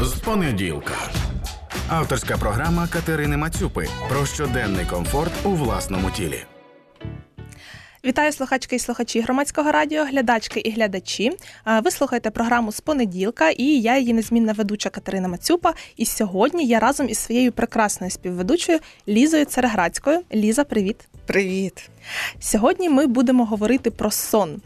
з 0.00 0.14
понеділка. 0.14 0.94
Авторська 1.88 2.36
програма 2.36 2.88
Катерини 2.88 3.36
Мацюпи 3.36 3.88
про 4.08 4.26
щоденний 4.26 4.84
комфорт 4.84 5.32
у 5.44 5.50
власному 5.50 6.10
тілі. 6.10 6.44
Вітаю 8.04 8.32
слухачки 8.32 8.76
і 8.76 8.78
слухачі 8.78 9.20
громадського 9.20 9.72
радіо, 9.72 10.04
глядачки 10.04 10.60
і 10.60 10.70
глядачі. 10.70 11.32
Ви 11.84 11.90
слухаєте 11.90 12.30
програму 12.30 12.72
з 12.72 12.80
понеділка, 12.80 13.50
і 13.50 13.64
я 13.64 13.98
її 13.98 14.12
незмінна 14.12 14.52
ведуча 14.52 14.90
Катерина 14.90 15.28
Мацюпа. 15.28 15.74
І 15.96 16.06
сьогодні 16.06 16.66
я 16.66 16.78
разом 16.78 17.08
із 17.08 17.18
своєю 17.18 17.52
прекрасною 17.52 18.10
співведучою 18.10 18.78
Лізою 19.08 19.44
Цереградською. 19.44 20.20
Ліза, 20.34 20.64
привіт. 20.64 21.08
Привіт. 21.26 21.90
Сьогодні 22.40 22.88
ми 22.88 23.06
будемо 23.06 23.44
говорити 23.44 23.90
про 23.90 24.10
сон 24.10 24.60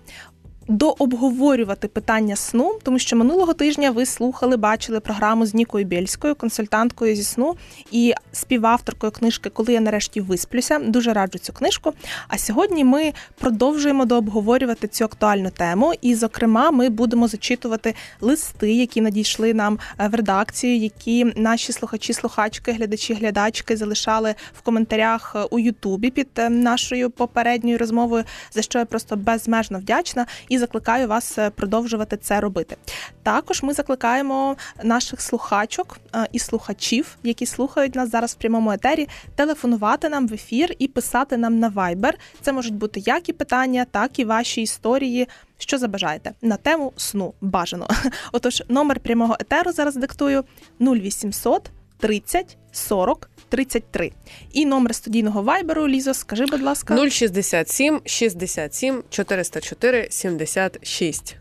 дообговорювати 0.71 1.89
питання 1.89 2.37
сну, 2.37 2.79
тому 2.83 2.99
що 2.99 3.17
минулого 3.17 3.55
тижня 3.55 3.91
ви 3.91 4.07
слухали, 4.07 4.57
бачили 4.57 5.01
програму 5.01 5.47
з 5.47 5.55
Нікою 5.55 5.85
Бєльською, 5.85 6.35
консультанткою 6.35 7.17
зі 7.17 7.23
сну 7.23 7.57
і 7.91 8.15
співавторкою 8.33 9.13
книжки 9.13 9.51
Коли 9.51 9.73
я 9.73 9.81
нарешті 9.81 10.21
висплюся. 10.21 10.79
Дуже 10.79 11.13
раджу 11.13 11.39
цю 11.39 11.53
книжку. 11.53 11.93
А 12.29 12.39
сьогодні 12.39 12.85
ми 12.85 13.13
продовжуємо 13.39 14.05
дообговорювати 14.05 14.89
цю 14.89 15.05
актуальну 15.05 15.51
тему. 15.51 15.93
І, 16.03 16.15
зокрема, 16.15 16.71
ми 16.71 16.89
будемо 16.89 17.29
зачитувати 17.29 17.95
листи, 18.21 18.73
які 18.73 19.01
надійшли 19.01 19.55
нам 19.55 19.79
е, 19.99 20.09
в 20.09 20.15
редакцію, 20.15 20.77
які 20.77 21.25
наші 21.37 21.73
слухачі, 21.73 22.13
слухачки, 22.13 22.73
глядачі, 22.73 23.15
глядачки 23.15 23.77
залишали 23.77 24.35
в 24.59 24.61
коментарях 24.61 25.33
е, 25.37 25.43
у 25.51 25.59
Ютубі 25.59 26.11
під 26.11 26.29
е, 26.39 26.49
нашою 26.49 27.11
попередньою 27.11 27.79
розмовою, 27.79 28.25
за 28.53 28.63
що 28.63 28.79
я 28.79 28.85
просто 28.85 29.17
безмежно 29.17 29.79
вдячна. 29.79 30.27
І 30.49 30.60
закликаю 30.61 31.09
вас 31.09 31.39
е, 31.39 31.51
продовжувати 31.51 32.17
це 32.17 32.41
робити. 32.41 32.77
Також 33.23 33.63
ми 33.63 33.73
закликаємо 33.73 34.57
наших 34.83 35.21
слухачок 35.21 35.99
е, 36.15 36.29
і 36.33 36.39
слухачів, 36.39 37.17
які 37.23 37.47
слухають 37.47 37.95
нас 37.95 38.11
зараз 38.11 38.33
в 38.33 38.35
прямому 38.35 38.73
етері, 38.73 39.09
телефонувати 39.35 40.09
нам 40.09 40.29
в 40.29 40.33
ефір 40.35 40.75
і 40.79 40.89
писати 40.89 41.37
нам 41.37 41.59
на 41.59 41.71
Viber. 41.71 42.13
Це 42.41 42.53
можуть 42.53 42.75
бути 42.75 43.01
як 43.01 43.29
і 43.29 43.33
питання, 43.33 43.87
так 43.91 44.19
і 44.19 44.25
ваші 44.25 44.63
історії. 44.63 45.29
Що 45.59 45.79
забажаєте 45.79 46.33
на 46.43 46.57
тему 46.57 46.93
сну 46.97 47.35
бажано. 47.41 47.89
Отож, 48.33 48.63
номер 48.69 49.01
прямого 49.01 49.37
етеру 49.41 49.73
зараз 49.73 49.97
диктую 49.97 50.45
0800 50.81 51.71
30 52.01 52.57
40 52.73 53.31
33. 53.49 54.13
І 54.53 54.67
номер 54.67 54.95
студійного 54.95 55.43
вайберу 55.43 55.89
Лізо, 55.89 56.15
скажи, 56.15 56.47
будь 56.47 56.63
ласка, 56.63 57.11
067 57.11 58.01
67 58.05 59.03
404 59.11 60.09
76. 60.11 61.37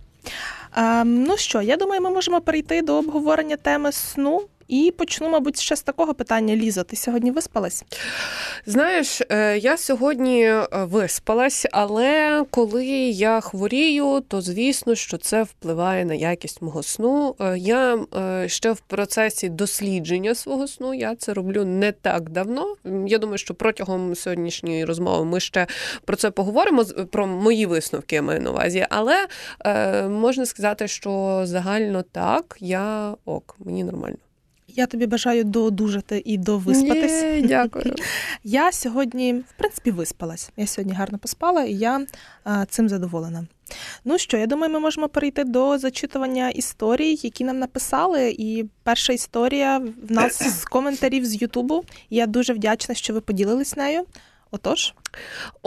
Ем, 0.75 1.23
ну 1.23 1.37
що, 1.37 1.61
я 1.61 1.77
думаю, 1.77 2.01
ми 2.01 2.09
можемо 2.09 2.41
перейти 2.41 2.81
до 2.81 2.97
обговорення 2.97 3.55
теми 3.57 3.91
сну. 3.91 4.41
І 4.69 4.93
почну, 4.97 5.29
мабуть, 5.29 5.59
ще 5.59 5.75
з 5.75 5.81
такого 5.81 6.13
питання. 6.13 6.55
Лізо, 6.55 6.83
ти 6.83 6.95
сьогодні 6.95 7.31
виспалась? 7.31 7.83
Знаєш, 8.65 9.21
е, 9.29 9.57
я 9.57 9.77
сьогодні 9.77 10.43
е, 10.43 10.67
виспалась, 10.71 11.65
але 11.71 12.43
коли 12.49 12.87
я 13.09 13.41
хворію, 13.41 14.23
то 14.27 14.41
звісно, 14.41 14.95
що 14.95 15.17
це 15.17 15.43
впливає 15.43 16.05
на 16.05 16.13
якість 16.13 16.61
мого 16.61 16.83
сну. 16.83 17.35
Е, 17.39 17.57
я 17.57 17.99
ще 18.47 18.71
в 18.71 18.79
процесі 18.79 19.49
дослідження 19.49 20.35
свого 20.35 20.67
сну. 20.67 20.93
Я 20.93 21.15
це 21.15 21.33
роблю 21.33 21.65
не 21.65 21.91
так 21.91 22.29
давно. 22.29 22.75
Я 23.07 23.17
думаю, 23.17 23.37
що 23.37 23.53
протягом 23.53 24.15
сьогоднішньої 24.15 24.85
розмови 24.85 25.25
ми 25.25 25.39
ще 25.39 25.67
про 26.05 26.15
це 26.15 26.31
поговоримо. 26.31 26.85
про 26.85 27.27
мої 27.27 27.65
висновки 27.65 28.15
я 28.15 28.21
маю 28.21 28.41
на 28.41 28.49
увазі. 28.49 28.87
Але 28.89 29.27
можна 30.09 30.45
сказати, 30.45 30.87
що 30.87 31.41
загально 31.43 32.01
так, 32.01 32.57
я 32.59 33.15
ок, 33.25 33.55
мені 33.59 33.83
нормально. 33.83 34.17
Я 34.75 34.85
тобі 34.85 35.07
бажаю 35.07 35.43
доодужати 35.43 36.21
і 36.25 36.37
довиспатись. 36.37 37.23
Є, 37.23 37.41
Дякую. 37.47 37.95
Я 38.43 38.71
сьогодні, 38.71 39.33
в 39.33 39.53
принципі, 39.57 39.91
виспалась. 39.91 40.51
Я 40.57 40.67
сьогодні 40.67 40.93
гарно 40.93 41.17
поспала, 41.17 41.63
і 41.63 41.73
я 41.73 42.05
а, 42.43 42.65
цим 42.65 42.89
задоволена. 42.89 43.47
Ну 44.05 44.17
що, 44.17 44.37
я 44.37 44.45
думаю, 44.45 44.73
ми 44.73 44.79
можемо 44.79 45.09
перейти 45.09 45.43
до 45.43 45.77
зачитування 45.77 46.49
історій, 46.49 47.19
які 47.21 47.43
нам 47.43 47.59
написали. 47.59 48.35
І 48.37 48.65
перша 48.83 49.13
історія 49.13 49.77
в 49.77 50.11
нас 50.11 50.59
з 50.59 50.65
коментарів 50.69 51.25
з 51.25 51.41
Ютубу. 51.41 51.83
Я 52.09 52.27
дуже 52.27 52.53
вдячна, 52.53 52.95
що 52.95 53.13
ви 53.13 53.21
поділились 53.21 53.75
нею. 53.75 54.05
Отож. 54.51 54.93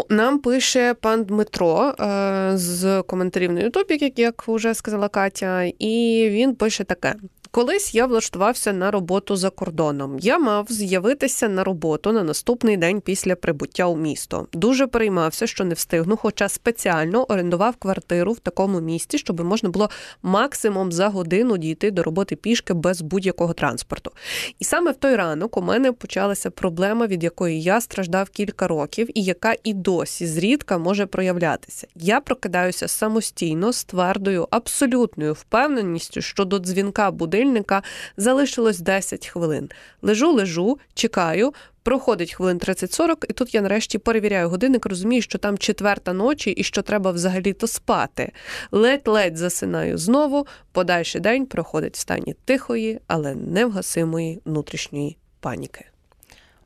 Нам 0.09 0.39
пише 0.39 0.95
пан 0.95 1.25
Дмитро 1.25 1.95
е, 2.01 2.53
з 2.55 3.03
коментарів 3.03 3.53
на 3.53 3.61
Ютубі, 3.61 3.99
як, 4.01 4.19
як 4.19 4.49
вже 4.49 4.75
сказала 4.75 5.09
Катя, 5.09 5.63
і 5.79 6.27
він 6.31 6.55
пише 6.55 6.85
таке: 6.85 7.15
Колись 7.55 7.95
я 7.95 8.07
влаштувався 8.07 8.73
на 8.73 8.91
роботу 8.91 9.37
за 9.37 9.51
кордоном. 9.51 10.19
Я 10.19 10.39
мав 10.39 10.67
з'явитися 10.71 11.49
на 11.49 11.65
роботу 11.65 12.13
на 12.13 12.23
наступний 12.23 12.77
день 12.77 13.01
після 13.01 13.37
прибуття 13.37 13.87
у 13.87 13.97
місто. 13.97 14.47
Дуже 14.53 14.87
переймався, 14.87 15.47
що 15.47 15.65
не 15.65 15.75
встигну, 15.75 16.17
хоча 16.17 16.49
спеціально 16.49 17.25
орендував 17.25 17.77
квартиру 17.77 18.33
в 18.33 18.39
такому 18.39 18.81
місті, 18.81 19.19
щоб 19.19 19.41
можна 19.41 19.69
було 19.69 19.91
максимум 20.23 20.93
за 20.93 21.09
годину 21.09 21.59
дійти 21.59 21.91
до 21.91 22.03
роботи 22.03 22.37
пішки 22.37 22.75
без 22.75 23.03
будь-якого 23.03 23.53
транспорту. 23.53 24.11
І 24.59 24.65
саме 24.65 24.91
в 24.91 24.97
той 24.97 25.17
ранок 25.17 25.57
у 25.57 25.63
мене 25.63 25.93
почалася 25.93 26.51
проблема, 26.51 27.07
від 27.07 27.25
якої 27.25 27.63
я 27.63 27.81
страждав 27.81 28.29
кілька 28.29 28.69
років, 28.69 29.09
і 29.19 29.25
яка 29.25 29.55
і 29.65 29.75
досі 29.75 30.27
зрідка 30.27 30.79
може 30.79 31.07
проявлятися. 31.07 31.87
Я 31.97 32.21
прокидаюся 32.21 32.89
самостійно 32.89 33.73
з 33.73 33.85
твердою, 33.85 34.49
абсолютною 34.51 35.33
впевненістю, 35.33 36.21
що 36.21 36.45
до 36.45 36.59
дзвінка 36.59 37.11
буде 37.11 37.42
будильника 37.43 37.83
залишилось 38.17 38.79
10 38.79 39.27
хвилин. 39.27 39.71
Лежу, 40.03 40.33
лежу, 40.33 40.79
чекаю. 40.95 41.55
Проходить 41.85 42.33
хвилин 42.33 42.59
30-40, 42.59 43.25
і 43.29 43.33
тут 43.33 43.55
я 43.55 43.61
нарешті 43.61 43.99
перевіряю 43.99 44.49
годинник, 44.49 44.87
розумію, 44.87 45.23
що 45.23 45.39
там 45.39 45.59
четверта 45.59 46.13
ночі 46.13 46.51
і 46.51 46.63
що 46.65 46.83
треба 46.83 47.11
взагалі-то 47.11 47.67
спати. 47.67 48.33
Ледь-ледь 48.73 49.37
засинаю 49.37 49.99
знову. 49.99 50.47
Подальший 50.73 51.21
день 51.21 51.47
проходить 51.47 51.97
в 51.97 51.99
стані 51.99 52.35
тихої, 52.45 53.01
але 53.07 53.35
невгасимої 53.35 54.41
внутрішньої 54.45 55.17
паніки. 55.41 55.92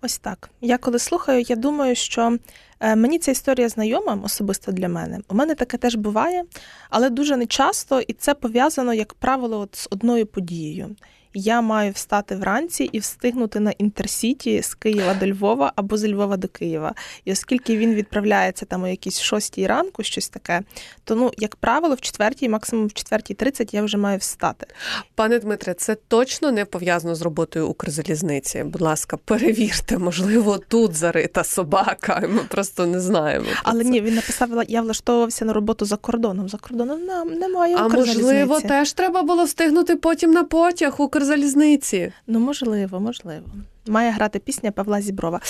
Ось 0.03 0.19
так. 0.19 0.51
Я 0.61 0.79
коли 0.79 0.99
слухаю, 0.99 1.41
я 1.41 1.57
думаю, 1.57 1.95
що 1.95 2.39
е, 2.81 2.97
мені 2.97 3.19
ця 3.19 3.31
історія 3.31 3.69
знайома 3.69 4.21
особисто 4.25 4.73
для 4.73 4.89
мене. 4.89 5.21
У 5.29 5.35
мене 5.35 5.55
таке 5.55 5.77
теж 5.77 5.95
буває, 5.95 6.45
але 6.91 7.11
дуже 7.11 7.37
нечасто, 7.37 8.01
і 8.01 8.13
це 8.13 8.35
пов'язано, 8.35 8.95
як 8.95 9.15
правило, 9.15 9.59
от 9.61 9.77
з 9.77 9.89
одною 9.91 10.27
подією 10.27 10.97
я 11.37 11.61
маю 11.61 11.93
встати 11.93 12.37
вранці 12.37 12.85
і 12.85 12.99
встигнути 12.99 13.61
на 13.61 13.71
інтерсіті 13.71 14.63
з 14.63 14.75
Києва 14.75 15.15
до 15.15 15.27
Львова 15.27 15.73
або 15.77 15.97
з 15.97 16.09
Львова 16.09 16.37
до 16.37 16.49
Києва. 16.49 16.95
І 17.25 17.33
оскільки 17.33 17.77
він 17.77 17.95
відправляється 17.95 18.67
там 18.67 18.83
о 18.83 18.89
якійсь 18.89 19.21
шостій 19.21 19.67
ранку, 19.67 20.03
щось 20.03 20.29
таке, 20.29 20.63
то 21.05 21.15
ну, 21.15 21.33
як 21.39 21.57
правило, 21.57 21.95
в 21.95 22.01
четвертій, 22.01 22.49
максимум 22.49 22.87
в 22.87 22.93
четвертій 22.93 23.35
тридцять 23.35 23.75
я 23.75 23.83
вже 23.83 23.97
маю 23.97 24.19
встати. 24.19 24.67
Пане 25.15 25.39
Дмитре, 25.39 25.75
це 25.75 25.95
точно 25.95 26.53
не 26.53 26.65
пов'язано 26.65 27.15
з 27.15 27.23
роботою 27.23 27.69
Укрзалізниці. 27.69 28.65
Будь 28.65 28.81
ласка, 28.81 29.17
перевірте, 29.17 29.99
можливо, 29.99 30.59
тут 30.69 30.95
зарита 30.95 31.45
собака. 31.45 32.23
Ми 32.29 32.41
просто 32.49 32.87
не 32.87 33.01
знаємо. 33.01 33.47
Але 33.63 33.83
це. 33.83 33.91
ні, 33.91 34.01
він 34.01 34.15
написав, 34.15 34.51
я 34.69 34.83
влаштовувався 34.83 35.45
на 35.45 35.53
роботу 35.53 35.85
за 35.85 35.97
кордоном. 35.97 36.49
За 36.49 36.59
кордоном 36.59 37.05
нам 37.05 37.29
немає. 37.29 37.77
А 37.77 37.89
можливо, 37.89 38.61
теж 38.61 38.93
треба 38.93 39.23
було 39.23 39.45
встигнути 39.45 39.97
потім 39.97 40.31
на 40.31 40.45
потяг 40.45 40.95
Укрзалізниці 40.99 41.26
залізниці. 41.27 42.13
Ну, 42.27 42.39
можливо, 42.39 43.01
можливо. 43.01 43.47
Має 43.89 44.11
грати 44.11 44.39
пісня 44.39 44.73
Павла 44.73 45.01
Зіброва. 45.01 45.41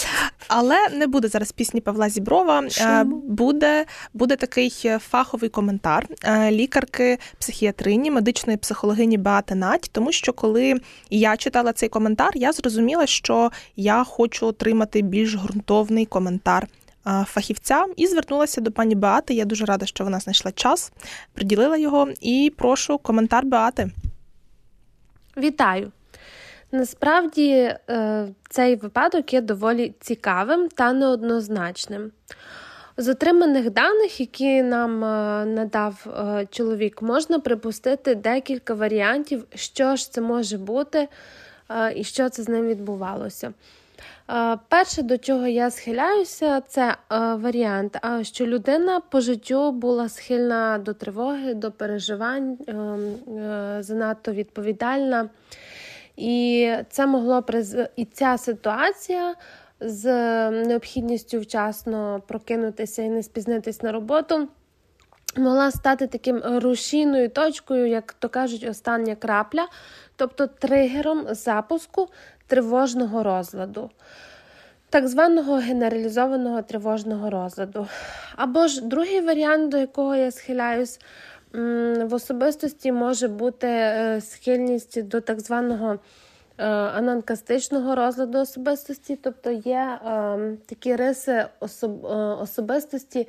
Але 0.49 0.89
не 0.89 1.07
буде 1.07 1.29
зараз 1.29 1.53
пісні 1.53 1.81
Павла 1.81 2.09
Зіброва. 2.09 2.63
Е, 2.63 2.71
Чому? 2.71 3.17
Буде 3.17 3.85
буде 4.15 4.37
такий 4.37 4.83
е, 4.85 4.99
фаховий 4.99 5.51
коментар 5.51 6.07
е, 6.25 6.51
лікарки, 6.51 7.19
психіатрині, 7.39 8.11
медичної 8.11 8.57
психологині 8.57 9.19
Беати 9.19 9.55
Надь, 9.55 9.89
тому 9.93 10.13
що 10.13 10.33
коли 10.33 10.81
я 11.11 11.37
читала 11.37 11.73
цей 11.73 11.89
коментар, 11.89 12.31
я 12.35 12.53
зрозуміла, 12.53 13.07
що 13.07 13.51
я 13.77 14.05
хочу 14.05 14.47
отримати 14.47 15.03
більш 15.03 15.35
ґрунтовний 15.35 16.07
коментар. 16.07 16.67
Фахівця 17.25 17.85
і 17.97 18.07
звернулася 18.07 18.61
до 18.61 18.73
пані 18.73 18.95
Беати. 18.95 19.35
Я 19.35 19.45
дуже 19.45 19.65
рада, 19.65 19.87
що 19.87 20.05
вона 20.05 20.21
знайшла 20.21 20.53
час, 20.53 20.93
приділила 21.33 21.77
його. 21.77 22.09
І 22.21 22.53
прошу 22.57 22.99
коментар 22.99 23.47
Беати. 23.47 23.91
Вітаю! 25.39 25.93
Насправді 26.73 27.51
е, 27.91 28.29
цей 28.49 28.77
випадок 28.77 29.33
є 29.33 29.41
доволі 29.41 29.95
цікавим 30.01 30.69
та 30.69 30.93
неоднозначним. 30.93 32.11
З 32.97 33.09
отриманих 33.09 33.71
даних, 33.71 34.21
які 34.21 34.63
нам 34.63 35.05
е, 35.05 35.45
надав 35.45 36.07
е, 36.07 36.47
чоловік, 36.51 37.03
можна 37.03 37.39
припустити 37.39 38.15
декілька 38.15 38.75
варіантів, 38.75 39.45
що 39.55 39.97
ж 39.97 40.13
це 40.13 40.21
може 40.21 40.59
бути 40.59 41.09
і 41.95 42.05
що 42.05 42.29
це 42.29 42.43
з 42.43 42.49
ним 42.49 42.67
відбувалося. 42.67 43.53
Перше, 44.69 45.03
до 45.03 45.19
чого 45.19 45.47
я 45.47 45.71
схиляюся, 45.71 46.61
це 46.61 46.97
варіант, 47.37 47.99
що 48.23 48.47
людина 48.47 49.01
по 49.01 49.21
життю 49.21 49.73
була 49.73 50.09
схильна 50.09 50.79
до 50.79 50.95
тривоги, 50.95 51.55
до 51.55 51.73
переживань, 51.73 52.59
ем, 52.67 53.15
занадто 53.83 54.33
відповідальна. 54.33 55.29
І 56.17 56.73
це 56.91 57.07
могло 57.07 57.45
і 57.97 58.05
ця 58.05 58.39
ситуація 58.39 59.35
з 59.81 60.11
необхідністю 60.51 61.41
вчасно 61.41 62.23
прокинутися 62.27 63.03
і 63.03 63.09
не 63.09 63.23
спізнитись 63.23 63.83
на 63.83 63.93
роботу. 63.93 64.49
Могла 65.37 65.71
стати 65.71 66.07
таким 66.07 66.43
рушійною 66.45 67.29
точкою, 67.29 67.87
як 67.89 68.13
то 68.13 68.29
кажуть, 68.29 68.67
остання 68.71 69.15
крапля, 69.15 69.69
тобто 70.17 70.47
тригером 70.47 71.27
запуску 71.31 72.09
тривожного 72.47 73.23
розладу, 73.23 73.91
так 74.91 75.09
званого 75.09 75.55
генералізованого 75.55 76.63
тривожного 76.63 77.31
розладу. 77.31 77.87
Або 78.37 78.67
ж 78.67 78.85
другий 78.85 79.21
варіант, 79.21 79.69
до 79.69 79.77
якого 79.79 80.17
я 80.17 80.31
схиляюсь, 80.31 81.01
в 81.53 82.09
особистості 82.11 82.93
може 82.93 83.29
бути 83.29 83.67
е, 83.69 84.21
схильність 84.21 85.03
до 85.03 85.21
так 85.21 85.41
званого 85.41 85.99
е, 86.59 86.67
ананкастичного 86.69 87.95
розладу 87.95 88.39
особистості, 88.39 89.19
тобто 89.23 89.51
є 89.51 89.99
ем, 90.07 90.59
такі 90.67 90.97
риси 90.97 91.33
е, 91.33 91.47
особистості. 92.43 93.29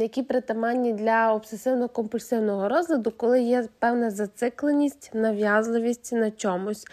Які 0.00 0.22
притаманні 0.22 0.92
для 0.92 1.34
обсесивно-компульсивного 1.34 2.68
розладу, 2.68 3.12
коли 3.16 3.42
є 3.42 3.68
певна 3.78 4.10
зацикленість, 4.10 5.10
нав'язливість 5.14 6.12
на 6.12 6.30
чомусь. 6.30 6.84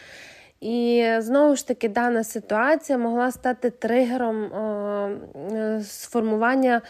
І 0.62 1.12
знову 1.18 1.56
ж 1.56 1.68
таки, 1.68 1.90
дана 1.90 2.24
ситуація 2.24 2.98
могла 2.98 3.32
стати 3.32 3.70
тригером 3.70 4.44
е, 4.44 5.82
сформування 5.84 6.82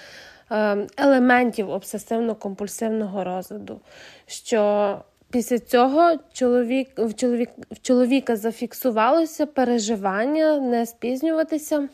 е, 0.51 0.87
елементів 0.97 1.69
обсесивно-компульсивного 1.69 3.23
розладу. 3.23 3.81
що 4.27 4.97
Після 5.31 5.59
цього 5.59 6.15
чоловік, 6.33 6.89
в, 6.97 7.13
чоловік, 7.13 7.49
в 7.71 7.81
чоловіка 7.81 8.35
зафіксувалося 8.35 9.45
переживання, 9.45 10.59
не 10.59 10.85
спізнюватися. 10.85 11.87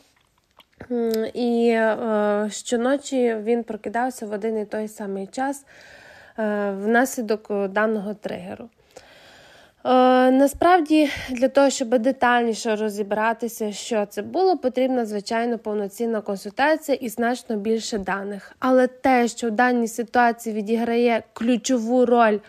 І 1.34 1.68
е, 1.70 2.50
щоночі 2.52 3.36
він 3.44 3.64
прокидався 3.64 4.26
в 4.26 4.32
один 4.32 4.58
і 4.58 4.66
той 4.66 4.88
самий 4.88 5.28
час 5.28 5.66
е, 6.40 6.72
внаслідок 6.72 7.68
даного 7.68 8.14
тригеру. 8.14 8.70
Е, 9.86 10.32
насправді, 10.32 11.10
для 11.30 11.48
того, 11.50 11.70
щоб 11.70 11.90
детальніше 11.90 12.76
розібратися, 12.76 13.72
що 13.72 14.06
це 14.06 14.22
було, 14.22 14.58
потрібна 14.58 15.06
звичайно 15.06 15.58
повноцінна 15.58 16.22
консультація 16.22 16.98
і 17.02 17.10
значно 17.10 17.56
більше 17.56 17.98
даних. 17.98 18.56
Але 18.60 18.88
те, 18.88 19.28
що 19.28 19.48
в 19.48 19.52
даній 19.52 19.88
ситуації 19.88 20.56
відіграє 20.56 21.24
ключову 21.34 22.06
роль 22.06 22.40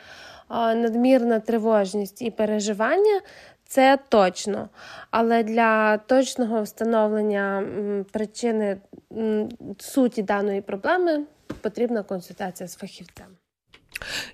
надмірна 0.50 1.40
тривожність 1.40 2.22
і 2.22 2.30
переживання, 2.30 3.20
це 3.66 3.98
точно. 4.08 4.68
Але 5.10 5.42
для 5.42 5.98
точного 5.98 6.62
встановлення 6.62 7.64
причини 8.12 8.76
суті 9.78 10.22
даної 10.22 10.60
проблеми 10.60 11.24
потрібна 11.60 12.02
консультація 12.02 12.68
з 12.68 12.76
фахівцем. 12.76 13.26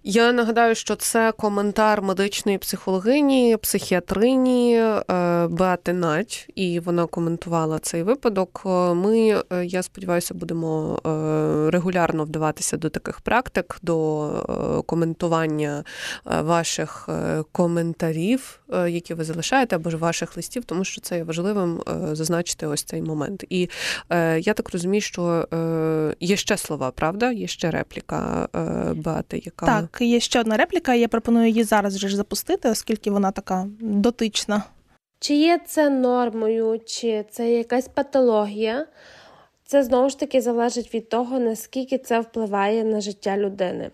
Я 0.04 0.32
нагадаю, 0.32 0.74
що 0.74 0.96
це 0.96 1.32
коментар 1.32 2.02
медичної 2.02 2.58
психологині, 2.58 3.56
психіатрині 3.56 4.76
е, 4.76 5.02
Беати 5.46 5.92
Надь, 5.92 6.46
і 6.54 6.80
вона 6.80 7.06
коментувала 7.06 7.78
цей 7.78 8.02
випадок. 8.02 8.62
Ми, 8.94 9.42
е, 9.52 9.64
я 9.64 9.82
сподіваюся, 9.82 10.34
будемо 10.34 11.00
е, 11.06 11.70
регулярно 11.70 12.24
вдаватися 12.24 12.76
до 12.76 12.90
таких 12.90 13.20
практик, 13.20 13.78
до 13.82 14.82
коментування 14.86 15.84
ваших 16.24 17.08
коментарів, 17.52 18.60
які 18.88 19.14
ви 19.14 19.24
залишаєте, 19.24 19.76
або 19.76 19.90
ж 19.90 19.96
ваших 19.96 20.36
листів, 20.36 20.64
тому 20.64 20.84
що 20.84 21.00
це 21.00 21.16
є 21.16 21.24
важливим 21.24 21.82
зазначити 22.12 22.66
ось 22.66 22.82
цей 22.82 23.02
момент. 23.02 23.44
І 23.50 23.68
я 24.38 24.54
так 24.54 24.72
розумію, 24.72 25.00
що 25.00 25.48
є 26.20 26.36
ще 26.36 26.56
слова, 26.56 26.90
правда? 26.90 27.32
Є 27.32 27.46
ще 27.46 27.70
репліка 27.70 28.48
Беати 28.94 29.42
яка 29.60 29.66
так 29.66 30.00
є 30.00 30.20
ще 30.20 30.40
одна 30.40 30.56
репліка. 30.56 30.94
Я 30.94 31.08
пропоную 31.08 31.48
її 31.48 31.64
зараз 31.64 31.96
вже 31.96 32.16
запустити, 32.16 32.68
оскільки 32.68 33.10
вона 33.10 33.30
така 33.30 33.66
дотична. 33.80 34.62
Чи 35.20 35.34
є 35.34 35.60
це 35.66 35.90
нормою, 35.90 36.80
чи 36.86 37.24
це 37.30 37.52
якась 37.52 37.88
патологія? 37.88 38.86
Це 39.64 39.82
знову 39.82 40.08
ж 40.08 40.18
таки 40.18 40.40
залежить 40.40 40.94
від 40.94 41.08
того, 41.08 41.38
наскільки 41.38 41.98
це 41.98 42.20
впливає 42.20 42.84
на 42.84 43.00
життя 43.00 43.36
людини. 43.36 43.90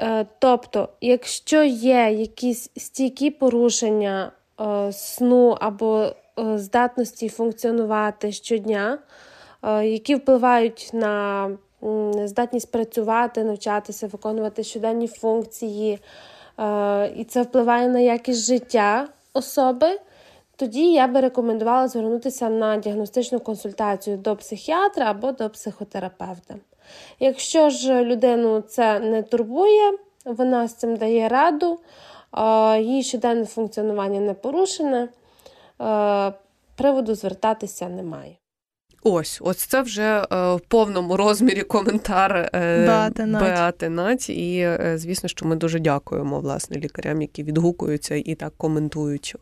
Е, 0.00 0.26
тобто, 0.38 0.88
якщо 1.00 1.62
є 1.64 2.10
якісь 2.18 2.70
стійкі 2.76 3.30
порушення 3.30 4.32
е, 4.60 4.92
сну 4.92 5.56
або 5.60 6.02
е, 6.38 6.58
здатності 6.58 7.28
функціонувати 7.28 8.32
щодня, 8.32 8.98
які 9.82 10.14
впливають 10.14 10.90
на 10.92 11.50
здатність 12.24 12.72
працювати, 12.72 13.44
навчатися, 13.44 14.06
виконувати 14.06 14.64
щоденні 14.64 15.08
функції, 15.08 15.98
е, 16.58 17.12
і 17.16 17.24
це 17.24 17.42
впливає 17.42 17.88
на 17.88 17.98
якість 17.98 18.46
життя 18.46 19.08
особи. 19.32 20.00
Тоді 20.56 20.92
я 20.92 21.06
би 21.06 21.20
рекомендувала 21.20 21.88
звернутися 21.88 22.48
на 22.48 22.76
діагностичну 22.76 23.40
консультацію 23.40 24.16
до 24.16 24.36
психіатра 24.36 25.10
або 25.10 25.32
до 25.32 25.50
психотерапевта. 25.50 26.54
Якщо 27.20 27.70
ж 27.70 28.04
людину 28.04 28.60
це 28.60 29.00
не 29.00 29.22
турбує, 29.22 29.92
вона 30.24 30.68
з 30.68 30.74
цим 30.74 30.96
дає 30.96 31.28
раду, 31.28 31.78
е, 32.38 32.80
її 32.80 33.02
щоденне 33.02 33.44
функціонування 33.44 34.20
не 34.20 34.34
порушене, 34.34 35.08
е, 35.80 36.32
приводу 36.76 37.14
звертатися 37.14 37.88
немає. 37.88 38.36
Ось, 39.08 39.38
ось 39.42 39.56
це 39.56 39.82
вже 39.82 40.02
е, 40.02 40.54
в 40.54 40.60
повному 40.68 41.16
розмірі 41.16 41.62
коментар 41.62 42.50
е, 42.54 42.86
Беати 43.40 43.88
Нать. 43.88 44.30
І 44.30 44.58
е, 44.58 44.94
звісно, 44.98 45.28
що 45.28 45.46
ми 45.46 45.56
дуже 45.56 45.80
дякуємо 45.80 46.40
власне 46.40 46.76
лікарям, 46.76 47.22
які 47.22 47.42
відгукуються 47.42 48.14
і 48.14 48.34
так 48.34 48.52
коментують. 48.56 49.36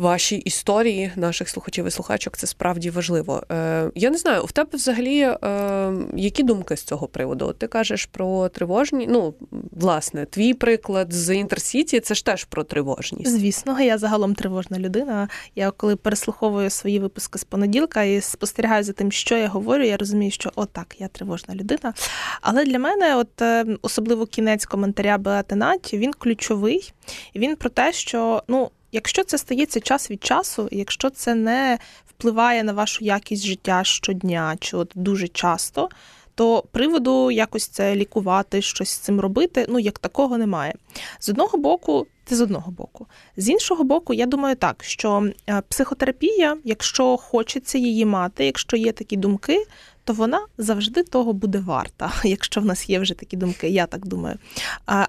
Ваші 0.00 0.36
історії 0.36 1.12
наших 1.16 1.48
слухачів 1.48 1.86
і 1.86 1.90
слухачок. 1.90 2.36
Це 2.36 2.46
справді 2.46 2.90
важливо. 2.90 3.42
Е, 3.52 3.90
Я 3.94 4.10
не 4.10 4.18
знаю, 4.18 4.44
в 4.44 4.52
тебе 4.52 4.70
взагалі 4.72 5.20
е, 5.20 5.92
які 6.16 6.42
думки 6.42 6.76
з 6.76 6.82
цього 6.82 7.08
приводу? 7.08 7.52
Ти 7.52 7.66
кажеш 7.66 8.06
про 8.06 8.48
тривожні. 8.48 9.06
Ну, 9.10 9.34
власне, 9.72 10.26
твій 10.26 10.54
приклад 10.54 11.12
з 11.12 11.36
інтерсіті 11.36 12.00
це 12.00 12.14
ж 12.14 12.24
теж 12.24 12.44
про 12.44 12.64
тривожність. 12.64 13.30
Звісно, 13.30 13.80
я 13.80 13.98
загалом 13.98 14.34
тривожна 14.34 14.78
людина. 14.78 15.28
Я 15.54 15.70
коли 15.70 15.96
переслуховую 15.96 16.70
свої 16.70 16.98
випуски 16.98 17.38
з 17.38 17.44
понеділка 17.44 18.02
і 18.02 18.20
спостерігаю 18.20 18.84
за 18.84 18.92
тим, 18.92 19.12
що 19.12 19.36
я 19.36 19.48
говорю, 19.48 19.84
я 19.84 19.96
розумію, 19.96 20.30
що 20.30 20.52
отак, 20.56 20.96
я 20.98 21.08
тривожна 21.08 21.54
людина. 21.54 21.94
Але 22.40 22.64
для 22.64 22.78
мене, 22.78 23.16
от 23.16 23.42
е, 23.42 23.66
особливо 23.82 24.26
кінець 24.26 24.66
коментаря 24.66 25.18
Беати 25.18 25.56
Наті, 25.56 25.98
він 25.98 26.12
ключовий. 26.12 26.92
Він 27.34 27.56
про 27.56 27.70
те, 27.70 27.92
що 27.92 28.42
ну. 28.48 28.70
Якщо 28.92 29.24
це 29.24 29.38
стається 29.38 29.80
час 29.80 30.10
від 30.10 30.24
часу, 30.24 30.68
якщо 30.72 31.10
це 31.10 31.34
не 31.34 31.78
впливає 32.06 32.62
на 32.62 32.72
вашу 32.72 33.04
якість 33.04 33.44
життя 33.44 33.84
щодня 33.84 34.56
чи 34.60 34.76
от 34.76 34.92
дуже 34.94 35.28
часто, 35.28 35.88
то 36.34 36.64
приводу 36.72 37.30
якось 37.30 37.66
це 37.66 37.96
лікувати, 37.96 38.62
щось 38.62 38.90
з 38.90 38.98
цим 38.98 39.20
робити, 39.20 39.66
ну 39.68 39.78
як 39.78 39.98
такого 39.98 40.38
немає. 40.38 40.74
З 41.20 41.28
одного 41.28 41.58
боку, 41.58 42.06
це 42.24 42.36
з 42.36 42.40
одного 42.40 42.72
боку. 42.72 43.06
З 43.36 43.48
іншого 43.48 43.84
боку, 43.84 44.14
я 44.14 44.26
думаю 44.26 44.56
так, 44.56 44.84
що 44.84 45.30
е, 45.48 45.62
психотерапія, 45.68 46.56
якщо 46.64 47.16
хочеться 47.16 47.78
її 47.78 48.04
мати, 48.04 48.44
якщо 48.44 48.76
є 48.76 48.92
такі 48.92 49.16
думки, 49.16 49.66
то 50.04 50.12
вона 50.12 50.46
завжди 50.58 51.02
того 51.02 51.32
буде 51.32 51.58
варта, 51.58 52.12
якщо 52.24 52.60
в 52.60 52.64
нас 52.64 52.90
є 52.90 52.98
вже 52.98 53.14
такі 53.14 53.36
думки, 53.36 53.68
я 53.68 53.86
так 53.86 54.06
думаю. 54.06 54.38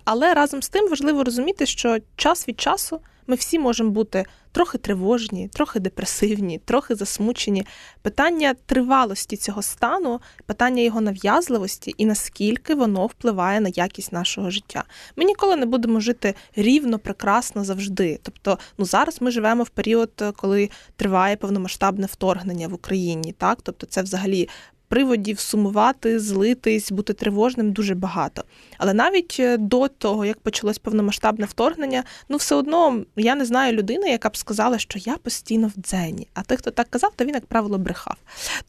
Але 0.05 0.33
разом 0.33 0.61
з 0.61 0.69
тим 0.69 0.89
важливо 0.89 1.23
розуміти, 1.23 1.65
що 1.65 1.97
час 2.15 2.47
від 2.47 2.61
часу. 2.61 3.01
Ми 3.27 3.35
всі 3.35 3.59
можемо 3.59 3.89
бути 3.89 4.25
трохи 4.51 4.77
тривожні, 4.77 5.47
трохи 5.47 5.79
депресивні, 5.79 6.59
трохи 6.65 6.95
засмучені. 6.95 7.65
Питання 8.01 8.55
тривалості 8.65 9.37
цього 9.37 9.61
стану, 9.61 10.21
питання 10.45 10.83
його 10.83 11.01
нав'язливості 11.01 11.93
і 11.97 12.05
наскільки 12.05 12.75
воно 12.75 13.05
впливає 13.05 13.61
на 13.61 13.69
якість 13.69 14.13
нашого 14.13 14.49
життя. 14.49 14.83
Ми 15.15 15.23
ніколи 15.23 15.55
не 15.55 15.65
будемо 15.65 15.99
жити 15.99 16.35
рівно, 16.55 16.99
прекрасно 16.99 17.63
завжди. 17.63 18.19
Тобто, 18.23 18.59
ну 18.77 18.85
зараз 18.85 19.21
ми 19.21 19.31
живемо 19.31 19.63
в 19.63 19.69
період, 19.69 20.33
коли 20.35 20.69
триває 20.95 21.35
повномасштабне 21.35 22.05
вторгнення 22.05 22.67
в 22.67 22.73
Україні. 22.73 23.33
Так, 23.37 23.59
тобто, 23.63 23.85
це 23.85 24.01
взагалі 24.01 24.49
приводів 24.91 25.39
сумувати, 25.39 26.19
злитись, 26.19 26.91
бути 26.91 27.13
тривожним 27.13 27.71
дуже 27.71 27.95
багато. 27.95 28.43
Але 28.77 28.93
навіть 28.93 29.37
е, 29.39 29.57
до 29.57 29.87
того, 29.87 30.25
як 30.25 30.39
почалось 30.39 30.77
повномасштабне 30.77 31.45
вторгнення, 31.45 32.03
ну 32.29 32.37
все 32.37 32.55
одно 32.55 33.05
я 33.15 33.35
не 33.35 33.45
знаю 33.45 33.73
людини, 33.73 34.09
яка 34.09 34.29
б 34.29 34.37
сказала, 34.37 34.79
що 34.79 34.99
я 34.99 35.17
постійно 35.17 35.67
в 35.67 35.81
дзені. 35.81 36.27
А 36.33 36.43
той, 36.43 36.57
хто 36.57 36.71
так 36.71 36.89
казав, 36.89 37.13
то 37.15 37.25
він, 37.25 37.35
як 37.35 37.45
правило, 37.45 37.77
брехав. 37.77 38.15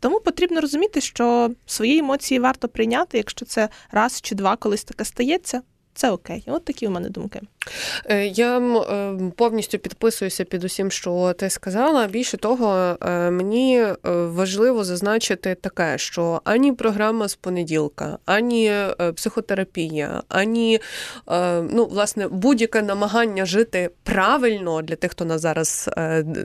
Тому 0.01 0.21
потрібно 0.21 0.61
розуміти, 0.61 1.01
що 1.01 1.51
свої 1.67 1.99
емоції 1.99 2.41
варто 2.41 2.69
прийняти, 2.69 3.19
якщо 3.19 3.47
це 3.47 3.69
раз 3.91 4.21
чи 4.21 4.35
два 4.35 4.57
колись 4.57 4.85
таке 4.85 5.05
стається. 5.05 5.63
Це 5.95 6.11
окей. 6.11 6.45
От 6.47 6.65
такі 6.65 6.87
у 6.87 6.91
мене 6.91 7.09
думки. 7.09 7.41
Е, 8.11 8.27
я 8.27 8.59
е, 8.59 9.19
повністю 9.37 9.79
підписуюся 9.79 10.45
під 10.45 10.65
усім, 10.65 10.91
що 10.91 11.33
ти 11.39 11.51
сказала. 11.51 12.07
Більше 12.07 12.37
того, 12.37 12.97
е, 13.03 13.31
мені 13.31 13.87
важливо 14.05 14.85
зазначити 14.85 15.55
таке, 15.55 15.99
що 15.99 16.41
ані 16.45 16.73
програма 16.73 17.29
з 17.29 17.35
понеділка, 17.35 18.19
ані 18.25 18.73
психотерапія, 19.17 20.23
ані 20.29 20.81
ну, 21.71 21.89
власне 21.91 22.29
будь-яке 22.29 22.83
намагання 22.83 23.47
жити 23.47 23.91
правильно 24.03 24.83
для 24.83 24.97
тих, 24.97 25.11
хто 25.11 25.25
нас 25.25 25.41
зараз 25.41 25.91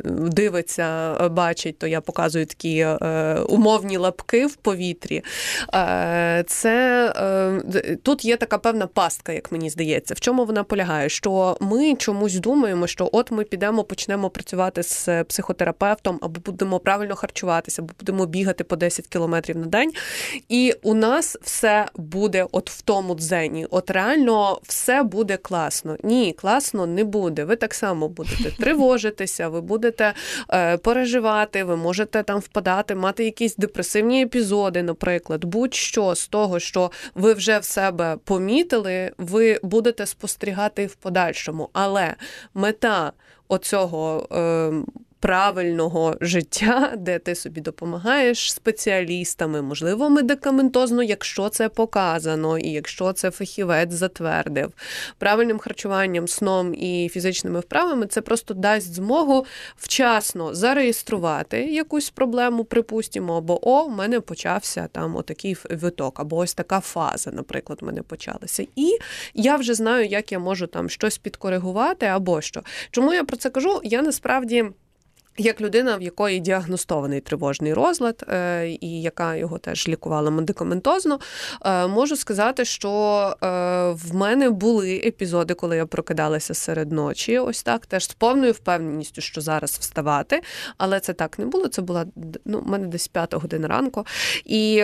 дивиться, 0.06 1.14
бачить, 1.30 1.80
то 1.80 1.88
я 1.88 2.02
показую 2.02 2.46
такі 2.46 2.88
умовні 3.50 3.98
лапки 3.98 4.46
в 4.46 4.56
повітрі. 4.56 5.24
Це 6.48 7.14
тут 8.04 8.26
є 8.26 8.38
така 8.38 8.58
певна 8.58 8.88
пастка, 8.88 9.34
як 9.38 9.52
мені 9.52 9.70
здається. 9.70 10.14
В 10.14 10.20
чому 10.20 10.46
вона 10.46 10.64
полягає? 10.64 11.10
Що 11.10 11.58
ми 11.62 11.96
чомусь 11.96 12.36
думаємо, 12.36 12.88
що 12.88 13.10
от 13.12 13.32
ми 13.32 13.44
підемо, 13.44 13.84
почнемо 13.84 14.30
працювати 14.30 14.84
з 14.84 15.24
психотерапевтом, 15.24 16.20
або 16.22 16.42
будемо 16.46 16.80
правильно 16.80 17.16
харчуватися, 17.16 17.82
або 17.82 17.94
будемо 18.00 18.26
бігати 18.26 18.64
по 18.64 18.76
10 18.76 19.08
кілометрів 19.08 19.58
на 19.58 19.66
день, 19.66 19.92
і 20.50 20.74
у 20.84 20.94
нас 20.94 21.38
все 21.42 21.86
буде 21.96 22.46
от 22.52 22.70
в 22.70 22.82
тому 22.82 23.16
дзені. 23.16 23.68
От 23.70 23.92
реально 23.92 24.60
все 24.64 25.04
буде 25.04 25.38
класно. 25.38 25.98
Ні, 26.04 26.34
класно 26.34 26.88
не 26.88 27.04
буде. 27.04 27.44
Ви 27.44 27.56
так 27.56 27.74
само 27.74 28.10
будете 28.10 28.52
тривожитися, 28.60 29.48
ви 29.48 29.62
будете 29.62 30.14
е, 30.50 30.78
переживати, 30.78 31.64
ви 31.64 31.76
можете 31.78 32.24
там 32.24 32.40
впадати, 32.40 32.96
мати 32.96 33.26
якісь 33.26 33.56
депресивні 33.56 34.24
епізоди, 34.24 34.84
наприклад, 34.84 35.46
будь-що 35.46 36.16
з 36.16 36.28
того, 36.28 36.60
що 36.60 36.92
ви 37.16 37.34
вже 37.34 37.60
в 37.60 37.64
себе 37.64 38.18
помітили, 38.24 39.12
ви 39.28 39.60
будете 39.64 40.06
спостерігати 40.06 40.86
в 40.86 40.96
подальшому. 40.96 41.70
Але 41.74 42.16
мета 42.54 43.12
оцього. 43.48 44.28
Е, 44.32 44.72
правильного 45.20 46.18
життя, 46.22 46.94
де 46.98 47.20
ти 47.20 47.36
собі 47.36 47.62
допомагаєш 47.62 48.54
спеціалістами, 48.54 49.62
можливо, 49.62 50.10
медикаментозно, 50.10 51.04
якщо 51.04 51.50
це 51.50 51.70
показано, 51.70 52.58
і 52.58 52.70
якщо 52.70 53.14
це 53.14 53.32
фахівець 53.32 53.94
затвердив. 53.94 54.72
Правильним 55.18 55.60
харчуванням, 55.60 56.28
сном 56.28 56.74
і 56.74 57.10
фізичними 57.14 57.60
вправами 57.60 58.08
це 58.08 58.22
просто 58.22 58.54
дасть 58.54 58.94
змогу 58.94 59.46
вчасно 59.78 60.56
зареєструвати 60.56 61.66
якусь 61.66 62.10
проблему, 62.10 62.64
припустимо, 62.64 63.38
або 63.38 63.70
о, 63.70 63.84
в 63.84 63.92
мене 63.92 64.20
почався 64.20 64.88
там 64.92 65.16
отакий 65.16 65.58
виток, 65.70 66.20
або 66.20 66.38
ось 66.38 66.54
така 66.54 66.80
фаза, 66.80 67.32
наприклад, 67.32 67.80
в 67.82 67.86
мене 67.86 68.02
почалася. 68.02 68.68
І 68.76 68.98
я 69.34 69.56
вже 69.56 69.74
знаю, 69.74 70.06
як 70.06 70.32
я 70.32 70.40
можу 70.40 70.68
там 70.68 70.90
щось 70.90 71.18
підкоригувати 71.18 72.06
або 72.06 72.42
що. 72.42 72.62
Чому 72.92 73.14
я 73.14 73.24
про 73.24 73.38
це 73.38 73.50
кажу? 73.50 73.82
Я 73.84 74.02
насправді. 74.02 74.66
Як 75.40 75.62
людина, 75.62 75.98
в 75.98 76.02
якої 76.02 76.40
діагностований 76.40 77.22
тривожний 77.22 77.74
розлад, 77.74 78.26
е, 78.30 78.68
і 78.82 79.02
яка 79.02 79.36
його 79.36 79.58
теж 79.58 79.88
лікувала 79.88 80.32
медикаментозно, 80.32 81.20
е, 81.66 81.88
можу 81.88 82.16
сказати, 82.16 82.66
що 82.66 82.90
е, 83.44 83.48
в 83.92 84.16
мене 84.16 84.50
були 84.50 85.02
епізоди, 85.06 85.54
коли 85.54 85.78
я 85.78 85.86
прокидалася 85.86 86.54
серед 86.54 86.92
ночі, 86.92 87.40
ось 87.40 87.64
так, 87.64 87.86
теж 87.86 88.04
з 88.04 88.14
повною 88.14 88.52
впевненістю, 88.52 89.22
що 89.22 89.42
зараз 89.42 89.78
вставати, 89.80 90.42
але 90.78 91.00
це 91.00 91.14
так 91.14 91.40
не 91.40 91.46
було. 91.46 91.68
Це 91.68 91.82
була 91.82 92.06
ну, 92.46 92.60
в 92.60 92.68
мене 92.68 92.88
десь 92.88 93.08
п'ята 93.08 93.38
година 93.38 93.68
ранку. 93.68 94.06
І 94.46 94.84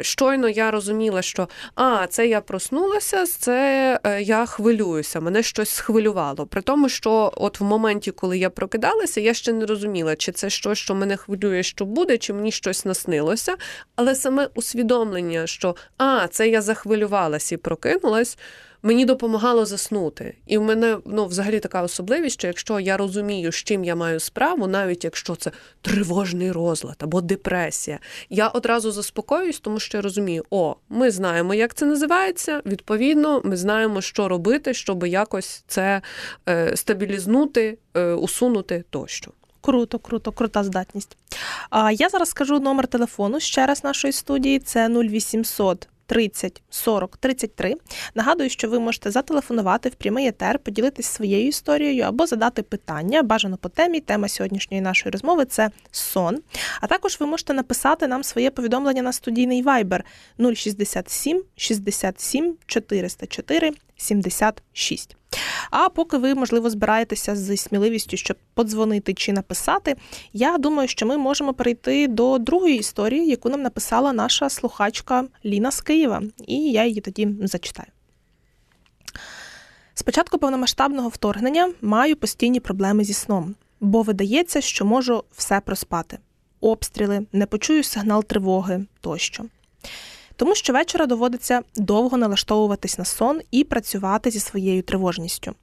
щойно 0.00 0.48
я 0.48 0.70
розуміла, 0.70 1.22
що 1.22 1.48
а, 1.74 2.06
це 2.06 2.26
я 2.26 2.40
проснулася, 2.40 3.26
це 3.26 4.00
я 4.20 4.46
хвилююся, 4.46 5.20
мене 5.20 5.42
щось 5.42 5.70
схвилювало. 5.70 6.46
При 6.46 6.62
тому, 6.62 6.88
що 6.88 7.32
от 7.36 7.60
в 7.60 7.64
моменті, 7.64 8.10
коли 8.10 8.38
я 8.38 8.50
прокидалася, 8.50 9.20
я 9.20 9.34
ще 9.34 9.52
не 9.52 9.66
розуміла 9.66 9.83
зрозуміла, 9.84 10.16
чи 10.16 10.32
це 10.32 10.50
щось, 10.50 10.78
що 10.78 10.94
мене 10.94 11.16
хвилює, 11.16 11.62
що 11.62 11.84
буде, 11.84 12.18
чи 12.18 12.32
мені 12.32 12.52
щось 12.52 12.84
наснилося. 12.84 13.56
Але 13.96 14.14
саме 14.14 14.48
усвідомлення, 14.54 15.46
що 15.46 15.76
а, 15.98 16.28
це 16.28 16.48
я 16.48 16.62
захвилювалась 16.62 17.52
і 17.52 17.56
прокинулась. 17.56 18.38
Мені 18.82 19.04
допомагало 19.04 19.66
заснути. 19.66 20.36
І 20.46 20.58
в 20.58 20.62
мене 20.62 20.98
ну, 21.06 21.26
взагалі 21.26 21.60
така 21.60 21.82
особливість, 21.82 22.34
що 22.34 22.46
якщо 22.46 22.80
я 22.80 22.96
розумію, 22.96 23.52
з 23.52 23.56
чим 23.56 23.84
я 23.84 23.94
маю 23.94 24.20
справу, 24.20 24.66
навіть 24.66 25.04
якщо 25.04 25.36
це 25.36 25.50
тривожний 25.82 26.52
розлад 26.52 26.96
або 26.98 27.20
депресія, 27.20 27.98
я 28.30 28.48
одразу 28.48 28.92
заспокоююсь, 28.92 29.60
тому 29.60 29.80
що 29.80 29.98
я 29.98 30.02
розумію, 30.02 30.44
о, 30.50 30.76
ми 30.88 31.10
знаємо, 31.10 31.54
як 31.54 31.74
це 31.74 31.86
називається. 31.86 32.62
Відповідно, 32.66 33.40
ми 33.44 33.56
знаємо, 33.56 34.00
що 34.00 34.28
робити, 34.28 34.74
щоб 34.74 35.06
якось 35.06 35.64
це 35.66 36.02
е, 36.48 36.76
стабілізнути, 36.76 37.78
е, 37.94 38.12
усунути 38.12 38.84
тощо. 38.90 39.32
Круто, 39.64 39.98
круто, 39.98 40.32
крута 40.32 40.64
здатність. 40.64 41.16
А 41.70 41.92
я 41.92 42.08
зараз 42.08 42.28
скажу 42.28 42.60
номер 42.60 42.86
телефону 42.86 43.40
ще 43.40 43.66
раз 43.66 43.84
нашої 43.84 44.12
студії: 44.12 44.58
це 44.58 44.88
0800 44.88 45.88
30 46.06 46.62
40 46.70 47.16
33. 47.16 47.74
Нагадую, 48.14 48.50
що 48.50 48.68
ви 48.68 48.80
можете 48.80 49.10
зателефонувати 49.10 49.88
в 49.88 49.94
прямий 49.94 50.26
етер, 50.26 50.58
поділитись 50.58 51.06
своєю 51.06 51.48
історією 51.48 52.02
або 52.02 52.26
задати 52.26 52.62
питання 52.62 53.22
бажано 53.22 53.56
по 53.56 53.68
темі. 53.68 54.00
Тема 54.00 54.28
сьогоднішньої 54.28 54.80
нашої 54.80 55.10
розмови 55.12 55.44
це 55.44 55.70
сон. 55.90 56.38
А 56.80 56.86
також 56.86 57.16
ви 57.20 57.26
можете 57.26 57.52
написати 57.54 58.06
нам 58.06 58.24
своє 58.24 58.50
повідомлення 58.50 59.02
на 59.02 59.12
студійний 59.12 59.64
Viber 59.64 60.00
067 60.54 61.42
67 61.56 62.56
404 62.66 63.72
76. 63.96 65.16
А 65.70 65.88
поки 65.88 66.16
ви, 66.16 66.34
можливо, 66.34 66.70
збираєтеся 66.70 67.36
з 67.36 67.56
сміливістю, 67.56 68.16
щоб 68.16 68.36
подзвонити 68.54 69.14
чи 69.14 69.32
написати, 69.32 69.96
я 70.32 70.58
думаю, 70.58 70.88
що 70.88 71.06
ми 71.06 71.16
можемо 71.16 71.54
перейти 71.54 72.08
до 72.08 72.38
другої 72.38 72.78
історії, 72.78 73.26
яку 73.26 73.48
нам 73.48 73.62
написала 73.62 74.12
наша 74.12 74.50
слухачка 74.50 75.24
Ліна 75.44 75.70
з 75.70 75.80
Києва, 75.80 76.22
і 76.46 76.56
я 76.72 76.84
її 76.84 77.00
тоді 77.00 77.28
зачитаю. 77.42 77.88
Спочатку 79.94 80.38
повномасштабного 80.38 81.08
вторгнення 81.08 81.72
маю 81.82 82.16
постійні 82.16 82.60
проблеми 82.60 83.04
зі 83.04 83.12
сном, 83.12 83.54
бо 83.80 84.02
видається, 84.02 84.60
що 84.60 84.84
можу 84.84 85.24
все 85.36 85.60
проспати: 85.60 86.18
обстріли, 86.60 87.26
не 87.32 87.46
почую 87.46 87.82
сигнал 87.82 88.24
тривоги 88.24 88.84
тощо 89.00 89.44
тому 90.36 90.54
що 90.54 90.72
вечора 90.72 91.06
доводиться 91.06 91.62
довго 91.76 92.16
налаштовуватись 92.16 92.98
на 92.98 93.04
сон 93.04 93.40
і 93.50 93.64
працювати 93.64 94.30
зі 94.30 94.40
своєю 94.40 94.82
тривожністю. 94.82 95.54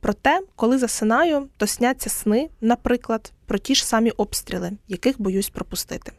Проте, 0.00 0.40
коли 0.56 0.78
засинаю, 0.78 1.48
то 1.56 1.66
сняться 1.66 2.10
сни, 2.10 2.48
наприклад, 2.60 3.32
про 3.46 3.58
ті 3.58 3.74
ж 3.74 3.86
самі 3.86 4.10
обстріли, 4.10 4.72
яких 4.88 5.20
боюсь 5.20 5.48
пропустити. 5.48 6.12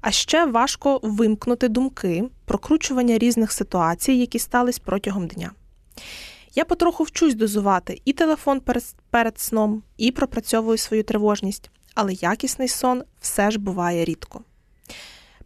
А 0.00 0.10
ще 0.10 0.46
важко 0.46 1.00
вимкнути 1.02 1.68
думки, 1.68 2.24
прокручування 2.44 3.18
різних 3.18 3.52
ситуацій, 3.52 4.12
які 4.12 4.38
стались 4.38 4.78
протягом 4.78 5.26
дня. 5.26 5.50
Я 6.54 6.64
потроху 6.64 7.04
вчусь 7.04 7.34
дозувати 7.34 8.00
і 8.04 8.12
телефон 8.12 8.62
перед, 9.10 9.38
сном, 9.38 9.82
і 9.96 10.12
пропрацьовую 10.12 10.78
свою 10.78 11.04
тривожність, 11.04 11.70
але 11.94 12.12
якісний 12.12 12.68
сон 12.68 13.02
все 13.20 13.50
ж 13.50 13.58
буває 13.58 14.04
рідко. 14.04 14.40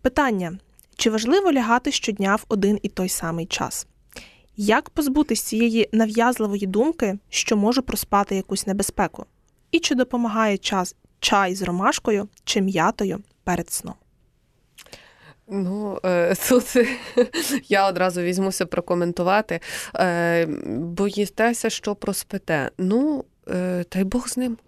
Питання: 0.02 0.58
чи 1.00 1.10
важливо 1.10 1.52
лягати 1.52 1.92
щодня 1.92 2.36
в 2.36 2.44
один 2.48 2.78
і 2.82 2.88
той 2.88 3.08
самий 3.08 3.46
час? 3.46 3.86
Як 4.56 4.90
позбутися 4.90 5.44
цієї 5.44 5.88
нав'язливої 5.92 6.66
думки, 6.66 7.18
що 7.28 7.56
можу 7.56 7.82
проспати 7.82 8.36
якусь 8.36 8.66
небезпеку? 8.66 9.26
І 9.70 9.78
чи 9.78 9.94
допомагає 9.94 10.58
час 10.58 10.96
чай 11.20 11.54
з 11.54 11.62
ромашкою 11.62 12.28
чи 12.44 12.60
м'ятою 12.60 13.20
перед 13.44 13.70
сном? 13.70 13.94
Ну, 15.48 15.98
е, 16.04 16.34
тут 16.48 16.76
я 17.68 17.88
одразу 17.88 18.20
візьмуся 18.20 18.66
прокоментувати. 18.66 19.60
Е, 19.94 20.46
боїтеся, 20.76 21.70
що 21.70 21.94
проспите. 21.94 22.70
Ну, 22.78 23.24
е, 23.48 23.84
та 23.88 23.98
й 23.98 24.04
Бог 24.04 24.28
з 24.28 24.36
ним. 24.36 24.58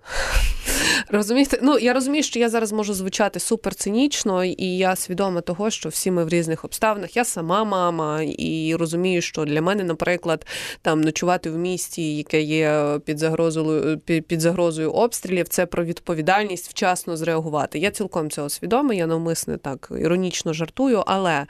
Розумієте? 1.15 1.59
Ну 1.63 1.79
я 1.79 1.93
розумію, 1.93 2.23
що 2.23 2.39
я 2.39 2.49
зараз 2.49 2.73
можу 2.73 2.95
звучати 2.95 3.41
супер 3.41 3.75
цинічно, 3.75 4.45
і 4.45 4.67
я 4.77 4.97
свідома 4.97 5.41
того, 5.41 5.71
що 5.71 5.89
всі 5.89 6.11
ми 6.11 6.25
в 6.25 6.29
різних 6.29 6.65
обставинах. 6.65 7.17
Я 7.17 7.25
сама 7.25 7.65
мама, 7.65 8.23
і 8.23 8.77
розумію, 8.79 9.23
що 9.23 9.45
для 9.45 9.63
мене, 9.63 9.85
наприклад, 9.85 10.47
там 10.83 11.01
ночувати 11.01 11.51
в 11.51 11.59
місті, 11.59 12.17
яке 12.17 12.43
є 12.43 12.99
під 13.05 13.19
загрозою 13.19 13.99
під 13.99 14.41
загрозою 14.41 14.91
обстрілів, 14.91 15.49
це 15.49 15.67
про 15.67 15.85
відповідальність 15.85 16.71
вчасно 16.71 17.17
зреагувати. 17.17 17.79
Я 17.79 17.91
цілком 17.91 18.31
цього 18.31 18.49
свідома, 18.49 18.95
я 18.95 19.07
навмисне 19.07 19.59
так 19.59 19.93
іронічно 20.01 20.53
жартую, 20.53 21.03
але 21.07 21.47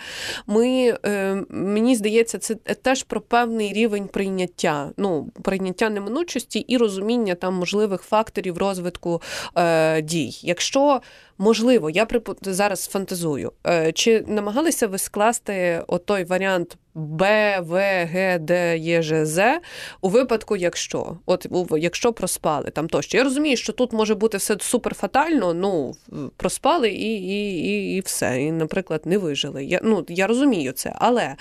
ми 0.47 0.99
е, 1.05 1.43
мені 1.49 1.97
здається, 1.97 2.39
це 2.39 2.55
теж 2.55 3.03
про 3.03 3.21
певний 3.21 3.73
рівень 3.73 4.09
прийняття. 4.09 4.91
Ну, 4.97 5.31
прийняття 5.43 5.91
неминучості 5.91 6.59
і 6.59 6.77
розуміння 6.77 7.35
там 7.35 7.55
можливих 7.55 8.03
факторів 8.03 8.59
розвитку 8.59 9.21
е, 9.59 10.03
дій. 10.03 10.39
Якщо 10.43 11.01
Можливо, 11.43 11.91
я 11.91 12.07
припу... 12.07 12.37
зараз 12.43 12.87
фантазую. 12.87 13.53
Е, 13.67 13.93
чи 13.93 14.25
намагалися 14.27 14.87
ви 14.87 14.99
скласти 14.99 15.85
отой 15.87 16.25
варіант 16.25 16.77
Б, 16.95 17.61
В, 17.61 18.05
Г, 18.05 18.39
Д, 18.39 18.79
Є, 18.79 19.03
Ж, 19.03 19.27
З 19.27 19.61
у 20.01 20.09
випадку, 20.09 20.57
якщо 20.57 21.19
от 21.27 21.47
якщо 21.79 22.13
проспали 22.13 22.71
там 22.71 22.89
тощо. 22.89 23.19
Я 23.19 23.25
розумію, 23.25 23.57
що 23.57 23.73
тут 23.73 23.93
може 23.93 24.15
бути 24.15 24.37
все 24.37 24.57
супер 24.61 24.95
фатально, 24.95 25.55
ну 25.55 25.95
проспали 26.37 26.91
і 26.91 27.13
і, 27.13 27.65
і, 27.69 27.97
і 27.97 28.01
все. 28.01 28.43
І, 28.43 28.53
наприклад, 28.53 29.03
не 29.05 29.19
вижили. 29.19 29.65
Я 29.65 29.81
ну 29.83 30.05
я 30.09 30.27
розумію 30.27 30.73
це, 30.73 30.93
але 30.95 31.35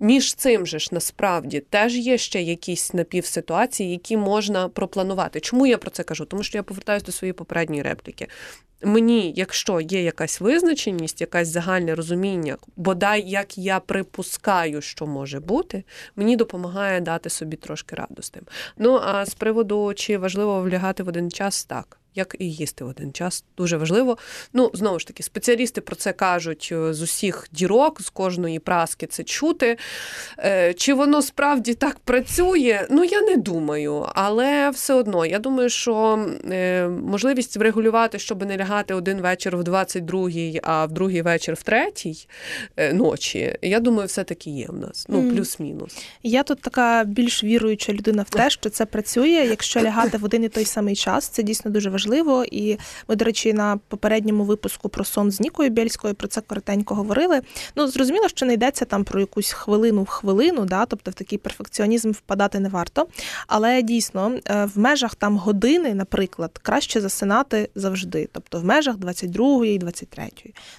між 0.00 0.34
цим 0.34 0.66
же 0.66 0.78
ж 0.78 0.88
насправді 0.92 1.60
теж 1.60 1.96
є 1.96 2.18
ще 2.18 2.42
якісь 2.42 2.94
напівситуації, 2.94 3.90
які 3.90 4.16
можна 4.16 4.68
пропланувати. 4.68 5.40
Чому 5.40 5.66
я 5.66 5.78
про 5.78 5.90
це 5.90 6.02
кажу? 6.02 6.24
Тому 6.24 6.42
що 6.42 6.58
я 6.58 6.62
повертаюся 6.62 7.06
до 7.06 7.12
своєї 7.12 7.32
попередньої 7.32 7.82
репліки. 7.82 8.28
Мені, 8.82 9.32
якщо 9.36 9.80
є 9.80 10.02
якась 10.02 10.40
визначеність, 10.40 11.20
якась 11.20 11.48
загальне 11.48 11.94
розуміння, 11.94 12.56
бодай 12.76 13.28
як 13.28 13.58
я 13.58 13.80
припускаю, 13.80 14.80
що 14.80 15.06
може 15.06 15.40
бути, 15.40 15.84
мені 16.16 16.36
допомагає 16.36 17.00
дати 17.00 17.30
собі 17.30 17.56
трошки 17.56 17.96
радостим. 17.96 18.42
Ну 18.78 19.00
а 19.04 19.26
з 19.26 19.34
приводу 19.34 19.94
чи 19.94 20.18
важливо 20.18 20.60
влягати 20.62 21.02
в 21.02 21.08
один 21.08 21.30
час, 21.30 21.64
так 21.64 21.98
як 22.18 22.36
і 22.38 22.52
їсти 22.52 22.84
в 22.84 22.88
один 22.88 23.12
час. 23.12 23.44
Дуже 23.56 23.76
важливо. 23.76 24.18
Ну, 24.52 24.70
знову 24.74 24.98
ж 24.98 25.06
таки, 25.06 25.22
спеціалісти 25.22 25.80
про 25.80 25.96
це 25.96 26.12
кажуть 26.12 26.68
е, 26.72 26.94
з 26.94 27.02
усіх 27.02 27.48
дірок, 27.52 28.02
з 28.02 28.10
кожної 28.10 28.58
праски 28.58 29.06
це 29.06 29.24
чути. 29.24 29.76
Е, 30.38 30.74
чи 30.74 30.94
воно 30.94 31.22
справді 31.22 31.74
так 31.74 31.98
працює? 31.98 32.86
Ну, 32.90 33.04
я 33.04 33.22
не 33.22 33.36
думаю. 33.36 34.06
Але 34.14 34.70
все 34.70 34.94
одно, 34.94 35.26
я 35.26 35.38
думаю, 35.38 35.68
що 35.68 36.26
е, 36.50 36.88
можливість 36.88 37.56
врегулювати, 37.56 38.18
щоб 38.18 38.46
не 38.46 38.56
лягати 38.56 38.94
один 38.94 39.20
вечір 39.20 39.56
в 39.56 39.60
22-й, 39.60 40.60
а 40.62 40.86
в 40.86 40.92
другий 40.92 41.22
вечір 41.22 41.54
в 41.54 41.62
третій 41.62 42.28
ночі, 42.92 43.56
я 43.62 43.80
думаю, 43.80 44.06
все-таки 44.06 44.50
є 44.50 44.66
в 44.68 44.76
нас. 44.76 45.06
Ну, 45.08 45.30
плюс-мінус. 45.30 45.96
Я 46.22 46.42
тут 46.42 46.60
така 46.60 47.04
більш 47.04 47.44
віруюча 47.44 47.92
людина 47.92 48.22
в 48.22 48.30
те, 48.30 48.50
що 48.50 48.70
це 48.70 48.86
працює, 48.86 49.46
якщо 49.50 49.80
лягати 49.80 50.18
в 50.18 50.24
один 50.24 50.44
і 50.44 50.48
той 50.48 50.64
самий 50.64 50.96
час, 50.96 51.28
це 51.28 51.42
дійсно 51.42 51.70
дуже 51.70 51.90
важливо 51.90 52.07
важливо. 52.08 52.44
І 52.50 52.78
ми, 53.08 53.16
до 53.16 53.24
речі, 53.24 53.52
на 53.52 53.76
попередньому 53.88 54.44
випуску 54.44 54.88
про 54.88 55.04
сон 55.04 55.30
з 55.30 55.40
Нікою 55.40 55.70
Бєльською 55.70 56.14
про 56.14 56.28
це 56.28 56.40
коротенько 56.40 56.94
говорили. 56.94 57.40
Ну, 57.76 57.88
зрозуміло, 57.88 58.28
що 58.28 58.46
не 58.46 58.54
йдеться 58.54 58.84
там 58.84 59.04
про 59.04 59.20
якусь 59.20 59.52
хвилину 59.52 60.02
в 60.02 60.08
хвилину, 60.08 60.64
да, 60.64 60.86
тобто 60.86 61.10
в 61.10 61.14
такий 61.14 61.38
перфекціонізм 61.38 62.10
впадати 62.10 62.60
не 62.60 62.68
варто. 62.68 63.06
Але 63.46 63.82
дійсно 63.82 64.32
е, 64.44 64.68
в 64.74 64.78
межах 64.78 65.14
там 65.14 65.36
години, 65.36 65.94
наприклад, 65.94 66.58
краще 66.62 67.00
засинати 67.00 67.68
завжди, 67.74 68.28
тобто 68.32 68.60
в 68.60 68.64
межах 68.64 68.96
22 68.96 69.66
і 69.66 69.78
23. 69.78 70.28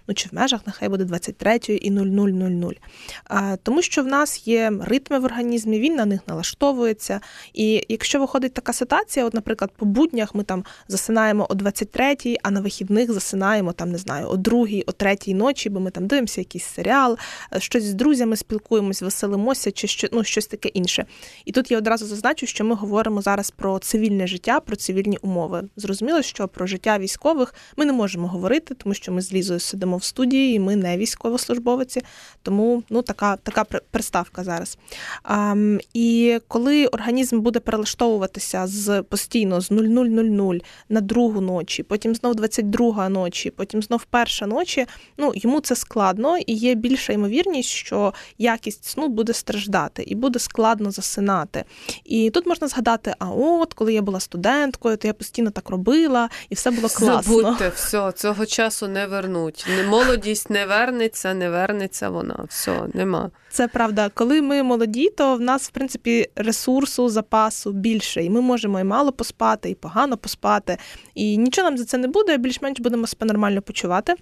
Ну 0.08 0.14
чи 0.14 0.30
в 0.30 0.34
межах 0.34 0.62
нехай 0.66 0.90
буде 0.90 1.04
23 1.04 1.60
і 1.68 1.92
00.00. 1.92 3.58
Тому 3.64 3.82
що 3.82 4.04
в 4.04 4.08
нас 4.08 4.48
є 4.48 4.72
ритми 4.82 5.20
в 5.20 5.26
організмі, 5.26 5.80
він 5.80 5.96
на 5.96 6.06
них 6.06 6.20
налаштовується. 6.28 7.22
І 7.54 7.86
якщо 7.90 8.20
виходить 8.20 8.54
така 8.54 8.74
ситуація, 8.74 9.26
от, 9.26 9.34
наприклад, 9.34 9.72
по 9.78 9.86
буднях 9.86 10.36
ми 10.36 10.44
там 10.44 10.64
засинаємо 10.88 11.09
засинаємо 11.10 11.48
о 11.50 11.54
23-й, 11.54 12.38
а 12.44 12.52
на 12.52 12.62
вихідних 12.62 13.12
засинаємо 13.12 13.74
там, 13.74 13.92
не 13.92 13.98
знаю, 13.98 14.28
о 14.28 14.36
2-й, 14.36 14.84
о 14.88 14.92
3-й 14.92 15.34
ночі, 15.34 15.70
бо 15.70 15.80
ми 15.80 15.92
там 15.92 16.08
дивимося 16.08 16.42
якийсь 16.42 16.66
серіал, 16.66 17.18
е, 17.56 17.60
щось 17.60 17.84
з 17.84 17.94
друзями 17.94 18.36
спілкуємось, 18.36 19.02
веселимося, 19.02 19.72
чи 19.72 19.88
що, 19.88 20.08
ну, 20.12 20.24
щось 20.24 20.48
таке 20.48 20.70
інше. 20.70 21.06
І 21.46 21.52
тут 21.52 21.72
я 21.72 21.78
одразу 21.78 22.06
зазначу, 22.06 22.46
що 22.46 22.66
ми 22.66 22.76
говоримо 22.76 23.22
зараз 23.22 23.52
про 23.52 23.80
цивільне 23.80 24.28
життя, 24.28 24.60
про 24.60 24.76
цивільні 24.76 25.18
умови. 25.22 25.64
Зрозуміло, 25.76 26.22
що 26.22 26.48
про 26.48 26.68
життя 26.68 27.00
військових 27.00 27.54
ми 27.78 27.86
не 27.86 27.94
можемо 27.94 28.28
говорити, 28.28 28.76
тому 28.76 28.94
що 28.94 29.12
ми 29.12 29.22
з 29.22 29.34
Лізою 29.34 29.60
сидимо 29.60 29.98
в 29.98 30.04
студії, 30.04 30.56
і 30.56 30.60
ми 30.60 30.76
не 30.76 30.98
військовослужбовиці, 30.98 32.02
тому 32.44 32.84
ну 32.90 33.02
така 33.02 33.36
така 33.36 33.64
приставка 33.64 34.44
зараз. 34.44 34.78
А, 35.24 35.56
І 35.94 36.40
коли 36.48 36.88
організм 36.88 37.42
буде 37.42 37.60
перелаштовуватися 37.60 38.68
з 38.68 39.02
постійно 39.02 39.62
з 39.62 39.72
00.00 39.72 40.62
на 40.90 40.99
другу 41.02 41.42
ночі, 41.42 41.84
потім 41.84 42.16
знов 42.16 42.36
22 42.36 43.10
ночі, 43.10 43.50
потім 43.50 43.84
знов 43.84 44.04
перша 44.04 44.48
ночі. 44.48 44.86
Ну 45.18 45.32
йому 45.36 45.62
це 45.62 45.76
складно 45.76 46.38
і 46.38 46.54
є 46.54 46.76
більша 46.76 47.14
ймовірність, 47.14 47.70
що 47.70 48.14
якість 48.38 48.86
сну 48.86 49.08
буде 49.08 49.34
страждати 49.34 50.04
і 50.04 50.16
буде 50.16 50.40
складно 50.40 50.92
засинати. 50.92 51.64
І 52.04 52.30
тут 52.30 52.46
можна 52.46 52.68
згадати: 52.68 53.14
а 53.20 53.30
от 53.30 53.74
коли 53.74 53.94
я 53.94 54.02
була 54.02 54.20
студенткою, 54.20 54.98
то 54.98 55.08
я 55.08 55.14
постійно 55.14 55.52
так 55.52 55.70
робила, 55.70 56.30
і 56.50 56.56
все 56.56 56.72
було 56.72 56.88
класно. 56.90 57.22
Забудьте, 57.22 57.70
все, 57.76 58.12
цього 58.12 58.46
часу 58.46 58.88
не 58.88 59.08
вернуть. 59.08 59.68
Молодість 59.90 60.50
не 60.50 60.66
вернеться, 60.66 61.34
не 61.34 61.50
вернеться 61.50 62.10
вона. 62.10 62.46
Все, 62.50 62.82
нема. 62.94 63.32
Це 63.52 63.68
правда. 63.68 64.10
Коли 64.14 64.42
ми 64.42 64.64
молоді, 64.64 65.10
то 65.10 65.36
в 65.36 65.42
нас, 65.42 65.68
в 65.68 65.70
принципі, 65.72 66.30
ресурсу, 66.36 67.10
запасу 67.10 67.72
більше, 67.72 68.24
і 68.24 68.30
ми 68.30 68.42
можемо 68.42 68.80
і 68.80 68.84
мало 68.84 69.12
поспати, 69.12 69.70
і 69.70 69.76
погано 69.76 70.18
поспати. 70.18 70.78
І 71.16 71.38
нічого 71.38 71.70
нам 71.70 71.78
за 71.78 71.86
це 71.86 71.98
не 71.98 72.08
буде, 72.08 72.38
більш-менш 72.38 72.80
будемо 72.80 73.08
себе 73.08 73.26
нормально 73.26 73.62
почувати. 73.62 74.16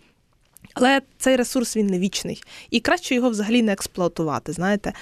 Але 0.73 1.01
цей 1.17 1.35
ресурс 1.35 1.77
він 1.77 1.87
не 1.87 1.99
вічний, 1.99 2.43
і 2.69 2.79
краще 2.79 3.15
його 3.15 3.29
взагалі 3.29 3.61
не 3.61 3.71
експлуатувати. 3.71 4.53
Знаєте, 4.53 4.93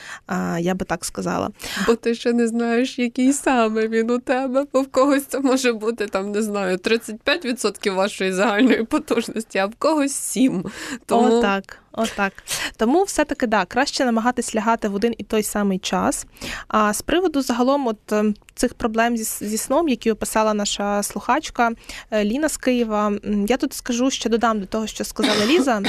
я 0.59 0.75
би 0.75 0.85
так 0.85 1.05
сказала. 1.05 1.49
Бо 1.87 1.95
ти 1.95 2.15
ще 2.15 2.33
не 2.33 2.47
знаєш, 2.47 2.99
який 2.99 3.33
саме 3.33 3.87
він 3.87 4.11
у 4.11 4.19
тебе, 4.19 4.65
бо 4.73 4.81
в 4.81 4.87
когось 4.87 5.25
це 5.25 5.39
може 5.39 5.73
бути 5.73 6.07
там, 6.07 6.31
не 6.31 6.41
знаю, 6.41 6.77
35% 6.77 7.95
вашої 7.95 8.31
загальної 8.31 8.83
потужності, 8.83 9.57
а 9.57 9.65
в 9.65 9.75
когось 9.75 10.37
7%. 10.37 10.71
Тому... 11.05 11.37
О, 11.37 11.41
так. 11.41 11.79
Отак. 11.97 12.33
Тому 12.77 13.03
все-таки 13.03 13.47
да, 13.47 13.65
краще 13.65 14.05
намагатись 14.05 14.55
лягати 14.55 14.87
в 14.87 14.95
один 14.95 15.15
і 15.17 15.23
той 15.23 15.43
самий 15.43 15.79
час. 15.79 16.25
А 16.67 16.93
з 16.93 17.01
приводу 17.01 17.41
загалом 17.41 17.87
от 17.87 18.11
ем, 18.11 18.35
цих 18.55 18.73
проблем 18.73 19.17
зі, 19.17 19.45
зі 19.45 19.57
сном, 19.57 19.89
які 19.89 20.11
описала 20.11 20.53
наша 20.53 21.03
слухачка 21.03 21.71
е, 22.11 22.23
Ліна 22.23 22.49
з 22.49 22.57
Києва, 22.57 23.11
я 23.47 23.57
тут 23.57 23.73
скажу, 23.73 24.09
ще 24.09 24.29
додам 24.29 24.59
до 24.59 24.65
того, 24.65 24.87
що 24.87 25.03
сказала 25.03 25.45
Ліза. 25.45 25.81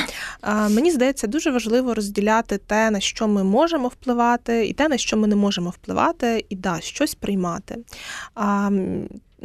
Мені 0.71 0.91
здається, 0.91 1.27
дуже 1.27 1.51
важливо 1.51 1.95
розділяти 1.95 2.59
те, 2.59 2.91
на 2.91 3.01
що 3.01 3.29
ми 3.29 3.45
можемо 3.45 3.89
впливати, 3.89 4.67
і 4.67 4.73
те, 4.73 4.89
на 4.89 4.99
що 4.99 5.17
ми 5.17 5.27
не 5.27 5.37
можемо 5.37 5.71
впливати, 5.71 6.45
і 6.49 6.57
да, 6.57 6.81
щось 6.81 7.15
приймати 7.15 7.77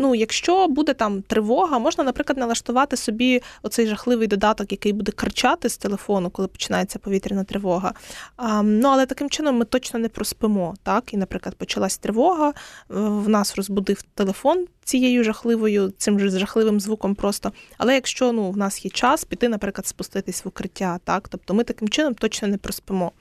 ну, 0.02 0.16
якщо 0.16 0.68
буде 0.68 0.94
там 0.94 1.22
тривога, 1.22 1.80
можна, 1.80 2.04
наприклад, 2.04 2.38
налаштувати 2.38 2.98
собі 2.98 3.42
оцей 3.64 3.88
жахливий 3.88 4.28
додаток, 4.28 4.72
який 4.72 4.94
буде 4.94 5.12
кричати 5.12 5.70
з 5.70 5.78
телефону, 5.78 6.30
коли 6.30 6.48
починається 6.48 7.00
повітряна 7.00 7.44
тривога. 7.44 7.94
А, 8.38 8.62
Ну, 8.62 8.88
але 8.88 9.06
таким 9.06 9.30
чином 9.30 9.58
ми 9.58 9.66
точно 9.66 10.00
не 10.00 10.10
проспимо. 10.10 10.74
Так, 10.84 11.14
і, 11.14 11.18
наприклад, 11.18 11.56
почалась 11.56 11.98
тривога, 11.98 12.54
в 12.90 13.30
нас 13.30 13.56
розбудив 13.56 14.02
телефон 14.02 14.68
цією 14.84 15.24
жахливою, 15.24 15.94
цим 15.98 16.20
же 16.20 16.30
жахливим 16.30 16.80
звуком 16.80 17.16
просто. 17.16 17.52
Але 17.78 17.94
якщо 17.94 18.32
ну, 18.32 18.52
в 18.52 18.58
нас 18.58 18.86
є 18.86 18.92
час 18.92 19.24
піти, 19.24 19.50
наприклад, 19.50 19.88
спуститись 19.88 20.46
в 20.46 20.48
укриття, 20.48 21.00
так, 21.04 21.28
тобто 21.30 21.54
ми 21.54 21.64
таким 21.64 21.90
чином 21.90 22.14
точно 22.14 22.48
не 22.48 22.58
проспимо. 22.58 23.12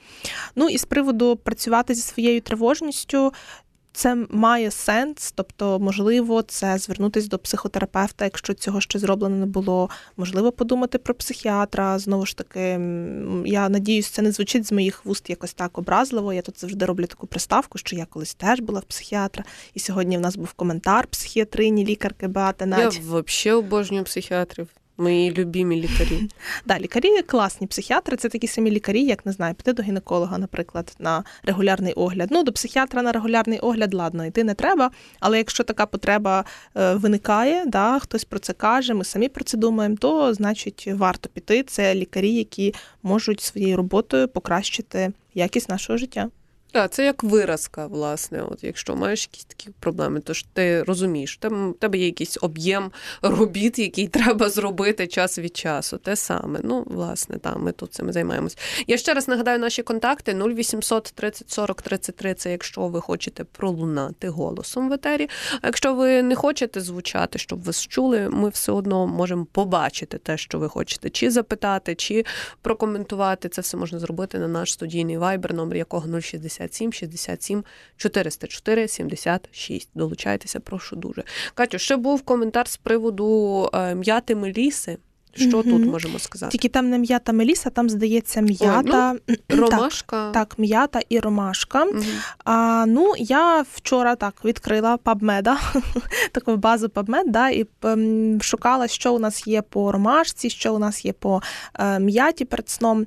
Ну 0.57 0.69
і 0.69 0.79
з 0.79 0.85
приводу 0.85 1.37
працювати 1.37 1.95
зі 1.95 2.03
своєю 2.03 2.41
тривожністю. 2.41 3.33
Це 4.01 4.17
має 4.31 4.71
сенс, 4.71 5.33
тобто, 5.33 5.79
можливо, 5.79 6.43
це 6.43 6.79
звернутися 6.79 7.29
до 7.29 7.39
психотерапевта, 7.39 8.25
якщо 8.25 8.55
цього 8.55 8.81
ще 8.81 8.99
зроблено 8.99 9.37
не 9.37 9.47
було. 9.47 9.91
Можливо, 10.17 10.53
подумати 10.53 10.99
про 10.99 11.15
психіатра. 11.15 11.99
Знову 11.99 12.27
ж 12.27 12.37
таки, 12.37 12.61
я 13.45 13.69
надіюсь, 13.69 14.09
це 14.09 14.23
не 14.23 14.33
звучить 14.33 14.67
з 14.67 14.73
моїх 14.73 15.05
вуст 15.05 15.31
якось 15.31 15.55
так 15.55 15.79
образливо. 15.79 16.33
Я 16.33 16.43
тут 16.43 16.61
завжди 16.61 16.85
роблю 16.85 17.07
таку 17.07 17.27
приставку, 17.27 17.79
що 17.79 17.97
я 17.97 18.05
колись 18.05 18.35
теж 18.35 18.61
була 18.61 18.81
в 18.81 18.85
психіатра, 18.85 19.45
і 19.75 19.81
сьогодні 19.81 20.19
в 20.19 20.21
нас 20.21 20.37
був 20.37 20.53
коментар 20.53 21.07
психіатрині, 21.07 21.87
лікарки 21.87 22.29
Беати 22.29 22.67
Надь. 22.67 22.95
Я 22.95 23.01
взагалі 23.23 23.59
обожнюю 23.59 24.05
психіатрів. 24.05 24.69
Мої 25.01 25.33
любімі 25.33 25.77
лікарі. 25.77 26.29
Да, 26.65 26.79
лікарі 26.79 27.23
класні 27.23 27.67
психіатри. 27.67 28.17
Це 28.17 28.29
такі 28.29 28.47
самі 28.47 28.71
лікарі, 28.71 29.03
як 29.03 29.27
не 29.27 29.33
знаю, 29.33 29.55
піти 29.55 29.73
до 29.73 29.83
гінеколога, 29.83 30.39
наприклад, 30.39 30.97
на 30.99 31.25
регулярний 31.43 31.93
огляд. 31.93 32.29
Ну, 32.33 32.43
до 32.43 32.53
психіатра 32.53 33.03
на 33.03 33.13
регулярний 33.13 33.59
огляд, 33.59 33.95
ладно, 33.95 34.27
йти 34.27 34.45
не 34.45 34.55
треба. 34.55 34.91
Але 35.21 35.39
якщо 35.39 35.65
така 35.65 35.87
потреба 35.87 36.45
е, 36.77 36.95
виникає, 36.95 37.67
да, 37.67 37.99
хтось 37.99 38.25
про 38.25 38.39
це 38.39 38.53
каже, 38.53 38.95
ми 38.95 39.05
самі 39.05 39.29
про 39.29 39.45
це 39.45 39.57
думаємо, 39.57 39.97
то 39.97 40.35
значить 40.35 40.89
варто 40.95 41.29
піти. 41.29 41.63
Це 41.63 41.95
лікарі, 41.95 42.35
які 42.35 42.75
можуть 43.03 43.41
своєю 43.41 43.77
роботою 43.77 44.29
покращити 44.29 45.13
якість 45.35 45.69
нашого 45.69 45.97
життя. 45.97 46.29
Так, 46.73 46.91
це 46.91 47.05
як 47.05 47.23
виразка, 47.25 47.87
власне. 47.87 48.43
От 48.43 48.65
Якщо 48.65 48.97
маєш 48.97 49.29
якісь 49.33 49.45
такі 49.45 49.71
проблеми, 49.81 50.21
то 50.21 50.35
ж 50.35 50.47
ти 50.53 50.83
розумієш, 50.83 51.39
в 51.43 51.75
тебе 51.79 51.99
є 51.99 52.07
якийсь 52.07 52.39
об'єм 52.41 52.91
робіт, 53.23 53.79
який 53.79 54.09
треба 54.09 54.49
зробити 54.49 55.07
час 55.07 55.39
від 55.39 55.57
часу. 55.57 55.99
Те 55.99 56.17
саме. 56.17 56.61
Ну, 56.63 56.85
власне, 56.87 57.39
там 57.39 57.63
ми 57.63 57.73
тут 57.73 57.95
цим 57.95 58.13
займаємось. 58.13 58.59
Я 58.87 58.97
ще 58.97 59.15
раз 59.15 59.29
нагадаю 59.29 59.59
наші 59.59 59.83
контакти: 59.83 60.35
0800 60.35 61.13
30 61.15 61.51
40 61.51 61.83
33 61.83 62.35
Це 62.35 62.51
якщо 62.51 62.89
ви 62.89 63.01
хочете 63.01 63.45
пролунати 63.45 64.29
голосом 64.29 64.89
в 64.89 64.93
етері. 64.93 65.29
А 65.63 65.67
якщо 65.67 65.95
ви 65.95 66.23
не 66.23 66.35
хочете 66.35 66.81
звучати, 66.81 67.39
щоб 67.39 67.65
вас 67.65 67.87
чули, 67.87 68.29
ми 68.29 68.49
все 68.49 68.73
одно 68.73 69.07
можемо 69.07 69.45
побачити 69.45 70.19
те, 70.19 70.37
що 70.37 70.59
ви 70.59 70.69
хочете, 70.69 71.11
чи 71.11 71.31
запитати, 71.31 71.95
чи 71.95 72.25
прокоментувати. 72.63 73.49
Це 73.49 73.61
все 73.61 73.77
можна 73.77 73.99
зробити 73.99 74.39
на 74.39 74.49
наш 74.49 74.73
студійний 74.73 75.19
вайбер, 75.19 75.55
номер 75.55 75.77
якого 75.77 76.21
060 76.21 76.60
67 76.61 76.93
67 76.93 77.65
404 77.97 78.89
76. 78.89 79.89
Долучайтеся, 79.95 80.61
прошу 80.61 80.97
дуже. 80.97 81.25
Катю, 81.55 81.79
ще 81.79 81.97
був 81.97 82.23
коментар 82.23 82.69
з 82.69 82.77
приводу 82.77 83.71
е, 83.75 83.95
м'яти 83.95 84.35
Меліси. 84.35 84.99
Що 85.35 85.59
угу. 85.59 85.63
тут 85.63 85.87
можемо 85.87 86.19
сказати? 86.19 86.53
Tільки 86.53 86.69
там 86.69 86.91
не 86.91 86.99
м'ята 86.99 87.33
Меліса, 87.33 87.71
там 87.71 87.91
здається 87.91 88.41
м'ята. 88.41 89.17
Ой, 89.29 89.39
ну, 89.49 89.57
ромашка. 89.57 90.31
Так, 90.31 90.49
так, 90.49 90.59
м'ята 90.59 91.01
і 91.09 91.21
ромашка. 91.21 91.85
Угу. 91.85 92.03
А, 92.45 92.85
Ну, 92.89 93.15
я 93.19 93.65
вчора 93.73 94.17
так 94.17 94.45
відкрила 94.45 94.97
PubMed, 94.97 95.57
таку 96.33 96.57
базу 96.57 96.87
PubMed, 96.87 97.31
да, 97.31 97.49
і 97.49 97.67
ем, 97.83 98.43
шукала, 98.43 98.89
що 98.89 99.15
у 99.15 99.19
нас 99.19 99.47
є 99.47 99.63
по 99.63 99.93
ромашці, 99.93 100.51
що 100.51 100.75
у 100.75 100.79
нас 100.79 101.05
є 101.05 101.13
по 101.13 101.43
е, 101.79 101.99
м'яті 101.99 102.45
перед 102.45 102.69
сном. 102.69 103.07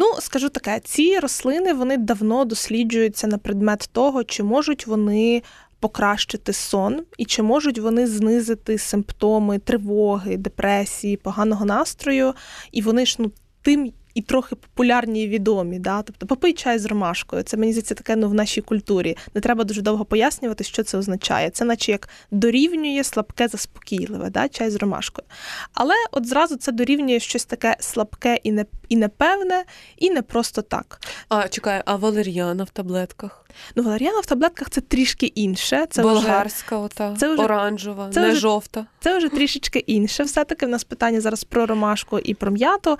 Ну, 0.00 0.14
скажу 0.20 0.48
таке, 0.48 0.80
ці 0.84 1.18
рослини 1.18 1.72
вони 1.72 1.96
давно 1.96 2.44
досліджуються 2.44 3.26
на 3.26 3.38
предмет 3.38 3.88
того, 3.92 4.24
чи 4.24 4.42
можуть 4.42 4.86
вони. 4.86 5.42
Покращити 5.80 6.52
сон, 6.52 7.02
і 7.18 7.24
чи 7.24 7.42
можуть 7.42 7.78
вони 7.78 8.06
знизити 8.06 8.78
симптоми 8.78 9.58
тривоги, 9.58 10.36
депресії, 10.36 11.16
поганого 11.16 11.64
настрою, 11.64 12.34
і 12.72 12.82
вони 12.82 13.06
ж 13.06 13.16
ну 13.18 13.32
тим 13.62 13.92
і 14.18 14.22
трохи 14.22 14.56
популярні 14.56 15.24
і 15.24 15.28
відомі. 15.28 15.78
Да? 15.78 16.02
Тобто 16.02 16.26
попий 16.26 16.52
чай 16.52 16.78
з 16.78 16.86
ромашкою. 16.86 17.42
Це 17.42 17.56
мені 17.56 17.72
здається 17.72 17.94
таке 17.94 18.16
ну, 18.16 18.28
в 18.28 18.34
нашій 18.34 18.60
культурі. 18.60 19.16
Не 19.34 19.40
треба 19.40 19.64
дуже 19.64 19.82
довго 19.82 20.04
пояснювати, 20.04 20.64
що 20.64 20.82
це 20.82 20.98
означає. 20.98 21.50
Це 21.50 21.64
наче 21.64 21.92
як 21.92 22.08
дорівнює 22.30 23.04
слабке, 23.04 23.48
заспокійливе, 23.48 24.30
да? 24.30 24.48
чай 24.48 24.70
з 24.70 24.76
ромашкою. 24.76 25.28
Але 25.74 25.94
от 26.12 26.26
зразу 26.26 26.56
це 26.56 26.72
дорівнює 26.72 27.20
щось 27.20 27.44
таке 27.44 27.76
слабке 27.80 28.40
і 28.42 28.52
не, 28.52 28.66
і 28.88 28.96
непевне, 28.96 29.64
і 29.96 30.10
не 30.10 30.22
просто 30.22 30.62
так. 30.62 31.00
А 31.28 31.48
чекай, 31.48 31.82
а 31.84 31.96
валеріана 31.96 32.64
в 32.64 32.70
таблетках? 32.70 33.44
Ну, 33.74 33.82
валеріана 33.82 34.20
в 34.20 34.26
таблетках 34.26 34.70
це 34.70 34.80
трішки 34.80 35.26
інше. 35.26 35.86
Це 35.90 36.02
Болгарська, 36.02 36.76
вже, 36.76 36.84
ота, 36.84 37.16
це 37.18 37.32
вже, 37.32 37.42
оранжева, 37.42 38.10
це 38.12 38.20
не 38.20 38.30
вже, 38.30 38.40
жовта. 38.40 38.86
Це 39.00 39.18
вже 39.18 39.28
трішечки 39.28 39.78
інше. 39.78 40.22
Все-таки 40.22 40.66
в 40.66 40.68
нас 40.68 40.84
питання 40.84 41.20
зараз 41.20 41.44
про 41.44 41.66
ромашку 41.66 42.18
і 42.18 42.34
про 42.34 42.50
м'яту. 42.50 42.98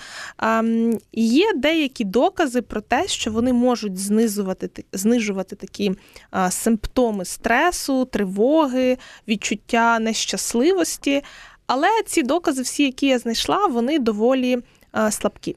Є 1.13 1.53
деякі 1.55 2.05
докази 2.05 2.63
про 2.63 2.81
те, 2.81 3.09
що 3.09 3.31
вони 3.31 3.53
можуть 3.53 3.99
знизувати 3.99 4.85
знижувати 4.93 5.57
такі 5.57 5.93
а, 6.31 6.51
симптоми 6.51 7.25
стресу, 7.25 8.05
тривоги, 8.05 8.99
відчуття 9.29 9.99
нещасливості. 9.99 11.23
Але 11.67 11.89
ці 12.07 12.23
докази, 12.23 12.63
всі, 12.63 12.83
які 12.83 13.07
я 13.07 13.19
знайшла, 13.19 13.67
вони 13.67 13.99
доволі 13.99 14.59
а, 14.93 15.11
слабкі. 15.11 15.57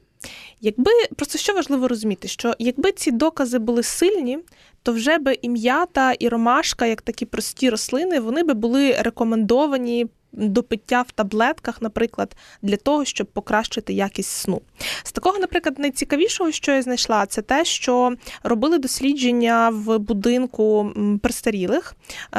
Якби 0.60 0.90
просто 1.16 1.38
що 1.38 1.54
важливо 1.54 1.88
розуміти, 1.88 2.28
що 2.28 2.54
якби 2.58 2.92
ці 2.92 3.10
докази 3.10 3.58
були 3.58 3.82
сильні, 3.82 4.38
то 4.82 4.92
вже 4.92 5.18
би 5.18 5.38
і 5.42 5.48
м'ята, 5.48 6.12
і 6.12 6.28
ромашка, 6.28 6.86
як 6.86 7.02
такі 7.02 7.26
прості 7.26 7.70
рослини, 7.70 8.20
вони 8.20 8.42
би 8.42 8.54
були 8.54 8.92
рекомендовані 8.92 10.06
до 10.32 10.62
пиття 10.62 11.02
в 11.02 11.12
таблетках, 11.12 11.82
наприклад, 11.82 12.36
для 12.62 12.76
того, 12.76 13.04
щоб 13.04 13.26
покращити 13.26 13.92
якість 13.92 14.30
сну. 14.30 14.62
З 15.02 15.12
такого, 15.12 15.38
наприклад, 15.38 15.78
найцікавішого, 15.78 16.50
що 16.50 16.72
я 16.72 16.82
знайшла, 16.82 17.26
це 17.26 17.42
те, 17.42 17.64
що 17.64 18.12
робили 18.42 18.78
дослідження 18.78 19.70
в 19.70 19.98
будинку 19.98 20.92
престарілих, 21.22 21.94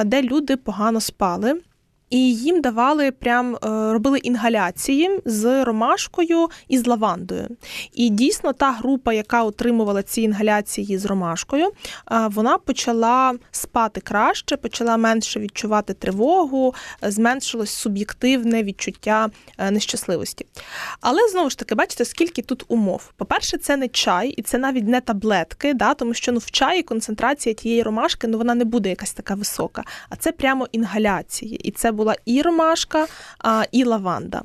де 0.06 0.22
люди 0.22 0.58
погано 0.58 1.02
спали 1.02 1.62
і 2.14 2.36
їм 2.36 2.62
давали 2.62 3.12
прям 3.12 3.56
е, 3.56 3.58
робили 3.94 4.18
інгаляції 4.18 5.22
з 5.26 5.64
ромашкою 5.64 6.50
і 6.68 6.78
з 6.78 6.88
лавандою. 6.88 7.48
І 7.94 8.10
дійсно 8.10 8.54
та 8.54 8.72
група, 8.72 9.14
яка 9.14 9.44
отримувала 9.44 10.04
ці 10.04 10.22
інгаляції 10.22 10.98
з 10.98 11.06
ромашкою, 11.06 11.66
е, 11.68 11.72
вона 12.28 12.58
почала 12.58 13.34
спати 13.52 14.02
краще, 14.02 14.58
почала 14.58 14.98
менше 14.98 15.40
відчувати 15.40 15.94
тривогу, 15.94 16.74
зменшилось 17.02 17.72
суб'єктивне 17.72 18.64
відчуття 18.64 19.30
е, 19.58 19.72
нещасливості. 19.72 20.46
Але 21.02 21.28
знову 21.32 21.50
ж 21.50 21.58
таки, 21.58 21.76
бачите, 21.76 22.06
скільки 22.06 22.42
тут 22.42 22.66
умов. 22.68 23.12
По-перше, 23.18 23.58
це 23.58 23.78
не 23.78 23.88
чай, 23.88 24.30
і 24.30 24.42
це 24.42 24.58
навіть 24.58 24.88
не 24.88 25.02
таблетки, 25.02 25.74
да, 25.74 25.94
тому 25.94 26.14
що 26.14 26.32
ну, 26.32 26.40
в 26.40 26.52
чаї 26.52 26.84
концентрація 26.84 27.56
тієї 27.56 27.84
ромашки 27.84 28.28
ну, 28.28 28.38
вона 28.38 28.56
не 28.56 28.66
буде 28.66 28.90
якась 28.90 29.14
така 29.14 29.36
висока, 29.36 29.84
а 30.10 30.16
це 30.16 30.32
прямо 30.32 30.68
інгаляції. 30.72 31.56
І 31.56 31.72
це 31.72 31.92
була 32.04 32.16
і 32.26 32.42
ромашка, 32.42 33.08
і 33.72 33.84
лаванда. 33.84 34.42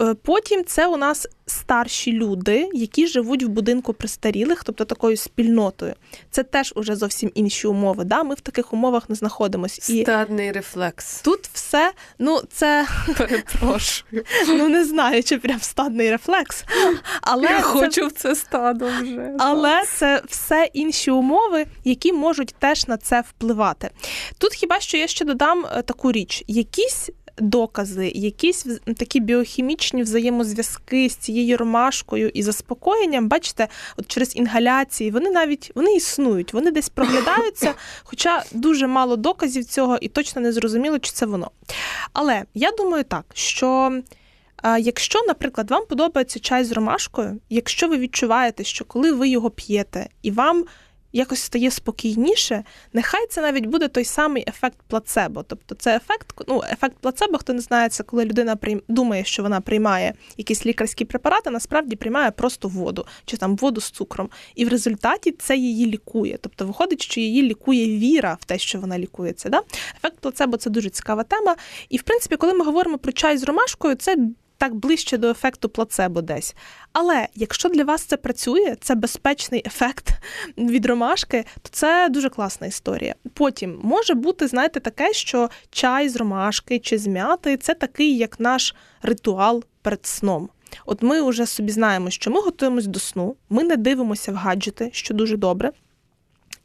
Е, 0.00 0.14
потім 0.14 0.64
це 0.64 0.86
у 0.86 0.96
нас 0.96 1.26
старші 1.46 2.12
люди, 2.12 2.68
які 2.72 3.06
живуть 3.06 3.42
в 3.42 3.48
будинку 3.48 3.92
престарілих, 3.92 4.64
тобто 4.64 4.84
такою 4.84 5.16
спільнотою. 5.16 5.94
Це 6.30 6.42
теж 6.42 6.72
уже 6.76 6.96
зовсім 6.96 7.30
інші 7.34 7.66
умови. 7.66 8.04
Да? 8.04 8.22
Ми 8.22 8.34
в 8.34 8.40
таких 8.40 8.72
умовах 8.72 9.08
не 9.08 9.14
знаходимося. 9.14 9.92
І 9.92 10.02
Стадний 10.02 10.52
рефлекс. 10.52 11.20
Тут 11.22 11.50
все, 11.52 11.92
ну 12.18 12.40
це 12.52 12.86
перепрошую. 13.18 14.24
Ну 14.48 14.68
не 14.68 14.84
знаю, 14.84 15.22
чи 15.22 15.38
прям 15.38 15.60
стадний 15.60 16.10
рефлекс. 16.10 16.64
Але 17.22 17.42
Я 17.42 17.56
це... 17.56 17.62
хочу 17.62 18.06
в 18.06 18.12
це 18.12 18.34
стадо 18.34 18.88
вже. 19.02 19.34
Але 19.38 19.82
це 19.98 20.22
все 20.28 20.70
інші 20.72 21.10
умови, 21.10 21.66
які 21.84 22.12
можуть 22.12 22.54
теж 22.58 22.88
на 22.88 22.96
це 22.96 23.20
впливати. 23.20 23.90
Тут 24.38 24.54
хіба 24.54 24.80
що 24.80 24.96
я 24.96 25.06
ще 25.06 25.24
додам 25.24 25.66
е, 25.66 25.82
таку 25.82 26.12
річ: 26.12 26.44
якісь 26.46 27.10
докази, 27.40 28.12
якісь 28.14 28.66
такі 28.96 29.20
біохімічні 29.20 30.02
взаємозв'язки 30.02 31.08
з 31.08 31.16
цією 31.16 31.56
ромашкою 31.56 32.28
і 32.28 32.42
заспокоєнням, 32.42 33.28
бачите, 33.28 33.68
от 33.96 34.06
через 34.06 34.36
інгаляції 34.36 35.10
вони 35.10 35.30
навіть 35.30 35.72
вони 35.74 35.94
існують, 35.94 36.52
вони 36.52 36.70
десь 36.70 36.88
проглядаються, 36.88 37.74
хоча 38.04 38.44
дуже 38.52 38.86
мало 38.86 39.16
доказів 39.16 39.64
цього 39.64 39.98
і 40.00 40.08
точно 40.08 40.42
не 40.42 40.52
зрозуміло, 40.52 40.98
чи 40.98 41.12
це 41.12 41.26
воно. 41.26 41.50
Але 42.12 42.44
я 42.54 42.70
думаю 42.70 43.04
так, 43.04 43.24
що. 43.34 44.00
Якщо, 44.78 45.22
наприклад, 45.28 45.70
вам 45.70 45.86
подобається 45.86 46.40
чай 46.40 46.64
з 46.64 46.72
ромашкою, 46.72 47.40
якщо 47.50 47.88
ви 47.88 47.98
відчуваєте, 47.98 48.64
що 48.64 48.84
коли 48.84 49.12
ви 49.12 49.28
його 49.28 49.50
п'єте 49.50 50.08
і 50.22 50.30
вам 50.30 50.64
якось 51.12 51.42
стає 51.42 51.70
спокійніше, 51.70 52.64
нехай 52.92 53.26
це 53.26 53.42
навіть 53.42 53.66
буде 53.66 53.88
той 53.88 54.04
самий 54.04 54.44
ефект 54.48 54.78
плацебо. 54.88 55.42
Тобто 55.42 55.74
це 55.74 55.96
ефект, 55.96 56.34
ну, 56.48 56.62
ефект 56.72 56.96
плацебо, 57.00 57.38
хто 57.38 57.52
не 57.52 57.60
знає, 57.60 57.88
це 57.88 58.02
коли 58.02 58.24
людина 58.24 58.56
прийм, 58.56 58.82
думає, 58.88 59.24
що 59.24 59.42
вона 59.42 59.60
приймає 59.60 60.14
якісь 60.36 60.66
лікарські 60.66 61.04
препарати, 61.04 61.50
насправді 61.50 61.96
приймає 61.96 62.30
просто 62.30 62.68
воду 62.68 63.06
чи 63.24 63.36
там 63.36 63.56
воду 63.56 63.80
з 63.80 63.90
цукром. 63.90 64.28
І 64.54 64.64
в 64.64 64.68
результаті 64.68 65.32
це 65.32 65.56
її 65.56 65.86
лікує. 65.86 66.38
Тобто 66.40 66.66
виходить, 66.66 67.02
що 67.02 67.20
її 67.20 67.42
лікує 67.42 67.98
віра 67.98 68.38
в 68.40 68.44
те, 68.44 68.58
що 68.58 68.80
вона 68.80 68.98
лікується. 68.98 69.48
Да? 69.48 69.62
Ефект 69.96 70.18
плацебо 70.20 70.56
це 70.56 70.70
дуже 70.70 70.90
цікава 70.90 71.22
тема. 71.22 71.56
І 71.88 71.96
в 71.96 72.02
принципі, 72.02 72.36
коли 72.36 72.54
ми 72.54 72.64
говоримо 72.64 72.98
про 72.98 73.12
чай 73.12 73.38
з 73.38 73.44
ромашкою, 73.44 73.94
це 73.94 74.16
так 74.60 74.74
ближче 74.74 75.18
до 75.18 75.30
ефекту 75.30 75.68
плацебо 75.68 76.22
десь. 76.22 76.54
Але 76.92 77.28
якщо 77.34 77.68
для 77.68 77.84
вас 77.84 78.02
це 78.02 78.16
працює, 78.16 78.76
це 78.80 78.94
безпечний 78.94 79.62
ефект 79.66 80.10
від 80.58 80.86
ромашки, 80.86 81.44
то 81.62 81.68
це 81.72 82.08
дуже 82.10 82.28
класна 82.28 82.66
історія. 82.66 83.14
Потім 83.34 83.80
може 83.82 84.14
бути, 84.14 84.46
знаєте, 84.46 84.80
таке, 84.80 85.12
що 85.12 85.50
чай 85.70 86.08
з 86.08 86.16
ромашки 86.16 86.78
чи 86.78 86.98
з 86.98 87.06
м'яти 87.06 87.56
це 87.56 87.74
такий, 87.74 88.16
як 88.16 88.40
наш 88.40 88.74
ритуал 89.02 89.64
перед 89.82 90.06
сном. 90.06 90.48
От 90.86 91.02
ми 91.02 91.22
вже 91.22 91.46
собі 91.46 91.72
знаємо, 91.72 92.10
що 92.10 92.30
ми 92.30 92.40
готуємось 92.40 92.86
до 92.86 93.00
сну, 93.00 93.36
ми 93.50 93.64
не 93.64 93.76
дивимося 93.76 94.32
в 94.32 94.34
гаджети, 94.34 94.90
що 94.92 95.14
дуже 95.14 95.36
добре 95.36 95.72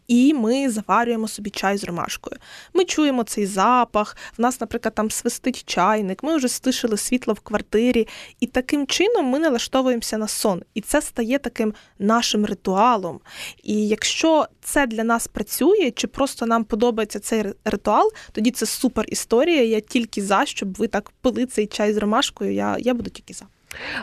і 0.08 0.34
ми 0.34 0.70
заварюємо 0.70 1.28
собі 1.28 1.50
чай 1.50 1.78
з 1.78 1.84
ромашкою. 1.84 2.38
Ми 2.74 2.86
чуємо 2.86 3.24
цей 3.24 3.46
запах, 3.46 4.18
в 4.38 4.42
нас, 4.42 4.62
наприклад, 4.62 4.96
там 4.96 5.12
свистить 5.12 5.64
чайник, 5.66 6.24
ми 6.24 6.36
вже 6.36 6.48
стишили 6.48 6.98
світло 6.98 7.34
в 7.34 7.40
квартирі, 7.40 8.08
і 8.40 8.48
таким 8.48 8.88
чином 8.88 9.26
ми 9.26 9.40
налаштовуємося 9.40 10.18
на 10.18 10.28
сон. 10.28 10.64
І 10.74 10.82
це 10.82 11.02
стає 11.02 11.40
таким 11.40 11.74
нашим 12.00 12.46
ритуалом. 12.46 13.20
І 13.64 13.88
якщо 13.88 14.48
це 14.62 14.88
для 14.88 15.04
нас 15.04 15.28
працює, 15.28 15.92
чи 15.92 16.08
просто 16.08 16.46
нам 16.46 16.64
подобається 16.64 17.20
цей 17.20 17.44
ритуал, 17.66 18.12
тоді 18.32 18.52
це 18.52 18.66
супер 18.66 19.06
історія. 19.08 19.64
Я 19.64 19.80
тільки 19.80 20.22
за, 20.22 20.46
щоб 20.46 20.74
ви 20.74 20.88
так 20.88 21.12
пили 21.22 21.46
цей 21.46 21.68
чай 21.68 21.94
з 21.94 21.98
ромашкою. 21.98 22.54
Я, 22.54 22.78
Я 22.80 22.94
буду 22.94 23.10
тільки 23.10 23.34
за. 23.34 23.46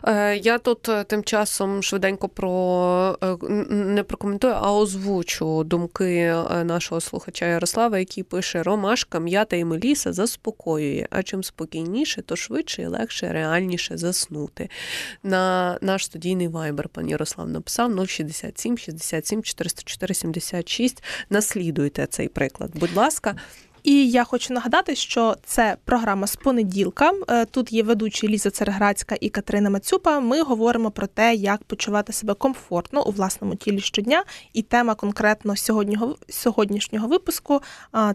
Е, 0.04 0.36
я 0.36 0.58
тут 0.58 0.88
е, 0.88 1.04
тим 1.04 1.24
часом 1.24 1.82
швиденько 1.82 2.28
про 2.28 3.18
е, 3.22 3.36
не 3.70 4.02
прокоментую, 4.02 4.54
а 4.54 4.72
озвучу 4.72 5.64
думки 5.64 6.34
нашого 6.64 7.00
слухача 7.00 7.46
Ярослава, 7.46 7.98
який 7.98 8.24
пише: 8.24 8.62
Ромашка, 8.62 9.18
м'ята 9.20 9.56
і 9.56 9.64
меліса 9.64 10.12
заспокоює. 10.12 11.06
А 11.10 11.22
чим 11.22 11.44
спокійніше, 11.44 12.22
то 12.22 12.36
швидше 12.36 12.82
і 12.82 12.86
легше, 12.86 13.32
реальніше 13.32 13.96
заснути. 13.96 14.68
На 15.22 15.78
наш 15.80 16.04
студійний 16.04 16.48
вайбер 16.48 16.88
пан 16.88 17.08
Ярослав 17.08 17.48
написав 17.48 18.08
067 18.08 18.78
67 18.78 19.42
404 19.42 20.14
76. 20.14 21.02
Наслідуйте 21.30 22.06
цей 22.06 22.28
приклад. 22.28 22.70
Будь 22.74 22.96
ласка. 22.96 23.36
І 23.82 24.10
я 24.10 24.24
хочу 24.24 24.54
нагадати, 24.54 24.94
що 24.94 25.36
це 25.44 25.76
програма 25.84 26.26
з 26.26 26.36
понеділка. 26.36 27.12
Е, 27.28 27.44
тут 27.44 27.72
є 27.72 27.82
ведучі 27.82 28.28
Ліза 28.28 28.50
Цереградська 28.50 29.16
і 29.20 29.28
Катерина 29.28 29.70
Мацюпа. 29.70 30.20
Ми 30.20 30.42
говоримо 30.42 30.90
про 30.90 31.06
те, 31.06 31.34
як 31.34 31.64
почувати 31.64 32.12
себе 32.12 32.34
комфортно 32.34 33.06
у 33.06 33.10
власному 33.10 33.54
тілі 33.54 33.80
щодня. 33.80 34.24
І 34.52 34.62
тема 34.62 34.94
конкретно 34.94 35.54
сьогоднішнього 36.28 37.08
випуску 37.08 37.60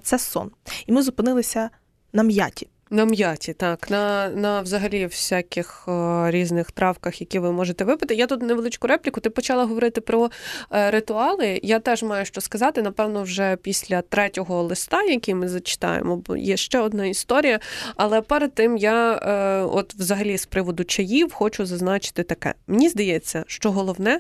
це 0.02 0.20
сон. 0.20 0.52
І 0.88 0.92
ми 0.92 1.02
зупинилися 1.02 1.70
на 2.14 2.24
м'яті. 2.24 2.68
На 2.90 3.06
м'яті, 3.06 3.54
так, 3.54 3.90
на 3.90 4.30
на 4.30 4.62
взагалі 4.62 5.06
всяких 5.06 5.88
о, 5.88 6.26
різних 6.32 6.72
травках, 6.72 7.22
які 7.22 7.40
ви 7.40 7.52
можете 7.52 7.84
випити. 7.84 8.16
Я 8.16 8.28
тут 8.28 8.42
невеличку 8.42 8.88
репліку. 8.88 9.22
Ти 9.22 9.30
почала 9.30 9.66
говорити 9.66 10.02
про 10.02 10.30
е, 10.74 10.92
ритуали. 10.92 11.60
Я 11.64 11.80
теж 11.80 12.04
маю 12.04 12.26
що 12.26 12.42
сказати. 12.42 12.82
Напевно, 12.82 13.24
вже 13.24 13.56
після 13.56 14.02
третього 14.02 14.64
листа, 14.64 15.04
який 15.04 15.34
ми 15.34 15.48
зачитаємо, 15.50 16.16
бо 16.16 16.38
є 16.38 16.58
ще 16.58 16.80
одна 16.80 17.06
історія. 17.06 17.60
Але 17.96 18.22
перед 18.22 18.54
тим 18.54 18.78
я, 18.78 19.14
е, 19.14 19.62
от, 19.64 19.94
взагалі, 19.94 20.38
з 20.38 20.46
приводу 20.46 20.84
чаїв, 20.84 21.34
хочу 21.34 21.66
зазначити 21.66 22.24
таке: 22.24 22.54
мені 22.68 22.90
здається, 22.90 23.44
що 23.48 23.72
головне 23.72 24.20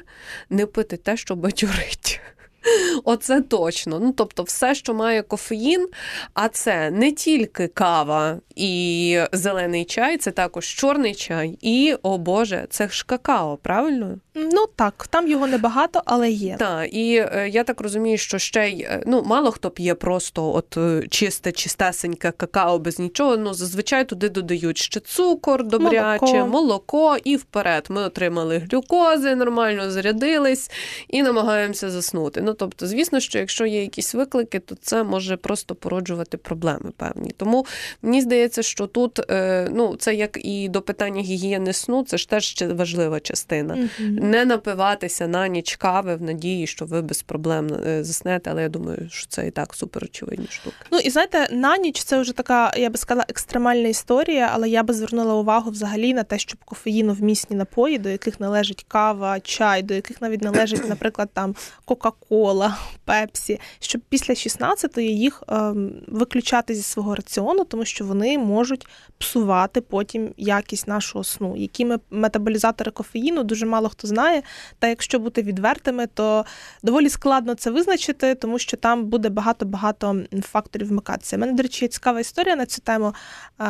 не 0.49 0.65
пити 0.65 0.97
те, 0.97 1.17
що 1.17 1.35
бадьорить. 1.35 2.21
Оце 3.03 3.41
точно. 3.41 3.99
Ну, 3.99 4.13
тобто, 4.17 4.43
все, 4.43 4.75
що 4.75 4.93
має 4.93 5.21
кофеїн, 5.21 5.87
а 6.33 6.47
це 6.47 6.91
не 6.91 7.11
тільки 7.11 7.67
кава 7.67 8.37
і 8.55 9.19
зелений 9.31 9.85
чай, 9.85 10.17
це 10.17 10.31
також 10.31 10.65
чорний 10.65 11.15
чай, 11.15 11.57
і, 11.61 11.95
о 12.03 12.17
Боже, 12.17 12.67
це 12.69 12.87
ж 12.87 13.05
какао, 13.07 13.57
правильно? 13.57 14.17
Ну 14.35 14.65
так, 14.75 15.07
там 15.09 15.27
його 15.27 15.47
небагато, 15.47 16.01
але 16.05 16.31
є. 16.31 16.55
Так, 16.59 16.93
і 16.93 17.15
е, 17.15 17.49
я 17.49 17.63
так 17.63 17.81
розумію, 17.81 18.17
що 18.17 18.37
ще 18.37 18.69
й 18.69 18.81
е, 18.81 19.03
ну, 19.05 19.23
мало 19.23 19.51
хто 19.51 19.69
п'є 19.69 19.95
просто 19.95 20.53
от 20.55 20.77
е, 20.77 21.07
чисте, 21.09 21.51
чистесеньке 21.51 22.31
какао 22.31 22.79
без 22.79 22.99
нічого. 22.99 23.37
Ну, 23.37 23.53
зазвичай 23.53 24.05
туди 24.05 24.29
додають 24.29 24.77
ще 24.77 24.99
цукор, 24.99 25.63
добряче, 25.63 26.25
молоко. 26.25 26.47
молоко 26.47 27.17
і 27.23 27.35
вперед. 27.35 27.85
Ми 27.89 28.01
отримали 28.01 28.57
глюкози, 28.57 29.35
нормально 29.35 29.91
зарядились 29.91 30.71
і 31.07 31.23
намагаємося 31.23 31.89
заснути. 31.89 32.41
Ну, 32.41 32.53
тобто, 32.57 32.87
звісно, 32.87 33.19
що 33.19 33.39
якщо 33.39 33.65
є 33.65 33.81
якісь 33.81 34.13
виклики, 34.13 34.59
то 34.59 34.75
це 34.75 35.03
може 35.03 35.37
просто 35.37 35.75
породжувати 35.75 36.37
проблеми 36.37 36.91
певні. 36.97 37.31
Тому 37.37 37.65
мені 38.01 38.21
здається, 38.21 38.63
що 38.63 38.87
тут 38.87 39.19
ну, 39.71 39.95
це 39.99 40.15
як 40.15 40.45
і 40.45 40.69
до 40.69 40.81
питання 40.81 41.21
гігієни 41.21 41.73
сну, 41.73 42.03
це 42.03 42.17
ж 42.17 42.29
теж 42.29 42.55
важлива 42.61 43.19
частина. 43.19 43.73
Mm-hmm 43.73 44.27
не 44.37 44.45
напиватися 44.45 45.27
на 45.27 45.47
ніч 45.47 45.75
кави 45.75 46.15
в 46.15 46.21
надії, 46.21 46.67
що 46.67 46.85
ви 46.85 47.01
без 47.01 47.21
проблем 47.21 47.73
е, 47.87 48.03
заснете, 48.03 48.51
але 48.51 48.61
я 48.61 48.69
думаю, 48.69 49.07
що 49.11 49.27
це 49.27 49.47
і 49.47 49.51
так 49.51 49.73
супер 49.73 50.03
очевидні 50.03 50.47
штуки. 50.49 50.75
Ну 50.91 50.99
і 50.99 51.09
знаєте, 51.09 51.47
на 51.51 51.77
ніч 51.77 52.03
це 52.03 52.21
вже 52.21 52.33
така, 52.33 52.73
я 52.77 52.89
би 52.89 52.97
сказала, 52.97 53.25
екстремальна 53.29 53.87
історія, 53.87 54.49
але 54.53 54.69
я 54.69 54.83
би 54.83 54.93
звернула 54.93 55.33
увагу 55.33 55.71
взагалі 55.71 56.13
на 56.13 56.23
те, 56.23 56.39
щоб 56.39 56.63
кофеїну 56.65 57.13
вмісні 57.13 57.55
напої, 57.55 57.97
до 57.97 58.09
яких 58.09 58.39
належить 58.39 58.85
кава, 58.87 59.39
чай, 59.39 59.83
до 59.83 59.93
яких 59.93 60.21
навіть 60.21 60.41
належить, 60.41 60.89
наприклад, 60.89 61.29
там 61.33 61.55
Кока-Кола, 61.85 62.46
Пепсі, 63.05 63.59
щоб 63.79 64.01
після 64.09 64.33
16-ї 64.33 65.01
їх 65.01 65.43
ем, 65.47 65.91
виключати 66.07 66.75
зі 66.75 66.81
свого 66.81 67.15
раціону, 67.15 67.63
тому 67.63 67.85
що 67.85 68.05
вони 68.05 68.37
можуть 68.37 68.87
псувати 69.17 69.81
потім 69.81 70.33
якість 70.37 70.87
нашого 70.87 71.23
сну. 71.23 71.55
Які 71.57 71.87
метаболізатори 72.11 72.91
кофеїну 72.91 73.43
дуже 73.43 73.65
мало 73.65 73.89
хто 73.89 74.07
знає. 74.07 74.41
Та 74.79 74.87
якщо 74.87 75.19
бути 75.19 75.41
відвертими, 75.41 76.07
то 76.07 76.45
доволі 76.83 77.09
складно 77.09 77.55
це 77.55 77.71
визначити, 77.71 78.35
тому 78.35 78.59
що 78.59 78.77
там 78.77 79.05
буде 79.05 79.29
багато-багато 79.29 80.21
факторів 80.41 80.87
вмикатися. 80.87 81.37
Мене, 81.37 81.53
до 81.53 81.63
речі, 81.63 81.85
є 81.85 81.89
цікава 81.89 82.19
історія 82.19 82.55
на 82.55 82.65
цю 82.65 82.81
тему. 82.81 83.13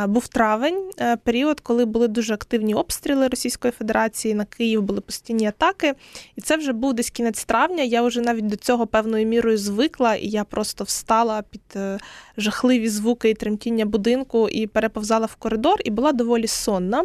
Був 0.08 0.28
травень, 0.28 0.92
е, 1.00 1.18
період, 1.18 1.60
коли 1.60 1.86
були 1.86 2.08
дуже 2.08 2.34
активні 2.34 2.74
обстріли 2.74 3.28
Російської 3.28 3.72
Федерації 3.72 4.34
на 4.34 4.46
Київ, 4.46 4.82
були 4.82 5.02
постійні 5.02 5.48
атаки. 5.48 5.94
І 6.36 6.42
це 6.42 6.58
вже 6.58 6.74
був 6.74 6.94
десь 6.94 7.10
кінець 7.10 7.46
травня. 7.46 7.84
Я 7.84 8.02
вже 8.02 8.22
навіть 8.22 8.48
до 8.48 8.56
цього 8.58 8.88
певною 8.88 9.26
мірою 9.26 9.58
звикла, 9.58 10.16
і 10.16 10.28
я 10.28 10.44
просто 10.44 10.84
встала 10.84 11.42
під 11.42 11.62
е, 11.76 12.00
жахливі 12.38 12.90
звуки 12.90 13.30
і 13.30 13.34
тремтіння 13.34 13.86
будинку 13.86 14.50
і 14.50 14.68
переповзала 14.68 15.26
в 15.26 15.36
коридор, 15.36 15.80
і 15.86 15.90
була 15.90 16.12
доволі 16.12 16.48
сонна. 16.48 17.04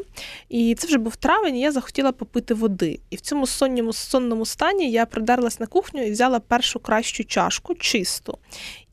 І 0.48 0.74
це 0.74 0.86
вже 0.86 0.98
був 0.98 1.16
травень, 1.16 1.56
і 1.56 1.60
я 1.60 1.72
захотіла 1.72 2.12
попити 2.12 2.54
води. 2.54 3.00
І 3.10 3.16
в 3.16 3.20
цьому 3.20 3.46
сонному 3.46 3.92
сонному 3.92 4.46
стані 4.46 4.90
я 4.90 5.06
придерлась 5.06 5.60
на 5.60 5.66
кухню 5.66 6.06
і 6.06 6.10
взяла 6.10 6.40
першу 6.40 6.78
кращу 6.78 7.24
чашку, 7.24 7.74
чисту, 7.74 8.38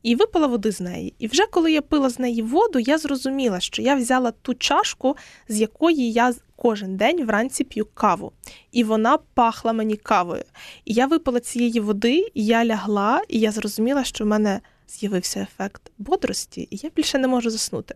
і 0.02 0.16
випила 0.16 0.46
води 0.46 0.72
з 0.72 0.80
неї. 0.80 1.14
І 1.18 1.26
вже 1.26 1.46
коли 1.46 1.72
я 1.72 1.82
пила 1.82 2.10
з 2.10 2.18
неї 2.18 2.42
воду, 2.42 2.78
я 2.78 2.98
зрозуміла, 2.98 3.60
що 3.60 3.82
я 3.82 3.94
взяла 3.94 4.32
ту 4.42 4.54
чашку, 4.54 5.16
з 5.48 5.60
якої 5.60 6.12
я 6.12 6.34
кожен 6.62 6.96
день 6.96 7.26
вранці 7.26 7.64
п'ю 7.64 7.86
каву. 7.94 8.32
І 8.72 8.84
вона 8.84 9.18
пахла 9.34 9.72
мені 9.72 9.96
кавою. 9.96 10.44
І 10.84 10.94
я 10.94 11.06
випила 11.06 11.40
цієї 11.40 11.80
води, 11.80 12.26
і 12.34 12.46
я 12.46 12.64
лягла, 12.64 13.22
і 13.28 13.40
я 13.40 13.52
зрозуміла, 13.52 14.04
що 14.04 14.24
в 14.24 14.26
мене 14.26 14.60
з'явився 14.90 15.40
ефект 15.40 15.82
бодрості, 15.98 16.68
і 16.70 16.80
я 16.82 16.90
більше 16.96 17.18
не 17.18 17.28
можу 17.28 17.50
заснути. 17.50 17.94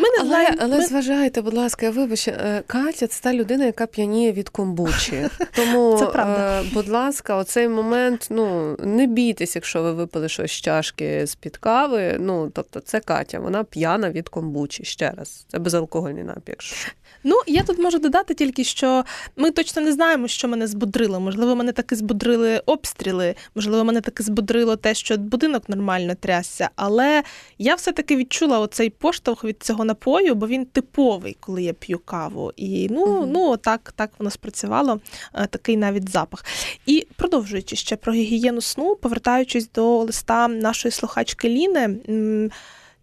Ми 0.00 0.08
не 0.08 0.16
але 0.18 0.28
знаємо, 0.28 0.56
але 0.60 0.78
ми... 0.78 0.86
зважайте, 0.86 1.42
будь 1.42 1.54
ласка, 1.54 1.90
вибач, 1.90 2.28
е, 2.28 2.62
Катя 2.66 3.06
це 3.06 3.22
та 3.22 3.34
людина, 3.34 3.64
яка 3.64 3.86
п'яніє 3.86 4.32
від 4.32 4.48
комбучі. 4.54 5.28
Тому, 5.52 5.96
це 5.98 6.06
правда. 6.06 6.60
Е, 6.60 6.64
будь 6.72 6.88
ласка, 6.88 7.36
оцей 7.36 7.68
момент, 7.68 8.26
ну 8.30 8.76
не 8.78 9.06
бійтесь, 9.06 9.54
якщо 9.54 9.82
ви 9.82 9.92
випили 9.92 10.28
щось 10.28 10.50
з 10.50 10.60
чашки 10.60 11.26
з 11.26 11.34
під 11.34 11.56
кави. 11.56 12.16
Ну 12.20 12.50
тобто, 12.54 12.80
це 12.80 13.00
Катя, 13.00 13.38
вона 13.38 13.64
п'яна 13.64 14.10
від 14.10 14.28
комбучі. 14.28 14.84
Ще 14.84 15.10
раз, 15.10 15.46
це 15.48 15.58
безалкогольний 15.58 16.24
напій. 16.24 16.52
якщо 16.52 16.88
Ну, 17.24 17.40
я 17.46 17.62
тут 17.62 17.78
можу 17.78 17.98
додати 17.98 18.34
тільки, 18.34 18.64
що 18.64 19.04
ми 19.36 19.50
точно 19.50 19.82
не 19.82 19.92
знаємо, 19.92 20.28
що 20.28 20.48
мене 20.48 20.66
збудрило. 20.66 21.20
Можливо, 21.20 21.56
мене 21.56 21.72
таки 21.72 21.96
збудрили 21.96 22.62
обстріли, 22.66 23.34
можливо, 23.54 23.84
мене 23.84 24.00
таки 24.00 24.22
збудрило 24.22 24.76
те, 24.76 24.94
що 24.94 25.16
будинок 25.16 25.68
нормально 25.68 26.14
трясся. 26.34 26.70
Але 26.76 27.22
я 27.58 27.74
все-таки 27.74 28.16
відчула 28.16 28.58
оцей 28.58 28.90
поштовх 28.90 29.44
від 29.44 29.62
цього 29.62 29.84
напою, 29.84 30.34
бо 30.34 30.46
він 30.46 30.66
типовий, 30.66 31.36
коли 31.40 31.62
я 31.62 31.72
п'ю 31.72 31.98
каву. 31.98 32.52
І 32.56 32.88
ну, 32.90 33.04
угу. 33.04 33.26
ну 33.26 33.56
так, 33.56 33.92
так 33.96 34.10
воно 34.18 34.30
спрацювало, 34.30 35.00
е, 35.34 35.46
такий 35.46 35.76
навіть 35.76 36.08
запах. 36.08 36.44
І 36.86 37.06
продовжуючи 37.16 37.76
ще 37.76 37.96
про 37.96 38.12
гігієну 38.12 38.60
сну, 38.60 38.96
повертаючись 38.96 39.70
до 39.70 39.98
листа 39.98 40.48
нашої 40.48 40.92
слухачки 40.92 41.48
Ліни. 41.48 42.50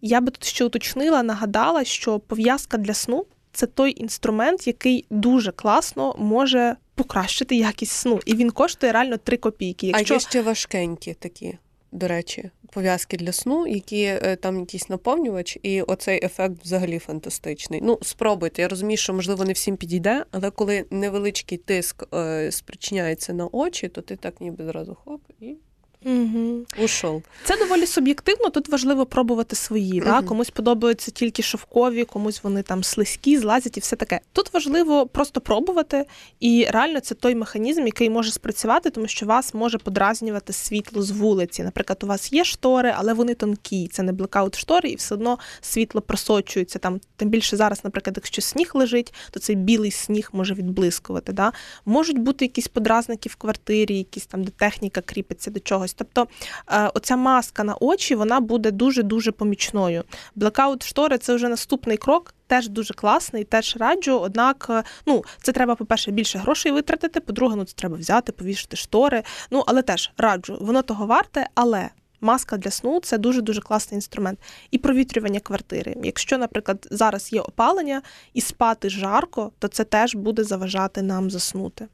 Я 0.02 0.20
би 0.20 0.30
тут 0.30 0.44
ще 0.44 0.64
уточнила, 0.64 1.22
нагадала, 1.22 1.84
що 1.84 2.18
пов'язка 2.18 2.76
для 2.76 2.94
сну 2.94 3.26
це 3.52 3.66
той 3.66 4.00
інструмент, 4.00 4.66
який 4.66 5.04
дуже 5.10 5.52
класно 5.52 6.14
може 6.18 6.76
покращити 6.94 7.56
якість 7.56 7.92
сну. 7.92 8.20
І 8.26 8.34
він 8.34 8.50
коштує 8.50 8.92
реально 8.92 9.16
3 9.16 9.36
копійки. 9.36 9.86
Якщо... 9.86 10.14
А 10.14 10.16
є 10.16 10.20
ще 10.20 10.42
важкенькі 10.42 11.14
такі, 11.14 11.58
до 11.92 12.08
речі, 12.08 12.50
пов'язки 12.72 13.16
для 13.16 13.32
сну, 13.32 13.66
які 13.66 14.02
е, 14.02 14.36
там 14.36 14.60
якийсь 14.60 14.88
наповнювач, 14.88 15.58
і 15.62 15.82
оцей 15.82 16.24
ефект 16.24 16.64
взагалі 16.64 16.98
фантастичний. 16.98 17.80
Ну, 17.82 17.98
спробуйте. 18.02 18.62
Я 18.62 18.68
розумію, 18.68 18.96
що 18.96 19.14
можливо 19.14 19.44
не 19.44 19.52
всім 19.52 19.76
підійде, 19.76 20.24
але 20.30 20.50
коли 20.50 20.84
невеличкий 20.90 21.58
тиск 21.58 22.14
е, 22.14 22.52
спричиняється 22.52 23.32
на 23.32 23.46
очі, 23.52 23.88
то 23.88 24.00
ти 24.00 24.16
так 24.16 24.40
ніби 24.40 24.64
зразу 24.64 24.94
хоп 24.94 25.20
і. 25.40 25.56
Угу. 26.04 26.66
Ушов. 26.84 27.22
Це 27.44 27.56
доволі 27.56 27.86
суб'єктивно. 27.86 28.50
Тут 28.50 28.68
важливо 28.68 29.06
пробувати 29.06 29.56
свої. 29.56 30.00
Угу. 30.00 30.10
Да? 30.10 30.22
Комусь 30.22 30.50
подобаються 30.50 31.10
тільки 31.10 31.42
шовкові, 31.42 32.04
комусь 32.04 32.42
вони 32.42 32.62
там 32.62 32.84
слизькі, 32.84 33.38
злазять 33.38 33.76
і 33.76 33.80
все 33.80 33.96
таке. 33.96 34.20
Тут 34.32 34.54
важливо 34.54 35.06
просто 35.06 35.40
пробувати, 35.40 36.06
і 36.40 36.66
реально 36.70 37.00
це 37.00 37.14
той 37.14 37.34
механізм, 37.34 37.86
який 37.86 38.10
може 38.10 38.32
спрацювати, 38.32 38.90
тому 38.90 39.06
що 39.06 39.26
вас 39.26 39.54
може 39.54 39.78
подразнювати 39.78 40.52
світло 40.52 41.02
з 41.02 41.10
вулиці. 41.10 41.62
Наприклад, 41.62 41.98
у 42.02 42.06
вас 42.06 42.32
є 42.32 42.44
штори, 42.44 42.94
але 42.96 43.12
вони 43.12 43.34
тонкі. 43.34 43.88
Це 43.92 44.02
не 44.02 44.12
блекаут 44.12 44.58
штори, 44.58 44.88
і 44.88 44.96
все 44.96 45.14
одно 45.14 45.38
світло 45.60 46.00
просочується. 46.00 46.78
Там 46.78 47.00
тим 47.16 47.28
більше 47.28 47.56
зараз, 47.56 47.84
наприклад, 47.84 48.16
якщо 48.16 48.42
сніг 48.42 48.70
лежить, 48.74 49.14
то 49.30 49.40
цей 49.40 49.56
білий 49.56 49.90
сніг 49.90 50.28
може 50.32 50.54
відблискувати. 50.54 51.32
Да? 51.32 51.52
Можуть 51.84 52.18
бути 52.18 52.44
якісь 52.44 52.68
подразники 52.68 53.28
в 53.28 53.36
квартирі, 53.36 53.98
якісь 53.98 54.26
там 54.26 54.44
де 54.44 54.50
техніка 54.50 55.00
кріпиться 55.00 55.50
до 55.50 55.60
чогось. 55.60 55.91
Ось, 55.92 55.96
тобто 55.98 56.26
е, 56.72 56.90
оця 56.94 57.16
маска 57.16 57.64
на 57.64 57.74
очі 57.74 58.14
вона 58.14 58.40
буде 58.40 58.70
дуже 58.70 59.02
дуже 59.02 59.32
помічною. 59.32 60.04
Блекаут 60.34 60.82
штори 60.82 61.18
це 61.18 61.34
вже 61.34 61.48
наступний 61.48 61.96
крок. 61.96 62.34
Теж 62.46 62.68
дуже 62.68 62.94
класний, 62.94 63.44
теж 63.44 63.76
раджу. 63.76 64.18
Однак, 64.18 64.66
е, 64.70 64.82
ну 65.06 65.24
це 65.42 65.52
треба, 65.52 65.74
по-перше, 65.74 66.10
більше 66.10 66.38
грошей 66.38 66.72
витратити. 66.72 67.20
По-друге, 67.20 67.56
ну 67.56 67.64
це 67.64 67.74
треба 67.76 67.96
взяти, 67.96 68.32
повішати 68.32 68.76
штори. 68.76 69.22
Ну 69.50 69.64
але 69.66 69.82
теж 69.82 70.10
раджу, 70.16 70.58
воно 70.60 70.82
того 70.82 71.06
варте, 71.06 71.46
але 71.54 71.90
маска 72.20 72.56
для 72.56 72.70
сну 72.70 73.00
це 73.00 73.18
дуже 73.18 73.42
дуже 73.42 73.60
класний 73.60 73.96
інструмент. 73.96 74.38
І 74.70 74.78
провітрювання 74.78 75.40
квартири. 75.40 75.96
Якщо, 76.04 76.38
наприклад, 76.38 76.88
зараз 76.90 77.32
є 77.32 77.40
опалення 77.40 78.02
і 78.34 78.40
спати 78.40 78.90
жарко, 78.90 79.52
то 79.58 79.68
це 79.68 79.84
теж 79.84 80.14
буде 80.14 80.44
заважати 80.44 81.02
нам 81.02 81.30
заснути. 81.30 81.88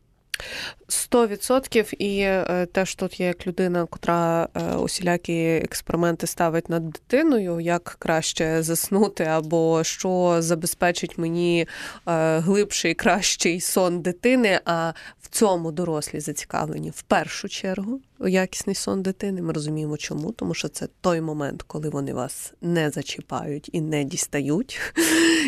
Сто 0.88 1.26
відсотків, 1.26 2.02
і 2.02 2.20
е, 2.20 2.66
теж 2.72 2.94
тут 2.94 3.20
є 3.20 3.26
як 3.26 3.46
людина, 3.46 3.86
котра 3.86 4.48
е, 4.54 4.74
усілякі 4.76 5.44
експерименти 5.44 6.26
ставить 6.26 6.68
над 6.68 6.90
дитиною, 6.90 7.60
як 7.60 7.96
краще 7.98 8.62
заснути, 8.62 9.24
або 9.24 9.84
що 9.84 10.36
забезпечить 10.38 11.18
мені 11.18 11.66
е, 12.06 12.38
глибший, 12.38 12.94
кращий 12.94 13.60
сон 13.60 14.00
дитини. 14.00 14.60
А 14.64 14.92
в 15.20 15.28
цьому 15.28 15.72
дорослі 15.72 16.20
зацікавлені 16.20 16.90
в 16.90 17.02
першу 17.02 17.48
чергу 17.48 18.00
якісний 18.20 18.74
сон 18.74 19.02
дитини. 19.02 19.42
Ми 19.42 19.52
розуміємо, 19.52 19.96
чому, 19.96 20.32
тому 20.32 20.54
що 20.54 20.68
це 20.68 20.88
той 21.00 21.20
момент, 21.20 21.62
коли 21.62 21.88
вони 21.88 22.14
вас 22.14 22.52
не 22.60 22.90
зачіпають 22.90 23.70
і 23.72 23.80
не 23.80 24.04
дістають. 24.04 24.80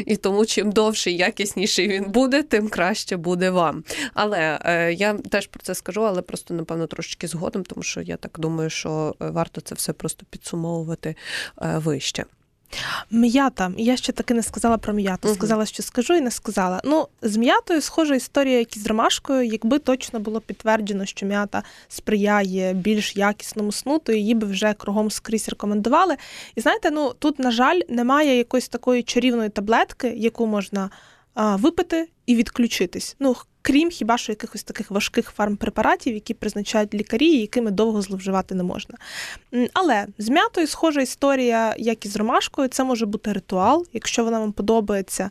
І 0.06 0.16
тому 0.16 0.46
чим 0.46 0.72
довший, 0.72 1.16
якісніший 1.16 1.88
він 1.88 2.04
буде, 2.04 2.42
тим 2.42 2.68
краще 2.68 3.16
буде 3.16 3.50
вам. 3.50 3.85
Але 4.14 4.61
е, 4.64 4.92
я 4.92 5.14
теж 5.14 5.46
про 5.46 5.62
це 5.62 5.74
скажу, 5.74 6.06
але 6.06 6.22
просто 6.22 6.54
напевно 6.54 6.87
трошечки 6.87 7.26
згодом, 7.26 7.62
тому 7.64 7.83
що 7.83 8.00
я 8.00 8.16
так 8.16 8.37
думаю, 8.38 8.70
що 8.70 9.14
е, 9.22 9.30
варто 9.30 9.61
це 9.61 9.74
все 9.74 9.92
просто 9.92 10.26
підсумовувати 10.30 11.16
е, 11.62 11.78
вище. 11.78 12.24
М'ята. 13.11 13.72
Я 13.76 13.96
ще 13.96 14.12
таки 14.12 14.35
не 14.35 14.42
сказала 14.42 14.78
про 14.78 14.92
м'яту. 14.92 15.28
Мгм. 15.28 15.37
Сказала, 15.37 15.66
що 15.66 15.83
скажу, 15.83 16.14
і 16.14 16.20
не 16.20 16.30
сказала. 16.30 16.80
Ну, 16.85 17.09
з 17.22 17.37
м'ятою 17.37 17.80
схожа 17.80 18.14
історія, 18.14 18.59
як 18.59 18.76
і 18.76 18.80
з 18.80 18.87
ромашкою. 18.87 19.42
Якби 19.42 19.78
точно 19.78 20.20
було 20.20 20.40
підтверджено, 20.40 21.06
що 21.06 21.26
м'ята 21.26 21.62
сприяє 21.88 22.72
більш 22.72 23.16
якісному 23.16 23.72
сну, 23.72 23.98
то 23.98 24.12
її 24.12 24.35
би 24.35 24.46
вже 24.46 24.72
кругом 24.72 25.11
скрізь 25.11 25.48
рекомендували. 25.48 26.16
І 26.54 26.61
знаєте, 26.61 26.90
ну 26.90 27.12
тут, 27.18 27.38
на 27.38 27.50
жаль, 27.50 27.80
немає 27.88 28.37
якоїсь 28.37 28.68
такої 28.68 29.02
чарівної 29.02 29.48
таблетки, 29.48 30.12
яку 30.16 30.46
можна 30.46 30.90
а, 31.35 31.56
випити 31.56 32.09
і 32.26 32.35
відключитись. 32.35 33.16
Ну, 33.20 33.37
крім 33.62 33.90
хіба 33.90 34.18
що 34.18 34.33
якихось 34.33 34.62
таких 34.62 34.90
важких 34.90 35.31
фармпрепаратів, 35.31 36.14
які 36.14 36.35
призначають 36.35 36.94
лікарі, 36.94 37.37
якими 37.37 37.70
довго 37.70 38.03
зловживати 38.03 38.55
не 38.55 38.62
можна. 38.62 38.96
Але 39.73 40.07
з 40.18 40.29
м'ятою 40.29 40.66
схожа 40.66 41.01
історія, 41.01 41.75
як 41.79 42.07
і 42.07 42.09
з 42.09 42.16
ромашкою, 42.16 42.68
це 42.68 42.85
може 42.85 43.07
бути 43.07 43.33
ритуал. 43.33 43.87
Якщо 43.92 44.25
вона 44.25 44.38
вам 44.40 44.53
подобається, 44.53 45.31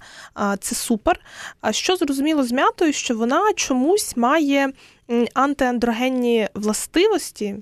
це 0.59 0.75
супер. 0.75 1.19
А 1.61 1.71
що 1.71 1.95
зрозуміло 1.95 2.43
з 2.43 2.51
м'ятою, 2.51 2.93
що 2.93 3.15
вона 3.15 3.53
чомусь 3.55 4.17
має 4.17 4.73
антиандрогенні 5.33 6.47
властивості, 6.53 7.55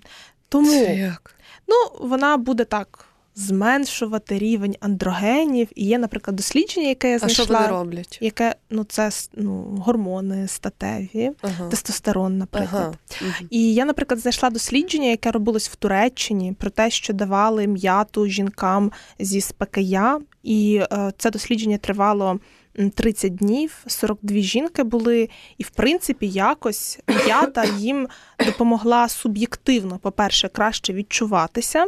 тому 0.50 0.84
як? 0.84 1.36
ну, 1.68 2.08
вона 2.08 2.38
буде 2.38 2.64
так. 2.64 3.07
Зменшувати 3.40 4.40
рівень 4.40 4.76
андрогенів. 4.80 5.68
І 5.76 5.86
є, 5.86 5.98
наприклад, 6.00 6.36
дослідження, 6.36 6.88
яке 6.88 7.12
я 7.12 7.20
А 7.22 7.28
що 7.28 7.46
вони 7.46 7.68
роблять? 7.68 8.18
яке 8.22 8.56
ну 8.70 8.84
це 8.84 9.10
ну, 9.34 9.62
гормони 9.86 10.48
статеві, 10.48 11.32
Ага. 11.42 11.70
тестостерон, 11.70 12.38
наприклад. 12.38 12.98
Ага. 13.22 13.34
І 13.50 13.74
я, 13.74 13.86
наприклад, 13.86 14.20
знайшла 14.20 14.50
дослідження, 14.50 15.10
яке 15.10 15.32
робилось 15.32 15.70
в 15.70 15.76
Туреччині, 15.76 16.54
про 16.60 16.70
те, 16.70 16.90
що 16.90 17.14
давали 17.14 17.68
м'яту 17.68 18.28
жінкам 18.28 18.92
зі 19.20 19.42
спекея, 19.42 20.20
І 20.44 20.82
е, 20.92 21.12
це 21.18 21.32
дослідження 21.32 21.78
тривало 21.78 22.40
30 22.96 23.36
днів, 23.36 23.84
42 23.88 24.38
жінки 24.38 24.84
були, 24.84 25.30
і 25.58 25.64
в 25.64 25.70
принципі 25.70 26.28
якось 26.28 27.00
м'ята 27.08 27.64
їм 27.64 28.08
допомогла 28.46 29.10
суб'єктивно, 29.10 30.00
по-перше, 30.00 30.48
краще 30.48 30.94
відчуватися. 30.94 31.86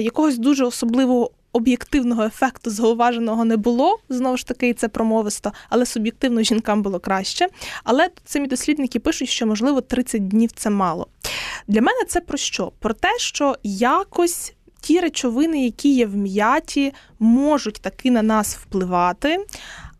Якогось 0.00 0.38
дуже 0.38 0.64
особливого. 0.64 1.30
Об'єктивного 1.52 2.22
ефекту 2.22 2.70
зауваженого 2.70 3.44
не 3.44 3.56
було, 3.56 3.98
знову 4.08 4.36
ж 4.36 4.46
таки, 4.46 4.74
це 4.74 4.88
промовисто, 4.88 5.52
але 5.68 5.86
суб'єктивно 5.86 6.42
жінкам 6.42 6.82
було 6.82 7.00
краще. 7.00 7.48
Але 7.84 8.08
самі 8.24 8.46
дослідники 8.46 8.98
пишуть, 9.00 9.28
що 9.28 9.46
можливо 9.46 9.80
30 9.80 10.28
днів 10.28 10.52
це 10.52 10.70
мало. 10.70 11.06
Для 11.68 11.80
мене 11.80 12.04
це 12.08 12.20
про 12.20 12.38
що? 12.38 12.72
Про 12.78 12.94
те, 12.94 13.18
що 13.18 13.56
якось 13.62 14.54
ті 14.80 15.00
речовини, 15.00 15.64
які 15.64 15.94
є 15.94 16.06
в 16.06 16.16
м'яті, 16.16 16.92
можуть 17.18 17.80
таки 17.80 18.10
на 18.10 18.22
нас 18.22 18.56
впливати. 18.56 19.46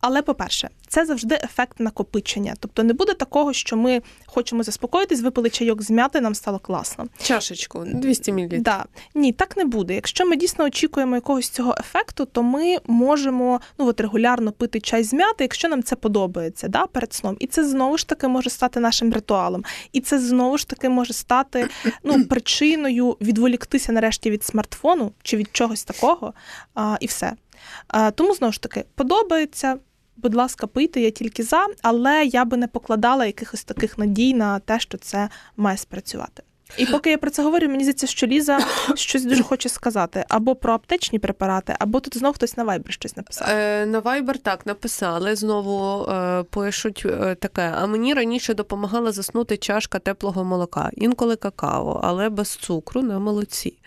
Але, 0.00 0.22
по-перше, 0.22 0.68
це 0.88 1.06
завжди 1.06 1.38
ефект 1.42 1.80
накопичення. 1.80 2.54
Тобто 2.60 2.82
не 2.82 2.92
буде 2.92 3.14
такого, 3.14 3.52
що 3.52 3.76
ми 3.76 4.02
хочемо 4.26 4.62
заспокоїтись, 4.62 5.20
випили 5.20 5.50
чайок 5.50 5.82
з 5.82 5.90
м'яти, 5.90 6.20
нам 6.20 6.34
стало 6.34 6.58
класно. 6.58 7.06
Чашечку 7.22 7.84
200 7.86 8.32
мл. 8.32 8.48
Да. 8.48 8.84
Ні, 9.14 9.32
так 9.32 9.56
не 9.56 9.64
буде. 9.64 9.94
Якщо 9.94 10.26
ми 10.26 10.36
дійсно 10.36 10.64
очікуємо 10.64 11.14
якогось 11.14 11.48
цього 11.48 11.74
ефекту, 11.78 12.24
то 12.24 12.42
ми 12.42 12.76
можемо 12.86 13.60
ну 13.78 13.86
от 13.86 14.00
регулярно 14.00 14.52
пити 14.52 14.80
чай 14.80 15.04
з 15.04 15.12
м'яти, 15.12 15.44
якщо 15.44 15.68
нам 15.68 15.82
це 15.82 15.96
подобається, 15.96 16.68
да, 16.68 16.86
перед 16.86 17.12
сном. 17.12 17.36
І 17.40 17.46
це 17.46 17.64
знову 17.68 17.98
ж 17.98 18.08
таки 18.08 18.28
може 18.28 18.50
стати 18.50 18.80
нашим 18.80 19.12
ритуалом. 19.12 19.64
І 19.92 20.00
це 20.00 20.18
знову 20.18 20.58
ж 20.58 20.68
таки 20.68 20.88
може 20.88 21.12
стати 21.12 21.68
ну, 22.04 22.24
причиною 22.28 23.16
відволіктися 23.20 23.92
нарешті 23.92 24.30
від 24.30 24.44
смартфону 24.44 25.12
чи 25.22 25.36
від 25.36 25.48
чогось 25.52 25.84
такого, 25.84 26.34
а, 26.74 26.96
і 27.00 27.06
все. 27.06 27.32
А, 27.88 28.10
тому 28.10 28.34
знову 28.34 28.52
ж 28.52 28.62
таки 28.62 28.84
подобається. 28.94 29.78
Будь 30.22 30.34
ласка, 30.34 30.66
пийте, 30.66 31.00
я 31.00 31.10
тільки 31.10 31.42
за, 31.42 31.66
але 31.82 32.24
я 32.24 32.44
би 32.44 32.56
не 32.56 32.68
покладала 32.68 33.26
якихось 33.26 33.64
таких 33.64 33.98
надій 33.98 34.34
на 34.34 34.58
те, 34.58 34.80
що 34.80 34.98
це 34.98 35.28
має 35.56 35.76
спрацювати. 35.76 36.42
І 36.76 36.86
поки 36.86 37.10
я 37.10 37.18
про 37.18 37.30
це 37.30 37.42
говорю, 37.42 37.68
мені 37.68 37.84
здається, 37.84 38.06
що 38.06 38.26
Ліза 38.26 38.58
щось 38.94 39.24
дуже 39.24 39.42
хоче 39.42 39.68
сказати 39.68 40.24
або 40.28 40.54
про 40.54 40.72
аптечні 40.72 41.18
препарати, 41.18 41.74
або 41.78 42.00
тут 42.00 42.18
знов 42.18 42.34
хтось 42.34 42.56
на 42.56 42.64
Viber 42.64 42.90
щось 42.90 43.16
написав. 43.16 43.48
Е, 43.50 43.86
на 43.86 44.00
Viber 44.00 44.38
так 44.38 44.66
написали. 44.66 45.36
Знову 45.36 46.04
е, 46.10 46.42
пишуть 46.42 47.02
е, 47.06 47.34
таке. 47.34 47.72
А 47.76 47.86
мені 47.86 48.14
раніше 48.14 48.54
допомагала 48.54 49.12
заснути 49.12 49.56
чашка 49.56 49.98
теплого 49.98 50.44
молока, 50.44 50.90
інколи 50.92 51.36
какао, 51.36 52.00
але 52.04 52.28
без 52.28 52.48
цукру 52.48 53.02
на 53.02 53.18
молоці. 53.18 53.78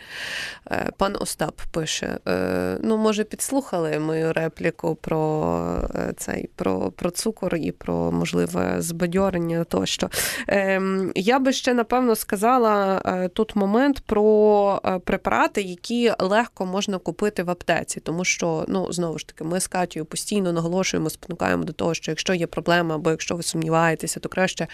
Е, 0.72 0.92
пан 0.98 1.16
Остап 1.20 1.62
пише: 1.72 2.20
е, 2.28 2.78
ну, 2.82 2.98
може, 2.98 3.24
підслухали 3.24 4.00
мою 4.00 4.34
репліку 4.34 4.96
про 4.96 5.56
е, 5.96 6.14
цей 6.18 6.50
про, 6.56 6.92
про 6.92 7.12
цукор 7.12 7.56
і 7.56 7.72
про 7.72 8.12
можливе 8.12 8.76
збадьорення 8.82 9.64
тощо. 9.64 10.10
Е, 10.50 10.82
я 11.16 11.40
би 11.40 11.54
ще 11.54 11.74
напевно 11.74 12.16
сказала 12.16 12.71
е, 13.06 13.28
тут 13.28 13.56
момент 13.56 14.00
про 14.06 14.82
е, 14.86 15.00
препарати, 15.00 15.62
які 15.62 16.12
легко 16.20 16.66
можна 16.66 16.98
купити 16.98 17.44
в 17.44 17.50
аптеці, 17.50 18.00
тому 18.00 18.26
що 18.26 18.66
ну 18.68 18.94
знову 18.94 19.20
ж 19.20 19.28
таки 19.28 19.44
ми 19.44 19.60
з 19.60 19.68
Катєю 19.68 20.06
постійно 20.06 20.54
наголошуємо, 20.54 21.10
спонукаємо 21.10 21.64
до 21.64 21.74
того, 21.74 21.94
що 21.94 22.12
якщо 22.12 22.34
є 22.34 22.48
проблема, 22.48 22.96
або 22.96 23.10
якщо 23.10 23.36
ви 23.36 23.44
сумніваєтеся, 23.44 24.20
то 24.20 24.30
краще 24.30 24.68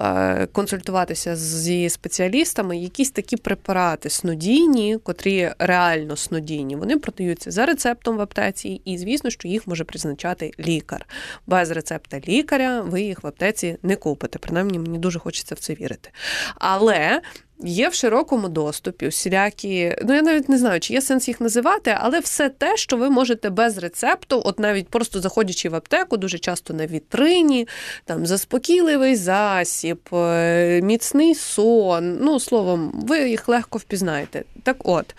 е, 0.00 0.46
консультуватися 0.46 1.36
зі 1.36 1.90
спеціалістами. 1.90 2.78
Якісь 2.78 3.10
такі 3.10 3.36
препарати 3.36 4.10
снодійні, 4.10 4.98
котрі 5.02 5.52
реально 5.58 6.16
снодійні, 6.16 6.76
вони 6.76 6.98
продаються 6.98 7.50
за 7.50 7.66
рецептом 7.66 8.16
в 8.16 8.20
аптеці, 8.20 8.82
і 8.84 8.98
звісно, 8.98 9.30
що 9.30 9.48
їх 9.48 9.66
може 9.66 9.84
призначати 9.84 10.50
лікар. 10.60 11.06
Без 11.46 11.70
рецепта 11.70 12.20
лікаря 12.28 12.80
ви 12.80 13.02
їх 13.02 13.22
в 13.22 13.26
аптеці 13.26 13.76
не 13.82 13.96
купите. 13.96 14.38
Принаймні, 14.38 14.78
мені 14.78 14.98
дуже 14.98 15.18
хочеться 15.18 15.54
в 15.54 15.58
це 15.58 15.74
вірити. 15.74 16.10
Але 16.54 17.20
Є 17.64 17.88
в 17.88 17.94
широкому 17.94 18.48
доступі 18.48 19.08
всілякі, 19.08 19.96
ну 20.04 20.14
я 20.14 20.22
навіть 20.22 20.48
не 20.48 20.58
знаю, 20.58 20.80
чи 20.80 20.92
є 20.92 21.00
сенс 21.00 21.28
їх 21.28 21.40
називати, 21.40 21.96
але 21.98 22.20
все 22.20 22.48
те, 22.48 22.76
що 22.76 22.96
ви 22.96 23.10
можете 23.10 23.50
без 23.50 23.78
рецепту, 23.78 24.42
от 24.44 24.58
навіть 24.58 24.88
просто 24.88 25.20
заходячи 25.20 25.68
в 25.68 25.74
аптеку, 25.74 26.16
дуже 26.16 26.38
часто 26.38 26.74
на 26.74 26.86
вітрині, 26.86 27.68
там 28.04 28.26
заспокійливий 28.26 29.16
засіб, 29.16 30.00
е, 30.12 30.80
міцний 30.82 31.34
сон. 31.34 32.18
Ну, 32.20 32.40
словом, 32.40 32.92
ви 32.94 33.28
їх 33.28 33.48
легко 33.48 33.78
впізнаєте. 33.78 34.44
Так 34.62 34.76
от. 34.88 35.14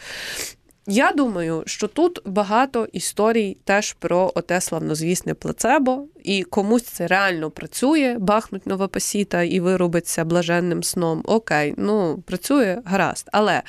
Я 0.92 1.12
думаю, 1.12 1.64
що 1.66 1.88
тут 1.88 2.20
багато 2.26 2.88
історій 2.94 3.58
теж 3.64 3.94
про 3.94 4.32
оте 4.36 4.62
славнозвісне 4.62 5.34
плацебо, 5.34 6.06
і 6.24 6.44
комусь 6.44 6.84
це 6.84 7.08
реально 7.08 7.52
працює, 7.52 8.16
бахнуть 8.20 8.68
нова 8.68 8.88
пасіта 8.88 9.44
і 9.44 9.60
виробиться 9.60 10.26
блаженним 10.26 10.84
сном. 10.84 11.22
Окей, 11.26 11.74
ну 11.78 12.24
працює 12.26 12.82
гаразд. 12.86 13.30
Але 13.32 13.62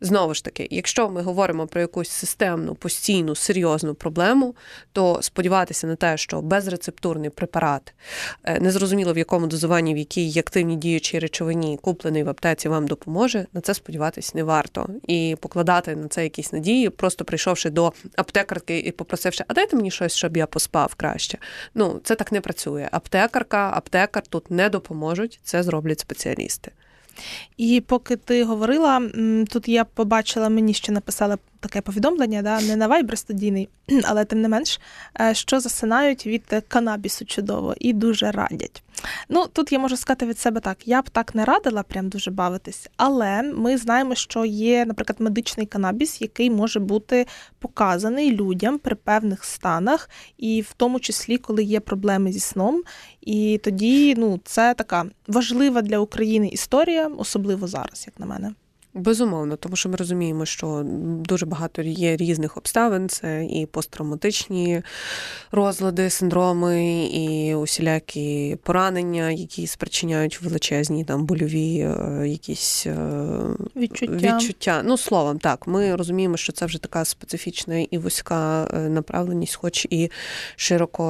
Знову 0.00 0.34
ж 0.34 0.44
таки, 0.44 0.68
якщо 0.70 1.08
ми 1.08 1.22
говоримо 1.22 1.66
про 1.66 1.80
якусь 1.80 2.10
системну, 2.10 2.74
постійну, 2.74 3.34
серйозну 3.34 3.94
проблему, 3.94 4.54
то 4.92 5.18
сподіватися 5.22 5.86
на 5.86 5.96
те, 5.96 6.16
що 6.16 6.42
безрецептурний 6.42 7.30
препарат, 7.30 7.94
е, 8.44 8.60
незрозуміло 8.60 9.12
в 9.12 9.18
якому 9.18 9.46
дозуванні, 9.46 9.94
в 9.94 9.98
якій 9.98 10.38
активній 10.38 10.76
діючій 10.76 11.18
речовині 11.18 11.78
куплений 11.82 12.22
в 12.22 12.28
аптеці, 12.28 12.68
вам 12.68 12.86
допоможе, 12.86 13.46
на 13.52 13.60
це 13.60 13.74
сподіватись 13.74 14.34
не 14.34 14.42
варто. 14.42 14.88
І 15.08 15.36
покладати 15.40 15.96
на 15.96 16.08
це 16.08 16.22
якісь 16.22 16.52
надії, 16.52 16.90
просто 16.90 17.24
прийшовши 17.24 17.70
до 17.70 17.92
аптекарки 18.16 18.78
і 18.78 18.92
попросивши, 18.92 19.44
а 19.48 19.54
дайте 19.54 19.76
мені 19.76 19.90
щось, 19.90 20.14
щоб 20.14 20.36
я 20.36 20.46
поспав 20.46 20.94
краще. 20.94 21.38
Ну, 21.74 22.00
це 22.04 22.14
так 22.14 22.32
не 22.32 22.40
працює. 22.40 22.88
Аптекарка, 22.92 23.70
аптекар 23.74 24.22
тут 24.22 24.50
не 24.50 24.68
допоможуть, 24.68 25.40
це 25.42 25.62
зроблять 25.62 26.00
спеціалісти. 26.00 26.72
І 27.56 27.82
поки 27.86 28.16
ти 28.16 28.44
говорила, 28.44 29.02
тут 29.48 29.68
я 29.68 29.84
побачила, 29.84 30.48
мені 30.48 30.74
ще 30.74 30.92
написали 30.92 31.36
таке 31.60 31.80
повідомлення, 31.80 32.42
да, 32.42 32.60
не 32.60 32.76
на 32.76 32.86
вайбер 32.86 33.18
студійний, 33.18 33.68
але 34.04 34.24
тим 34.24 34.40
не 34.40 34.48
менш, 34.48 34.80
е, 35.20 35.34
що 35.34 35.60
засинають 35.60 36.26
від 36.26 36.62
канабісу 36.68 37.24
чудово 37.24 37.74
і 37.78 37.92
дуже 37.92 38.30
радять. 38.30 38.82
Ну, 39.28 39.46
тут 39.52 39.72
я 39.72 39.78
можу 39.78 39.96
сказати 39.96 40.26
від 40.26 40.38
себе 40.38 40.60
так: 40.60 40.88
я 40.88 41.02
б 41.02 41.10
так 41.10 41.34
не 41.34 41.44
радила 41.44 41.82
прям 41.82 42.08
дуже 42.08 42.30
бавитись, 42.30 42.88
але 42.96 43.42
ми 43.42 43.78
знаємо, 43.78 44.14
що 44.14 44.44
є, 44.44 44.84
наприклад, 44.86 45.20
медичний 45.20 45.66
канабіс, 45.66 46.20
який 46.22 46.50
може 46.50 46.80
бути 46.80 47.26
показаний 47.58 48.32
людям 48.32 48.78
при 48.78 48.94
певних 48.94 49.44
станах, 49.44 50.10
і 50.38 50.60
в 50.60 50.72
тому 50.76 51.00
числі, 51.00 51.38
коли 51.38 51.64
є 51.64 51.80
проблеми 51.80 52.32
зі 52.32 52.40
сном. 52.40 52.82
І 53.20 53.60
тоді 53.64 54.14
ну, 54.18 54.40
це 54.44 54.74
така 54.74 55.04
важлива 55.28 55.82
для 55.82 55.98
України 55.98 56.48
історія, 56.48 57.10
особливо 57.18 57.66
зараз, 57.66 58.04
як 58.06 58.20
на 58.20 58.26
мене. 58.26 58.52
Безумовно, 58.96 59.56
тому 59.56 59.76
що 59.76 59.88
ми 59.88 59.96
розуміємо, 59.96 60.46
що 60.46 60.82
дуже 61.20 61.46
багато 61.46 61.82
є 61.82 62.16
різних 62.16 62.56
обставин. 62.56 63.08
Це 63.08 63.44
і 63.44 63.66
посттравматичні 63.66 64.82
розлади, 65.52 66.10
синдроми, 66.10 67.04
і 67.04 67.54
усілякі 67.54 68.58
поранення, 68.62 69.30
які 69.30 69.66
спричиняють 69.66 70.42
величезні 70.42 71.04
там 71.04 71.26
больові 71.26 71.78
е, 71.78 72.28
якісь 72.28 72.86
е, 72.86 72.96
відчуття. 73.76 74.36
відчуття. 74.36 74.82
Ну, 74.84 74.98
словом, 74.98 75.38
так, 75.38 75.66
ми 75.66 75.96
розуміємо, 75.96 76.36
що 76.36 76.52
це 76.52 76.66
вже 76.66 76.78
така 76.78 77.04
специфічна 77.04 77.78
і 77.78 77.98
вузька 77.98 78.70
е, 78.74 78.78
направленість, 78.88 79.54
хоч 79.54 79.86
і 79.90 80.10
широко 80.56 81.06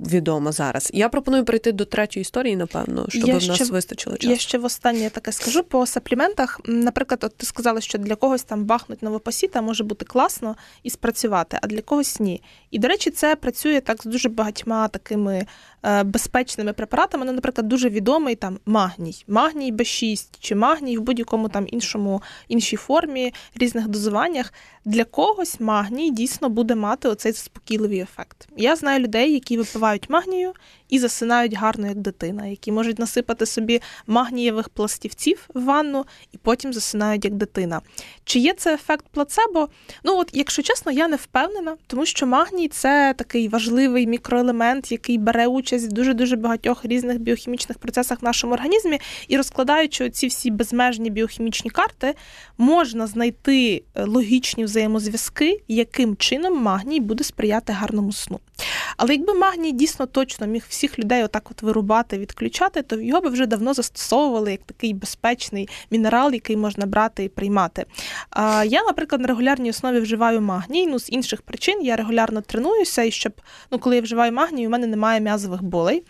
відома 0.00 0.52
зараз. 0.52 0.90
Я 0.94 1.08
пропоную 1.08 1.44
перейти 1.44 1.72
до 1.72 1.84
третьої 1.84 2.22
історії, 2.22 2.56
напевно, 2.56 3.06
щоб 3.08 3.28
я 3.28 3.38
в 3.38 3.48
нас 3.48 3.54
ще, 3.54 3.64
вистачило 3.64 4.16
часу. 4.16 4.32
Я 4.32 4.38
ще 4.38 4.58
в 4.58 4.64
останнє 4.64 5.10
таке 5.10 5.32
скажу 5.32 5.62
по 5.62 5.86
сапліментам 5.86 6.29
моментах, 6.30 6.60
наприклад, 6.64 7.24
от 7.24 7.36
ти 7.36 7.46
сказала, 7.46 7.80
що 7.80 7.98
для 7.98 8.14
когось 8.14 8.42
там 8.42 8.64
бахнуть 8.64 9.02
новопосіта 9.02 9.62
може 9.62 9.84
бути 9.84 10.04
класно 10.04 10.56
і 10.82 10.90
спрацювати, 10.90 11.58
а 11.62 11.66
для 11.66 11.82
когось 11.82 12.20
ні. 12.20 12.42
І, 12.70 12.78
до 12.78 12.88
речі, 12.88 13.10
це 13.10 13.36
працює 13.36 13.80
так 13.80 14.02
з 14.02 14.04
дуже 14.04 14.28
багатьма 14.28 14.88
такими 14.88 15.46
е, 15.82 16.02
безпечними 16.02 16.72
препаратами. 16.72 17.24
Ну, 17.24 17.32
наприклад, 17.32 17.68
дуже 17.68 17.88
відомий 17.88 18.34
там 18.34 18.58
магній, 18.66 19.24
магній 19.28 19.72
Б6 19.72 20.28
чи 20.40 20.54
магній 20.54 20.98
в 20.98 21.00
будь-якому 21.00 21.48
там 21.48 21.66
іншому 21.68 22.22
іншій 22.48 22.76
формі, 22.76 23.34
різних 23.54 23.88
дозуваннях. 23.88 24.52
Для 24.84 25.04
когось 25.04 25.60
магній 25.60 26.10
дійсно 26.10 26.48
буде 26.48 26.74
мати 26.74 27.08
оцей 27.08 27.32
заспокійливий 27.32 28.00
ефект. 28.00 28.48
Я 28.56 28.76
знаю 28.76 29.00
людей, 29.00 29.32
які 29.32 29.58
випивають 29.58 30.10
магнію 30.10 30.52
і 30.90 30.98
засинають 30.98 31.54
гарно, 31.54 31.86
як 31.86 31.96
дитина, 31.96 32.46
які 32.46 32.72
можуть 32.72 32.98
насипати 32.98 33.46
собі 33.46 33.80
магнієвих 34.06 34.68
пластівців 34.68 35.48
в 35.54 35.64
ванну 35.64 36.04
і 36.32 36.38
потім 36.38 36.72
засинають 36.72 37.24
як 37.24 37.34
дитина. 37.34 37.80
Чи 38.24 38.38
є 38.38 38.54
це 38.54 38.74
ефект 38.74 39.04
плацебо? 39.10 39.68
Ну 40.04 40.18
от, 40.18 40.30
якщо 40.32 40.62
чесно, 40.62 40.92
я 40.92 41.08
не 41.08 41.16
впевнена, 41.16 41.76
тому 41.86 42.06
що 42.06 42.26
магній 42.26 42.68
це 42.68 43.14
такий 43.18 43.48
важливий 43.48 44.06
мікроелемент, 44.06 44.92
який 44.92 45.18
бере 45.18 45.46
участь 45.46 45.86
в 45.86 45.92
дуже 45.92 46.14
дуже 46.14 46.36
багатьох 46.36 46.84
різних 46.84 47.18
біохімічних 47.18 47.78
процесах 47.78 48.22
в 48.22 48.24
нашому 48.24 48.52
організмі, 48.52 49.00
і 49.28 49.36
розкладаючи 49.36 50.10
ці 50.10 50.26
всі 50.26 50.50
безмежні 50.50 51.10
біохімічні 51.10 51.70
карти, 51.70 52.14
можна 52.58 53.06
знайти 53.06 53.82
е, 53.94 54.04
логічні 54.04 54.64
взаємозв'язки, 54.64 55.60
яким 55.68 56.16
чином 56.16 56.62
магній 56.62 57.00
буде 57.00 57.24
сприяти 57.24 57.72
гарному 57.72 58.12
сну. 58.12 58.40
Але 58.96 59.14
якби 59.14 59.34
магній 59.34 59.72
дійсно 59.72 60.06
точно 60.06 60.46
міг 60.46 60.64
всіх 60.80 60.98
людей 60.98 61.24
отак 61.24 61.50
от 61.50 61.62
вирубати, 61.62 62.18
відключати, 62.18 62.82
то 62.82 63.00
його 63.00 63.20
би 63.20 63.30
вже 63.30 63.46
давно 63.46 63.74
застосовували 63.74 64.50
як 64.50 64.60
такий 64.62 64.94
безпечний 64.94 65.68
мінерал, 65.90 66.32
який 66.32 66.56
можна 66.56 66.86
брати 66.86 67.24
і 67.24 67.28
приймати. 67.28 67.84
Я, 68.64 68.82
наприклад, 68.86 69.20
на 69.20 69.28
регулярній 69.28 69.70
основі 69.70 70.00
вживаю 70.00 70.40
магній. 70.40 70.86
Ну, 70.86 70.98
з 70.98 71.12
інших 71.12 71.42
причин 71.42 71.82
я 71.82 71.96
регулярно 71.96 72.40
тренуюся, 72.40 73.02
і 73.02 73.10
щоб 73.10 73.32
ну, 73.70 73.78
коли 73.78 73.96
я 73.96 74.02
вживаю 74.02 74.32
магній, 74.32 74.66
у 74.66 74.70
мене 74.70 74.86
немає 74.86 75.20
м'язових 75.20 75.62
болей. 75.62 76.02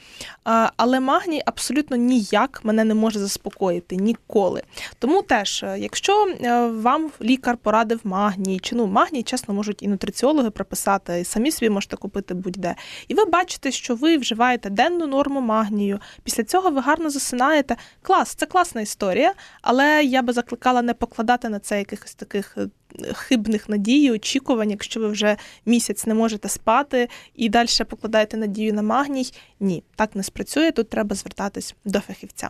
Але 0.76 1.00
магній 1.00 1.42
абсолютно 1.46 1.96
ніяк 1.96 2.60
мене 2.64 2.84
не 2.84 2.94
може 2.94 3.18
заспокоїти 3.18 3.96
ніколи. 3.96 4.62
Тому 4.98 5.22
теж, 5.22 5.62
е, 5.62 5.76
якщо 5.78 6.26
е, 6.26 6.66
вам 6.66 7.10
лікар 7.22 7.56
порадив 7.56 8.00
магній, 8.04 8.58
чи 8.58 8.76
ну 8.76 8.86
магній, 8.86 9.22
чесно, 9.22 9.54
можуть 9.54 9.82
і 9.82 9.88
нутриціологи 9.88 10.50
прописати, 10.50 11.20
і 11.20 11.24
самі 11.24 11.52
собі 11.52 11.70
можете 11.70 11.96
купити 11.96 12.34
будь-де. 12.34 12.74
І 13.08 13.14
ви 13.14 13.24
бачите, 13.24 13.70
що 13.70 13.94
ви 13.94 14.16
вживаєте 14.16 14.59
денну 14.68 15.06
норму 15.06 15.40
магнію. 15.40 16.00
Після 16.24 16.44
цього 16.44 16.70
ви 16.70 16.80
гарно 16.80 17.10
засинаєте. 17.10 17.76
Клас, 18.02 18.34
це 18.34 18.46
класна 18.46 18.80
історія, 18.80 19.34
але 19.62 20.04
я 20.04 20.22
би 20.22 20.32
закликала 20.32 20.82
не 20.82 20.94
покладати 20.94 21.48
на 21.48 21.58
це 21.58 21.78
якихось 21.78 22.14
таких. 22.14 22.58
Е, 22.58 22.68
хибних 23.14 23.68
надій, 23.68 24.10
очікувань, 24.10 24.70
якщо 24.70 25.00
ви 25.00 25.08
вже 25.08 25.36
місяць 25.66 26.06
не 26.06 26.14
можете 26.14 26.48
спати 26.48 27.08
і 27.34 27.48
далі 27.48 27.68
покладаєте 27.88 28.36
надію 28.36 28.72
на 28.72 28.82
магній. 28.82 29.32
Ні, 29.60 29.82
так 29.96 30.16
не 30.16 30.22
спрацює. 30.22 30.72
Тут 30.72 30.90
треба 30.90 31.16
звертатись 31.16 31.74
до 31.84 32.00
фахівця. 32.00 32.48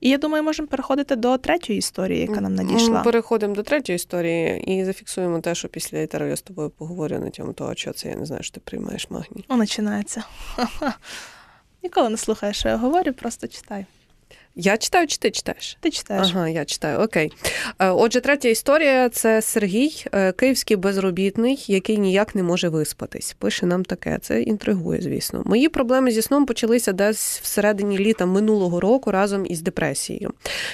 І 0.00 0.08
я 0.08 0.18
думаю, 0.18 0.44
можемо 0.44 0.68
переходити 0.68 1.16
до 1.16 1.38
третьої 1.38 1.78
історії, 1.78 2.20
яка 2.20 2.40
нам 2.40 2.54
надійшла. 2.54 3.02
Переходимо 3.02 3.54
до 3.54 3.62
третьої 3.62 3.96
історії 3.96 4.64
і 4.66 4.84
зафіксуємо 4.84 5.40
те, 5.40 5.54
що 5.54 5.68
після 5.68 6.02
літеру 6.02 6.26
я 6.26 6.36
з 6.36 6.42
тобою 6.42 6.70
поговорю 6.70 7.18
на 7.18 7.30
тему 7.30 7.52
того, 7.52 7.74
що 7.74 7.92
це 7.92 8.08
я 8.08 8.16
не 8.16 8.26
знаю, 8.26 8.42
що 8.42 8.54
ти 8.54 8.60
приймаєш 8.60 9.10
магній. 9.10 9.44
О, 9.48 9.56
починається. 9.56 10.24
Ніколи 11.82 12.08
не 12.08 12.16
слухаєш, 12.16 12.58
що 12.58 12.68
я 12.68 12.76
говорю, 12.76 13.12
просто 13.12 13.48
читай. 13.48 13.86
Я 14.58 14.76
читаю, 14.76 15.06
чи 15.06 15.16
ти 15.16 15.30
читаєш? 15.30 15.76
Ти 15.80 15.90
читаєш. 15.90 16.28
Ага, 16.30 16.48
я 16.48 16.64
читаю. 16.64 16.98
Окей. 16.98 17.32
Е, 17.78 17.90
отже, 17.90 18.20
третя 18.20 18.48
історія 18.48 19.08
це 19.08 19.42
Сергій, 19.42 20.04
е, 20.12 20.32
київський 20.32 20.76
безробітний, 20.76 21.64
який 21.68 21.98
ніяк 21.98 22.34
не 22.34 22.42
може 22.42 22.68
виспатись. 22.68 23.36
Пише 23.38 23.66
нам 23.66 23.84
таке. 23.84 24.18
Це 24.22 24.42
інтригує, 24.42 25.00
звісно. 25.00 25.42
Мої 25.44 25.68
проблеми 25.68 26.10
зі 26.10 26.22
сном 26.22 26.46
почалися 26.46 26.92
десь 26.92 27.40
всередині 27.42 27.98
літа 27.98 28.26
минулого 28.26 28.80
року 28.80 29.10
разом 29.10 29.46
із 29.46 29.62
депресією. 29.62 30.32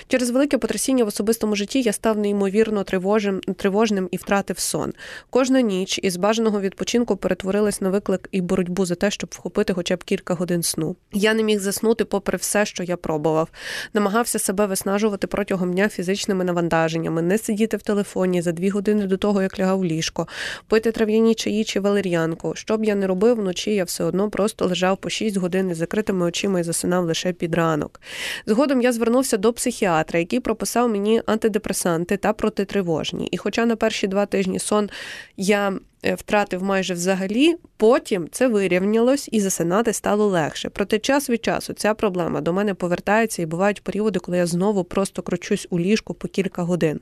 Через 0.08 0.30
велике 0.30 0.58
потрясіння 0.58 1.04
в 1.04 1.08
особистому 1.08 1.56
житті 1.56 1.82
я 1.82 1.92
став 1.92 2.18
неймовірно 2.18 2.84
тривожним, 2.84 3.40
тривожним 3.40 4.08
і 4.10 4.16
втратив 4.16 4.58
сон. 4.58 4.92
Кожна 5.30 5.60
ніч 5.60 6.00
із 6.02 6.16
бажаного 6.16 6.60
відпочинку 6.60 7.16
перетворилась 7.16 7.80
на 7.80 7.90
виклик 7.90 8.28
і 8.32 8.40
боротьбу 8.40 8.86
за 8.86 8.94
те, 8.94 9.10
щоб 9.10 9.30
вхопити 9.32 9.72
хоча 9.72 9.96
б 9.96 10.04
кілька 10.04 10.34
годин 10.34 10.62
сну. 10.62 10.96
Я 11.12 11.34
не 11.34 11.42
міг 11.42 11.60
заснути, 11.60 12.04
попри 12.04 12.38
все, 12.38 12.66
що 12.66 12.82
я 12.82 12.96
пробував 12.96 13.48
намагався 13.94 14.38
себе 14.38 14.66
виснажувати 14.66 15.26
протягом 15.26 15.72
дня 15.72 15.88
фізичними 15.88 16.44
навантаженнями, 16.44 17.22
не 17.22 17.38
сидіти 17.38 17.76
в 17.76 17.82
телефоні 17.82 18.42
за 18.42 18.52
дві 18.52 18.68
години 18.68 19.06
до 19.06 19.16
того, 19.16 19.42
як 19.42 19.58
лягав 19.58 19.84
ліжко, 19.84 20.28
пити 20.68 20.92
трав'яні 20.92 21.34
чаї 21.34 21.64
чи 21.64 21.80
валер'янку. 21.80 22.54
Що 22.54 22.78
б 22.78 22.84
я 22.84 22.94
не 22.94 23.06
робив 23.06 23.36
вночі, 23.36 23.74
я 23.74 23.84
все 23.84 24.04
одно 24.04 24.30
просто 24.30 24.66
лежав 24.66 24.96
по 24.96 25.10
6 25.10 25.36
годин 25.36 25.70
із 25.70 25.76
закритими 25.76 26.26
очима 26.26 26.60
і 26.60 26.62
засинав 26.62 27.04
лише 27.04 27.32
під 27.32 27.54
ранок. 27.54 28.00
Згодом 28.46 28.80
я 28.80 28.92
звернувся 28.92 29.36
до 29.36 29.52
психіатра, 29.52 30.18
який 30.18 30.40
прописав 30.40 30.88
мені 30.88 31.22
антидепресанти 31.26 32.16
та 32.16 32.32
протитривожні. 32.32 33.26
І, 33.26 33.36
хоча 33.36 33.66
на 33.66 33.76
перші 33.76 34.06
два 34.06 34.26
тижні 34.26 34.58
сон 34.58 34.90
я 35.36 35.72
втратив 36.02 36.62
майже 36.62 36.94
взагалі, 36.94 37.56
потім 37.76 38.28
це 38.32 38.48
вирівнялось 38.48 39.28
і 39.32 39.40
засинати 39.40 39.92
стало 39.92 40.26
легше. 40.26 40.68
Проте 40.68 40.98
час 40.98 41.30
від 41.30 41.44
часу 41.44 41.72
ця 41.72 41.94
проблема 41.94 42.40
до 42.40 42.52
мене 42.52 42.74
повертається 42.74 43.42
і 43.42 43.46
бувають 43.46 43.82
періоди, 43.82 44.18
коли 44.18 44.38
я 44.38 44.46
знову 44.46 44.84
просто 44.84 45.22
кручусь 45.22 45.66
у 45.70 45.78
ліжку 45.78 46.14
по 46.14 46.28
кілька 46.28 46.62
годин. 46.62 47.00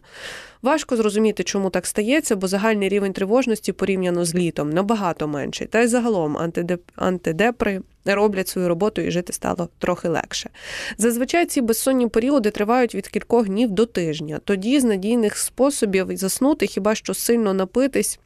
Важко 0.63 0.97
зрозуміти, 0.97 1.43
чому 1.43 1.71
так 1.71 1.87
стається, 1.87 2.37
бо 2.37 2.49
загальний 2.49 2.89
рівень 2.89 3.13
тривожності 3.13 3.73
порівняно 3.73 4.25
з 4.25 4.35
літом 4.35 4.71
набагато 4.71 5.29
менший. 5.29 5.67
Та 5.67 5.81
й 5.81 5.87
загалом 5.87 6.53
антидепри 6.97 7.81
роблять 8.05 8.49
свою 8.49 8.69
роботу 8.69 9.03
і 9.03 9.11
жити 9.11 9.33
стало 9.33 9.69
трохи 9.79 10.09
легше. 10.09 10.51
Зазвичай 10.99 11.47
ці 11.47 11.61
безсонні 11.61 12.09
періоди 12.09 12.51
тривають 12.51 12.95
від 12.95 13.09
кількох 13.09 13.47
днів 13.47 13.71
до 13.71 13.87
тижня. 13.87 14.41
Тоді 14.45 14.81
з 14.81 14.85
надійних 14.85 15.37
способів 15.37 16.17
заснути, 16.17 16.67
хіба 16.67 16.95
що 16.95 17.15
сильно 17.15 17.55
напитись 17.55 18.21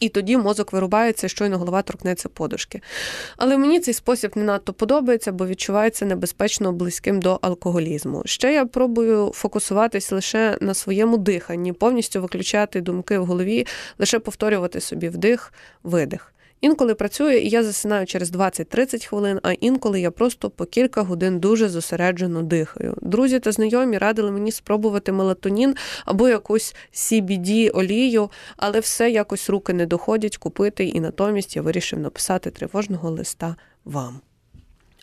І 0.00 0.08
тоді 0.08 0.36
мозок 0.36 0.72
вирубається, 0.72 1.28
щойно 1.28 1.58
голова 1.58 1.82
торкнеться 1.82 2.28
подушки. 2.28 2.80
Але 3.36 3.58
мені 3.58 3.80
цей 3.80 3.94
спосіб 3.94 4.32
не 4.34 4.42
надто 4.42 4.72
подобається, 4.72 5.32
бо 5.32 5.46
відчувається 5.46 6.06
небезпечно 6.06 6.72
близьким 6.72 7.20
до 7.20 7.38
алкоголізму. 7.42 8.22
Ще 8.24 8.52
я 8.52 8.66
пробую 8.66 9.32
фокусуватись 9.34 10.12
лише 10.12 10.58
на 10.60 10.74
своєму 10.74 11.16
диханні, 11.16 11.72
повністю 11.72 12.22
виключати 12.22 12.80
думки 12.80 13.18
в 13.18 13.26
голові, 13.26 13.66
лише 13.98 14.18
повторювати 14.18 14.80
собі 14.80 15.08
вдих, 15.08 15.52
видих. 15.82 16.33
Інколи 16.64 16.94
працює, 16.94 17.38
і 17.38 17.48
я 17.48 17.64
засинаю 17.64 18.06
через 18.06 18.32
20-30 18.32 19.06
хвилин, 19.06 19.40
а 19.42 19.52
інколи 19.52 20.00
я 20.00 20.10
просто 20.10 20.50
по 20.50 20.64
кілька 20.64 21.02
годин 21.02 21.40
дуже 21.40 21.68
зосереджено 21.68 22.42
дихаю. 22.42 22.96
Друзі 23.02 23.40
та 23.40 23.52
знайомі 23.52 23.98
радили 23.98 24.30
мені 24.30 24.52
спробувати 24.52 25.12
мелатонін 25.12 25.74
або 26.04 26.28
якусь 26.28 26.74
cbd 26.92 27.70
олію, 27.74 28.30
але 28.56 28.80
все 28.80 29.10
якось 29.10 29.50
руки 29.50 29.72
не 29.72 29.86
доходять 29.86 30.36
купити, 30.36 30.84
і 30.84 31.00
натомість 31.00 31.56
я 31.56 31.62
вирішив 31.62 31.98
написати 31.98 32.50
тривожного 32.50 33.10
листа 33.10 33.56
вам. 33.84 34.20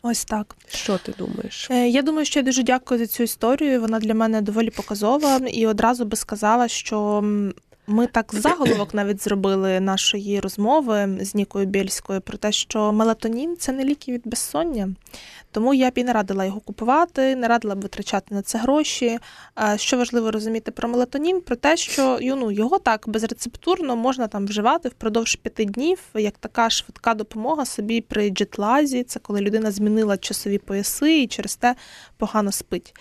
Ось 0.03 0.25
так. 0.25 0.55
Що 0.67 0.97
ти 0.97 1.13
думаєш? 1.17 1.67
Е, 1.71 1.89
Я 1.89 2.01
думаю, 2.01 2.25
що 2.25 2.39
я 2.39 2.43
дуже 2.43 2.63
дякую 2.63 2.99
за 2.99 3.07
цю 3.07 3.23
історію. 3.23 3.81
Вона 3.81 3.99
для 3.99 4.13
мене 4.13 4.41
доволі 4.41 4.69
показова, 4.69 5.37
і 5.37 5.67
одразу 5.67 6.05
би 6.05 6.17
сказала, 6.17 6.67
що 6.67 7.23
ми 7.91 8.07
так 8.07 8.31
заголовок 8.33 8.93
навіть 8.93 9.23
зробили 9.23 9.79
нашої 9.79 10.39
розмови 10.39 11.17
з 11.21 11.35
Нікою 11.35 11.65
Бєльською 11.65 12.21
про 12.21 12.37
те, 12.37 12.51
що 12.51 12.91
мелатонін 12.91 13.57
це 13.57 13.71
не 13.71 13.83
ліки 13.83 14.11
від 14.11 14.21
безсоння. 14.25 14.89
Тому 15.51 15.73
я 15.73 15.91
б 15.91 15.97
і 15.97 16.03
не 16.03 16.13
радила 16.13 16.45
його 16.45 16.59
купувати, 16.59 17.35
не 17.35 17.47
радила 17.47 17.75
б 17.75 17.81
витрачати 17.81 18.35
на 18.35 18.41
це 18.41 18.57
гроші. 18.57 19.19
Що 19.75 19.97
важливо 19.97 20.31
розуміти 20.31 20.71
про 20.71 20.89
мелатонін, 20.89 21.41
про 21.41 21.55
те, 21.55 21.77
що 21.77 22.19
ну, 22.21 22.51
його 22.51 22.79
так 22.79 23.09
безрецептурно 23.09 23.95
можна 23.95 24.27
там 24.27 24.45
вживати 24.45 24.89
впродовж 24.89 25.35
п'яти 25.35 25.65
днів, 25.65 25.99
як 26.13 26.37
така 26.37 26.69
швидка 26.69 27.13
допомога 27.13 27.65
собі 27.65 28.01
при 28.01 28.29
джетлазі. 28.29 29.03
Це 29.03 29.19
коли 29.19 29.41
людина 29.41 29.71
змінила 29.71 30.17
часові 30.17 30.57
пояси 30.57 31.21
і 31.21 31.27
через 31.27 31.55
те 31.55 31.75
погано 32.17 32.51
спить. 32.51 32.93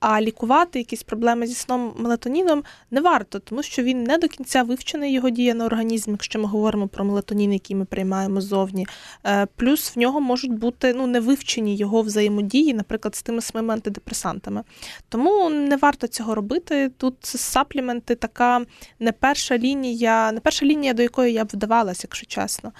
А 0.00 0.20
лікувати 0.20 0.78
якісь 0.78 1.02
проблеми 1.02 1.46
зі 1.46 1.54
сном 1.54 1.94
мелатоніном 1.96 2.64
не 2.90 3.00
варто, 3.00 3.38
тому 3.38 3.62
що 3.62 3.82
він 3.82 4.04
не 4.04 4.18
до 4.18 4.28
кінця 4.38 4.62
вивчений 4.62 5.12
його 5.12 5.30
дія 5.30 5.54
на 5.54 5.66
організм, 5.66 6.10
якщо 6.10 6.38
ми 6.38 6.44
говоримо 6.44 6.88
про 6.88 7.04
мелатонін, 7.04 7.52
який 7.52 7.76
ми 7.76 7.84
приймаємо 7.84 8.40
зовні. 8.40 8.86
Е, 9.26 9.46
Плюс 9.56 9.96
в 9.96 9.98
нього 9.98 10.20
можуть 10.20 10.52
бути 10.52 10.94
ну 10.94 11.06
не 11.06 11.20
вивчені 11.20 11.76
його 11.76 12.02
взаємодії, 12.02 12.74
наприклад, 12.74 13.14
з 13.14 13.22
тими 13.22 13.40
самими 13.40 13.74
антидепресантами. 13.74 14.62
Тому 15.08 15.50
не 15.50 15.76
варто 15.76 16.06
цього 16.06 16.34
робити. 16.34 16.90
Тут 16.96 17.14
сапліменти 17.22 18.14
така 18.14 18.64
не 18.98 19.12
перша 19.12 19.58
лінія, 19.58 20.32
не 20.32 20.40
перша 20.40 20.66
лінія, 20.66 20.92
до 20.92 21.02
якої 21.02 21.32
я 21.32 21.44
б 21.44 21.48
вдавалася, 21.52 22.00
якщо 22.04 22.26
чесно. 22.26 22.72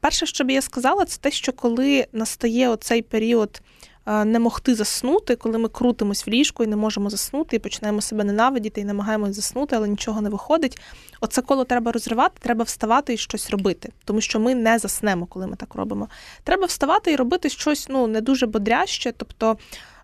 Перше, 0.00 0.26
що 0.26 0.44
б 0.44 0.50
я 0.50 0.62
сказала, 0.62 1.04
це 1.04 1.20
те, 1.20 1.30
що 1.30 1.52
коли 1.52 2.06
настає 2.12 2.68
оцей 2.68 3.02
період. 3.02 3.60
Е, 4.06 4.24
Не 4.24 4.38
могти 4.38 4.74
заснути, 4.74 5.36
коли 5.36 5.58
ми 5.58 5.68
крутимось 5.68 6.26
в 6.26 6.30
ліжку 6.30 6.64
і 6.64 6.66
не 6.66 6.76
можемо 6.76 7.10
заснути, 7.10 7.56
і 7.56 7.58
починаємо 7.58 8.00
себе 8.00 8.24
ненавидіти 8.24 8.80
і 8.80 8.84
намагаємось 8.84 9.36
заснути, 9.36 9.76
але 9.76 9.88
нічого 9.88 10.20
не 10.20 10.28
виходить. 10.30 10.80
Оце 11.20 11.42
коло 11.42 11.64
треба 11.64 11.92
розривати, 11.92 12.34
треба 12.40 12.64
вставати 12.64 13.14
і 13.14 13.16
щось 13.16 13.50
робити, 13.50 13.92
тому 14.04 14.20
що 14.20 14.40
ми 14.40 14.54
не 14.54 14.78
заснемо, 14.78 15.26
коли 15.26 15.46
ми 15.46 15.56
так 15.56 15.74
робимо. 15.74 16.08
Треба 16.44 16.66
вставати 16.66 17.12
і 17.12 17.16
робити 17.16 17.48
щось 17.48 17.88
ну 17.88 18.06
не 18.06 18.20
дуже 18.20 18.46
бодряще, 18.46 19.12
тобто. 19.16 19.58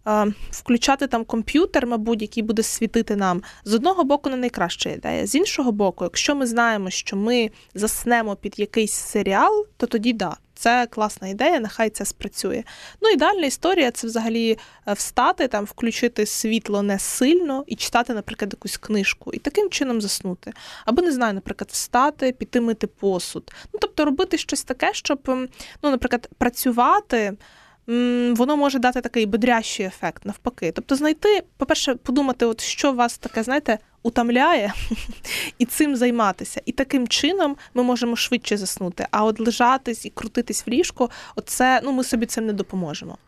е, 0.07 0.33
Включати 0.51 1.07
там 1.07 1.25
комп'ютер, 1.25 1.87
мабуть, 1.87 2.23
який 2.23 2.43
буде 2.43 2.63
світити 2.63 3.17
нам 3.17 3.43
з 3.65 3.75
одного 3.75 4.05
боку 4.05 4.31
не 4.31 4.37
найкраща 4.37 4.91
ідея. 4.91 5.27
З 5.27 5.35
іншого 5.35 5.73
боку, 5.73 6.05
якщо 6.05 6.35
ми 6.35 6.47
знаємо, 6.47 6.91
що 6.91 7.17
ми 7.17 7.51
заснемо 7.75 8.37
під 8.37 8.59
якийсь 8.59 8.93
серіал, 8.93 9.67
то 9.77 9.87
тоді 9.87 10.13
да, 10.13 10.37
це 10.63 10.87
класна 10.87 11.29
ідея, 11.29 11.61
нехай 11.61 11.91
це 11.91 12.05
спрацює. 12.05 12.65
Ну, 13.01 13.09
ідеальна 13.09 13.47
історія 13.47 13.91
це 13.91 14.07
взагалі 14.07 14.59
е, 14.89 14.93
встати, 14.93 15.49
там, 15.49 15.65
включити 15.65 16.27
світло 16.27 16.83
не 16.83 16.99
сильно 16.99 17.65
і 17.67 17.77
читати, 17.77 18.15
наприклад, 18.15 18.53
якусь 18.53 18.77
книжку, 18.77 19.33
і 19.33 19.39
таким 19.39 19.71
чином 19.71 20.01
заснути. 20.01 20.53
Або 20.85 21.03
не 21.03 21.13
знаю, 21.13 21.35
наприклад, 21.35 21.69
встати, 21.73 22.33
піти 22.33 22.61
мити 22.61 22.87
посуд. 22.87 23.53
Ну, 23.73 23.79
тобто 23.83 24.05
робити 24.05 24.39
щось 24.39 24.65
таке, 24.65 24.91
щоб, 24.95 25.21
ну, 25.83 25.91
наприклад, 25.91 26.29
працювати. 26.39 27.37
Воно 28.37 28.57
може 28.57 28.79
дати 28.79 29.01
такий 29.01 29.27
бодрящий 29.27 29.87
ефект, 29.87 30.27
навпаки. 30.27 30.73
Тобто, 30.73 30.97
знайти, 30.97 31.43
по-перше, 31.57 31.95
подумати, 31.95 32.47
от 32.47 32.61
що 32.61 32.93
вас 32.93 33.19
таке, 33.19 33.43
знаєте, 33.43 33.79
утомляє, 34.03 34.73
і 35.59 35.65
цим 35.65 35.97
займатися. 35.97 36.61
І 36.67 36.73
таким 36.73 37.09
чином 37.09 37.57
ми 37.75 37.83
можемо 37.83 38.17
швидше 38.17 38.57
заснути. 38.57 39.07
А 39.11 39.25
от 39.25 39.41
лежатись 39.41 40.07
і 40.07 40.11
крутитись 40.11 40.67
в 40.67 40.71
ліжку, 40.71 41.11
оце 41.37 41.81
ну 41.85 41.93
ми 41.93 42.05
собі 42.05 42.27
цим 42.27 42.47
не 42.47 42.53
допоможемо. 42.53 43.19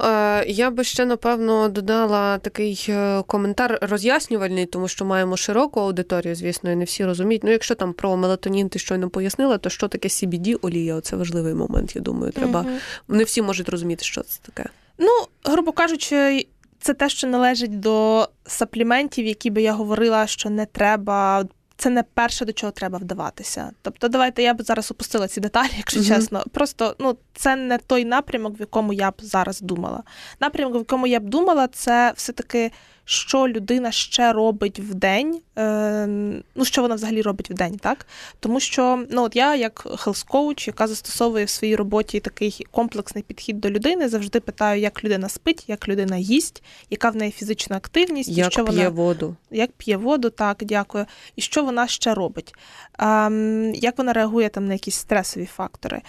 Е, 0.00 0.44
Я 0.48 0.70
би 0.70 0.84
ще 0.84 1.04
напевно 1.04 1.68
додала 1.68 2.38
такий 2.38 2.86
е, 2.88 3.22
коментар 3.26 3.78
роз'яснювальний, 3.82 4.66
тому 4.66 4.88
що 4.88 5.04
маємо 5.04 5.36
широку 5.36 5.80
аудиторію, 5.80 6.34
звісно, 6.34 6.70
і 6.70 6.76
не 6.76 6.84
всі 6.84 7.04
розуміють. 7.04 7.44
Ну, 7.44 7.50
якщо 7.50 7.74
там 7.74 7.92
про 7.92 8.16
мелатонін 8.16 8.68
ти 8.68 8.78
щойно 8.78 9.10
пояснила, 9.10 9.58
то 9.58 9.70
що 9.70 9.88
таке 9.88 10.08
CBD 10.08 10.56
олія? 10.62 11.00
Це 11.00 11.16
важливий 11.16 11.54
момент. 11.54 11.96
Я 11.96 12.02
думаю, 12.02 12.32
треба 12.32 12.62
Мгм. 12.62 12.78
не 13.08 13.24
всі 13.24 13.42
можуть 13.42 13.68
розуміти, 13.68 14.04
що 14.04 14.22
це 14.22 14.38
таке. 14.42 14.68
Ну, 14.98 15.10
грубо 15.44 15.72
кажучи, 15.72 16.46
це 16.84 16.94
те, 16.94 17.08
що 17.08 17.26
належить 17.26 17.80
до 17.80 18.28
сапліментів, 18.46 19.26
які 19.26 19.50
би 19.50 19.62
я 19.62 19.72
говорила, 19.72 20.26
що 20.26 20.50
не 20.50 20.66
треба. 20.66 21.44
Це 21.76 21.90
не 21.90 22.02
перше, 22.02 22.44
до 22.44 22.52
чого 22.52 22.72
треба 22.72 22.98
вдаватися. 22.98 23.70
Тобто, 23.82 24.08
давайте 24.08 24.42
я 24.42 24.54
б 24.54 24.62
зараз 24.62 24.90
опустила 24.90 25.28
ці 25.28 25.40
деталі, 25.40 25.70
якщо 25.76 26.00
Мгм. 26.00 26.08
чесно. 26.08 26.44
Просто 26.52 26.96
ну 26.98 27.16
це 27.34 27.56
не 27.56 27.78
той 27.78 28.04
напрямок, 28.04 28.58
в 28.58 28.60
якому 28.60 28.92
я 28.92 29.10
б 29.10 29.14
зараз 29.18 29.60
думала. 29.60 30.02
Напрямок, 30.40 30.74
в 30.74 30.78
якому 30.78 31.06
я 31.06 31.20
б 31.20 31.24
думала, 31.24 31.68
це 31.68 32.12
все-таки 32.16 32.70
що 33.04 33.48
людина 33.48 33.92
ще 33.92 34.32
робить 34.32 34.80
в 34.80 34.94
день. 34.94 35.40
Е, 35.58 36.06
ну, 36.54 36.64
що 36.64 36.82
вона 36.82 36.94
взагалі 36.94 37.22
робить 37.22 37.50
в 37.50 37.54
день, 37.54 37.78
так? 37.78 38.06
Тому 38.40 38.60
що 38.60 39.04
ну, 39.10 39.22
от 39.22 39.36
я, 39.36 39.56
як 39.56 39.86
health-коуч, 39.86 40.66
яка 40.66 40.86
застосовує 40.86 41.44
в 41.44 41.48
своїй 41.48 41.76
роботі 41.76 42.20
такий 42.20 42.66
комплексний 42.70 43.24
підхід 43.24 43.60
до 43.60 43.70
людини, 43.70 44.08
завжди 44.08 44.40
питаю, 44.40 44.80
як 44.80 45.04
людина 45.04 45.28
спить, 45.28 45.64
як 45.68 45.88
людина 45.88 46.16
їсть, 46.16 46.62
яка 46.90 47.10
в 47.10 47.16
неї 47.16 47.32
фізична 47.32 47.76
активність, 47.76 48.38
і 48.38 48.44
що 48.44 48.64
п'є 48.64 48.76
вона 48.76 48.88
воду. 48.88 49.36
як 49.50 49.72
п'є 49.72 49.96
воду, 49.96 50.30
так, 50.30 50.56
дякую. 50.64 51.06
І 51.36 51.42
що 51.42 51.64
вона 51.64 51.86
ще 51.86 52.14
робить? 52.14 52.54
Ем, 52.98 53.74
як 53.74 53.98
вона 53.98 54.12
реагує 54.12 54.48
там 54.48 54.66
на 54.66 54.72
якісь 54.72 54.94
стресові 54.94 55.46
фактори? 55.46 56.00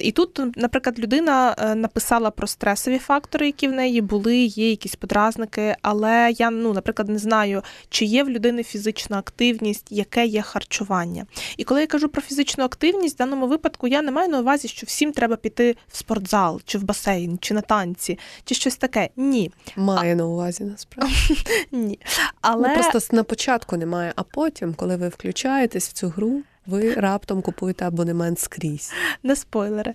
І 0.00 0.12
тут, 0.12 0.56
наприклад, 0.56 0.98
людина 0.98 1.56
е, 1.58 1.74
написала 1.74 2.30
про 2.30 2.46
стресові 2.46 2.98
фактори, 2.98 3.46
які 3.46 3.68
в 3.68 3.72
неї 3.72 4.00
були, 4.00 4.36
є 4.36 4.70
якісь 4.70 4.94
подразники, 4.96 5.76
але 5.82 6.23
я, 6.28 6.50
ну, 6.50 6.72
наприклад, 6.72 7.08
не 7.08 7.18
знаю, 7.18 7.62
чи 7.88 8.04
є 8.04 8.24
в 8.24 8.30
людини 8.30 8.62
фізична 8.62 9.18
активність, 9.18 9.86
яке 9.90 10.26
є 10.26 10.42
харчування. 10.42 11.26
І 11.56 11.64
коли 11.64 11.80
я 11.80 11.86
кажу 11.86 12.08
про 12.08 12.22
фізичну 12.22 12.64
активність, 12.64 13.14
в 13.14 13.18
даному 13.18 13.46
випадку 13.46 13.88
я 13.88 14.02
не 14.02 14.10
маю 14.10 14.28
на 14.28 14.40
увазі, 14.40 14.68
що 14.68 14.86
всім 14.86 15.12
треба 15.12 15.36
піти 15.36 15.76
в 15.88 15.96
спортзал, 15.96 16.60
чи 16.64 16.78
в 16.78 16.82
басейн, 16.82 17.38
чи 17.40 17.54
на 17.54 17.60
танці, 17.60 18.18
чи 18.44 18.54
щось 18.54 18.76
таке. 18.76 19.08
Ні. 19.16 19.50
Має 19.76 20.14
на 20.14 20.26
увазі 20.26 20.64
насправді. 20.64 21.14
Ні. 21.72 21.98
Але 22.40 22.68
Ну, 22.68 22.74
просто 22.74 23.16
на 23.16 23.24
початку 23.24 23.76
немає, 23.76 24.12
а 24.16 24.22
потім, 24.22 24.74
коли 24.74 24.96
ви 24.96 25.08
включаєтесь 25.08 25.88
в 25.88 25.92
цю 25.92 26.08
гру, 26.08 26.42
ви 26.66 26.94
раптом 26.94 27.42
купуєте 27.42 27.86
абонемент 27.86 28.38
скрізь. 28.38 28.92
не 29.22 29.36
спойлери. 29.36 29.94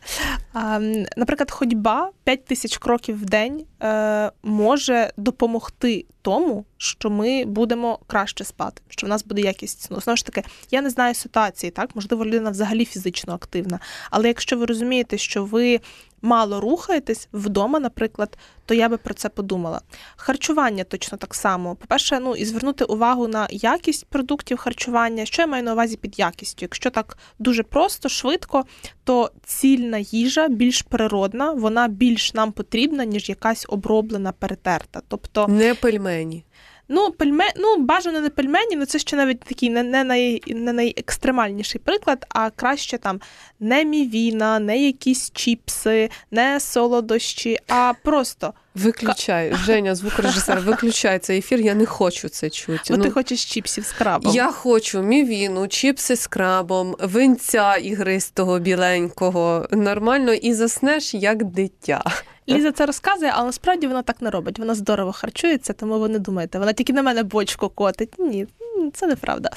А, 0.54 0.80
наприклад, 1.18 1.52
ходьба 1.52 2.12
5 2.24 2.46
тисяч 2.46 2.78
кроків 2.78 3.22
в 3.22 3.26
день 3.26 3.66
е, 3.84 4.32
може 4.44 5.12
допомогти 5.18 6.06
тому, 6.22 6.66
що 6.82 7.10
ми 7.10 7.46
будемо 7.46 8.00
краще 8.08 8.44
спати, 8.44 8.82
що 8.90 9.08
в 9.08 9.10
нас 9.10 9.24
буде 9.24 9.42
якість 9.42 9.82
сну. 9.82 10.02
Знову 10.02 10.18
ж 10.18 10.26
таки, 10.26 10.44
я 10.72 10.82
не 10.82 10.90
знаю 10.90 11.16
ситуації, 11.16 11.72
так 11.72 11.96
можливо, 11.96 12.26
людина 12.26 12.50
взагалі 12.50 12.86
фізично 12.86 13.34
активна. 13.34 13.80
Але 14.12 14.28
якщо 14.28 14.58
ви 14.58 14.66
розумієте, 14.66 15.18
що 15.18 15.46
ви 15.46 15.80
мало 16.22 16.60
рухаєтесь 16.60 17.28
вдома, 17.34 17.80
наприклад, 17.80 18.38
то 18.66 18.74
я 18.74 18.90
би 18.90 18.98
про 18.98 19.14
це 19.14 19.30
подумала. 19.30 19.82
Харчування 20.16 20.84
точно 20.84 21.18
так 21.18 21.36
само. 21.36 21.76
По-перше, 21.76 22.20
ну 22.20 22.36
і 22.36 22.46
звернути 22.46 22.84
увагу 22.84 23.28
на 23.28 23.48
якість 23.52 24.06
продуктів 24.06 24.58
харчування. 24.58 25.26
Що 25.26 25.42
я 25.42 25.48
маю 25.48 25.64
на 25.64 25.74
увазі 25.74 25.98
під 25.98 26.20
якістю? 26.20 26.58
Якщо 26.62 26.90
так 26.90 27.18
дуже 27.40 27.64
просто, 27.64 28.10
швидко, 28.10 28.66
то 29.04 29.32
цільна 29.46 29.98
їжа 29.98 30.48
більш 30.48 30.82
природна, 30.82 31.52
вона 31.52 31.88
більш 31.88 32.34
нам 32.34 32.52
потрібна, 32.52 33.06
ніж 33.06 33.30
якась 33.30 33.66
оброблена, 33.70 34.32
перетерта. 34.32 35.02
Тобто 35.08 35.48
Не 35.48 35.74
пельмені. 35.74 36.44
Ну, 36.90 37.12
пельме... 37.12 37.54
ну, 37.56 37.78
бажано 37.78 38.22
не 38.22 38.30
пельмені, 38.30 38.76
ну 38.76 38.86
це 38.86 39.00
ще 39.00 39.16
навіть 39.16 39.40
такий 39.40 39.70
не, 39.70 39.84
не, 39.84 40.04
най... 40.04 40.42
не 40.48 40.74
найекстремальніший 40.74 41.82
приклад, 41.84 42.26
а 42.30 42.50
краще 42.50 42.98
там 42.98 43.22
не 43.60 43.86
мівіна, 43.86 44.60
не 44.60 44.78
якісь 44.86 45.32
чіпси, 45.32 46.10
не 46.32 46.60
солодощі, 46.60 47.58
а 47.68 47.94
просто. 48.04 48.54
Виключай, 48.84 49.56
Женя, 49.66 49.96
звукорежисер, 49.96 50.60
виключай 50.60 51.20
цей 51.20 51.38
ефір. 51.38 51.60
Я 51.60 51.76
не 51.76 51.86
хочу 51.86 52.30
це 52.30 52.50
чути. 52.50 52.84
Бо 52.90 52.98
ну, 52.98 53.04
ти 53.04 53.10
хочеш 53.10 53.46
чіпсів 53.46 53.86
з 53.86 53.92
крабом. 53.92 54.34
Я 54.36 54.52
хочу 54.52 55.02
мівіну, 55.02 55.68
чіпси 55.68 56.16
з 56.16 56.28
крабом, 56.28 56.96
винця 57.00 57.76
ігристого 57.76 58.60
біленького. 58.60 59.68
Нормально 59.72 60.34
і 60.34 60.54
заснеш 60.54 61.14
як 61.14 61.44
дитя. 61.44 62.04
Ліза 62.50 62.72
це 62.72 62.86
розказує, 62.86 63.32
але 63.36 63.46
насправді 63.46 63.88
вона 63.88 64.02
так 64.02 64.22
не 64.22 64.30
робить. 64.30 64.60
Вона 64.60 64.76
здорово 64.76 65.12
харчується, 65.12 65.74
тому 65.74 66.00
ви 66.00 66.10
не 66.10 66.20
думаєте. 66.20 66.60
Вона 66.60 66.74
тільки 66.74 66.94
на 66.94 67.04
мене 67.04 67.24
бочку 67.24 67.70
котить. 67.70 68.14
Ні, 68.20 68.48
це 68.94 69.08
неправда. 69.08 69.50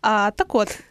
А, 0.00 0.30
Так 0.30 0.54
от, 0.54 0.82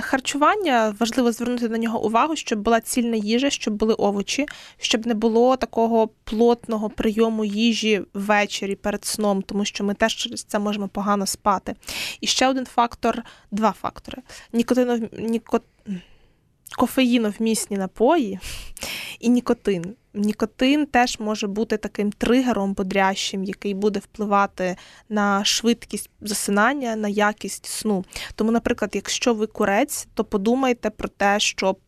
харчування 0.00 0.94
важливо 1.00 1.32
звернути 1.32 1.68
на 1.68 1.78
нього 1.78 2.04
увагу, 2.04 2.36
щоб 2.36 2.58
була 2.58 2.80
цільна 2.80 3.16
їжа, 3.16 3.50
щоб 3.50 3.74
були 3.74 3.94
овочі, 3.94 4.46
щоб 4.78 5.06
не 5.06 5.14
було 5.14 5.56
такого 5.56 6.08
плотного 6.24 6.90
прийому 6.90 7.44
їжі 7.44 8.02
ввечері 8.14 8.74
перед 8.74 9.04
сном, 9.04 9.42
тому 9.42 9.64
що 9.64 9.84
ми 9.84 9.94
теж 9.94 10.14
через 10.14 10.44
це 10.44 10.58
можемо 10.58 10.88
погано 10.88 11.26
спати. 11.26 11.74
І 12.20 12.26
ще 12.26 12.48
один 12.48 12.66
фактор, 12.66 13.22
два 13.50 13.72
фактори: 13.72 14.22
нікотинов, 14.52 15.00
нікот, 15.18 15.62
кофеїновмісні 16.76 17.76
напої 17.76 18.38
і 19.20 19.28
нікотин. 19.28 19.94
Нікотин 20.14 20.86
теж 20.86 21.18
може 21.20 21.46
бути 21.46 21.76
таким 21.76 22.12
тригером 22.12 22.74
бодрящим, 22.74 23.44
який 23.44 23.74
буде 23.74 24.00
впливати 24.00 24.76
на 25.08 25.44
швидкість 25.44 26.10
засинання, 26.20 26.96
на 26.96 27.08
якість 27.08 27.66
сну. 27.66 28.04
Тому, 28.34 28.50
наприклад, 28.50 28.90
якщо 28.94 29.34
ви 29.34 29.46
курець, 29.46 30.06
то 30.14 30.24
подумайте 30.24 30.90
про 30.90 31.08
те, 31.08 31.40
щоб 31.40 31.78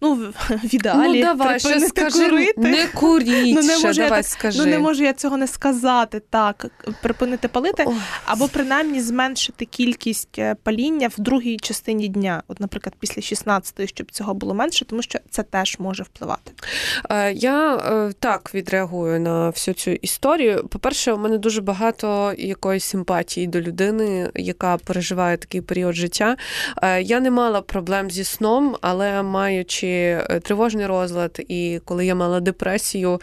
Ну, 0.00 0.14
в 0.14 0.74
ідеалі 0.74 1.18
ну, 1.18 1.22
давай, 1.22 1.60
ще 1.60 1.80
скажи, 1.80 2.28
курити. 2.28 2.60
Не 2.60 2.86
куріть 2.86 3.54
ну, 3.54 3.62
не 3.62 3.76
ще, 3.76 3.86
можу 3.86 4.02
давай 4.02 4.22
так, 4.22 4.26
скажи. 4.26 4.58
Ну 4.58 4.66
не 4.66 4.78
можу 4.78 5.04
я 5.04 5.12
цього 5.12 5.36
не 5.36 5.46
сказати. 5.46 6.22
Так, 6.30 6.66
припинити 7.02 7.48
палити, 7.48 7.84
Ох. 7.86 7.94
або 8.24 8.48
принаймні 8.48 9.00
зменшити 9.00 9.64
кількість 9.64 10.38
е, 10.38 10.56
паління 10.62 11.08
в 11.08 11.20
другій 11.20 11.56
частині 11.56 12.08
дня. 12.08 12.42
От, 12.48 12.60
наприклад, 12.60 12.94
після 12.98 13.22
16-ї, 13.22 13.86
щоб 13.86 14.10
цього 14.10 14.34
було 14.34 14.54
менше, 14.54 14.84
тому 14.84 15.02
що 15.02 15.18
це 15.30 15.42
теж 15.42 15.76
може 15.78 16.02
впливати. 16.02 16.52
Е, 17.10 17.32
я 17.32 17.76
е, 17.76 18.12
так 18.20 18.54
відреагую 18.54 19.20
на 19.20 19.48
всю 19.50 19.74
цю 19.74 19.90
історію. 19.90 20.68
По-перше, 20.68 21.12
у 21.12 21.18
мене 21.18 21.38
дуже 21.38 21.60
багато 21.60 22.34
якоїсь 22.38 22.84
симпатії 22.84 23.46
до 23.46 23.60
людини, 23.60 24.30
яка 24.34 24.76
переживає 24.76 25.36
такий 25.36 25.60
період 25.60 25.94
життя. 25.94 26.36
Я 27.00 27.20
не 27.20 27.30
мала 27.30 27.60
проблем 27.60 28.10
зі 28.10 28.24
сном, 28.24 28.76
але 28.80 29.22
маючи 29.22 29.85
тривожний 30.42 30.86
розлад, 30.86 31.40
і 31.48 31.80
коли 31.84 32.06
я 32.06 32.14
мала 32.14 32.40
депресію 32.40 33.20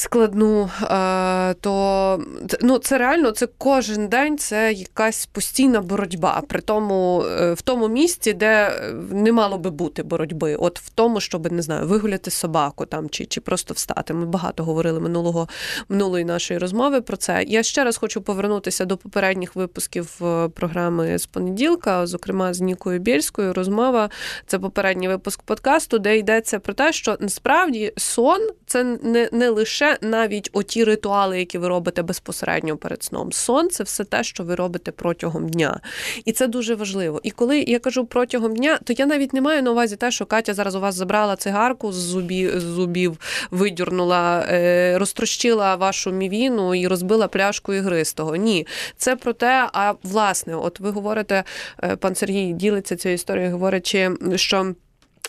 складну, 0.00 0.70
е, 0.82 1.54
то 1.54 2.24
ну, 2.60 2.78
це 2.78 2.98
реально 2.98 3.30
це 3.30 3.48
кожен 3.58 4.08
день 4.08 4.38
це 4.38 4.72
якась 4.72 5.26
постійна 5.26 5.80
боротьба. 5.80 6.42
При 6.48 6.60
тому 6.60 7.24
е, 7.24 7.52
в 7.52 7.62
тому 7.62 7.88
місці, 7.88 8.32
де 8.32 8.82
не 9.10 9.32
мало 9.32 9.58
би 9.58 9.70
бути 9.70 10.02
боротьби. 10.02 10.56
От 10.56 10.80
в 10.80 10.88
тому, 10.88 11.20
щоб 11.20 11.52
не 11.52 11.62
знаю, 11.62 11.86
вигуляти 11.86 12.30
собаку 12.30 12.86
там 12.86 13.10
чи 13.10 13.26
чи 13.26 13.40
просто 13.40 13.74
встати. 13.74 14.14
Ми 14.14 14.26
багато 14.26 14.64
говорили 14.64 15.00
минулого 15.00 15.48
минулої 15.88 16.24
нашої 16.24 16.58
розмови 16.58 17.00
про 17.00 17.16
це. 17.16 17.44
Я 17.48 17.62
ще 17.62 17.84
раз 17.84 17.96
хочу 17.96 18.22
повернутися 18.22 18.84
до 18.84 18.96
попередніх 18.96 19.56
випусків 19.56 20.20
програми 20.54 21.18
з 21.18 21.26
понеділка, 21.26 22.06
зокрема 22.06 22.54
з 22.54 22.60
Нікою 22.60 23.00
Бєльською. 23.00 23.52
Розмова 23.52 24.10
це 24.46 24.58
попередній 24.58 25.08
випуск 25.08 25.42
подкасту, 25.42 25.98
де 25.98 26.18
йдеться 26.18 26.58
про 26.58 26.74
те, 26.74 26.92
що 26.92 27.16
насправді 27.20 27.92
сон 27.96 28.50
це 28.66 28.84
не, 28.84 29.28
не 29.32 29.48
лише 29.48 29.89
навіть 30.00 30.50
оті 30.52 30.84
ритуали, 30.84 31.38
які 31.38 31.58
ви 31.58 31.68
робите 31.68 32.02
безпосередньо 32.02 32.76
перед 32.76 33.02
сном. 33.02 33.32
Сон 33.32 33.70
це 33.70 33.84
все 33.84 34.04
те, 34.04 34.24
що 34.24 34.44
ви 34.44 34.54
робите 34.54 34.90
протягом 34.90 35.48
дня. 35.48 35.80
І 36.24 36.32
це 36.32 36.46
дуже 36.46 36.74
важливо. 36.74 37.20
І 37.22 37.30
коли 37.30 37.60
я 37.60 37.78
кажу 37.78 38.06
протягом 38.06 38.56
дня, 38.56 38.78
то 38.84 38.92
я 38.92 39.06
навіть 39.06 39.32
не 39.32 39.40
маю 39.40 39.62
на 39.62 39.70
увазі 39.70 39.96
те, 39.96 40.10
що 40.10 40.26
Катя 40.26 40.54
зараз 40.54 40.74
у 40.74 40.80
вас 40.80 40.94
забрала 40.94 41.36
цигарку 41.36 41.92
з 41.92 41.96
зубів, 41.96 42.60
з 42.60 42.62
зубів 42.62 43.18
видюрнула, 43.50 44.46
е, 44.48 44.98
розтрощила 44.98 45.76
вашу 45.76 46.12
мівіну 46.12 46.74
і 46.74 46.86
розбила 46.86 47.28
пляшку 47.28 47.74
ігристого. 47.74 48.36
Ні, 48.36 48.66
це 48.96 49.16
про 49.16 49.32
те, 49.32 49.68
а 49.72 49.94
власне, 50.02 50.56
от 50.56 50.80
ви 50.80 50.90
говорите, 50.90 51.44
е, 51.82 51.96
пан 51.96 52.14
Сергій 52.14 52.52
ділиться 52.52 52.96
цією 52.96 53.14
історією, 53.14 53.52
говорячи, 53.52 54.10
що. 54.36 54.74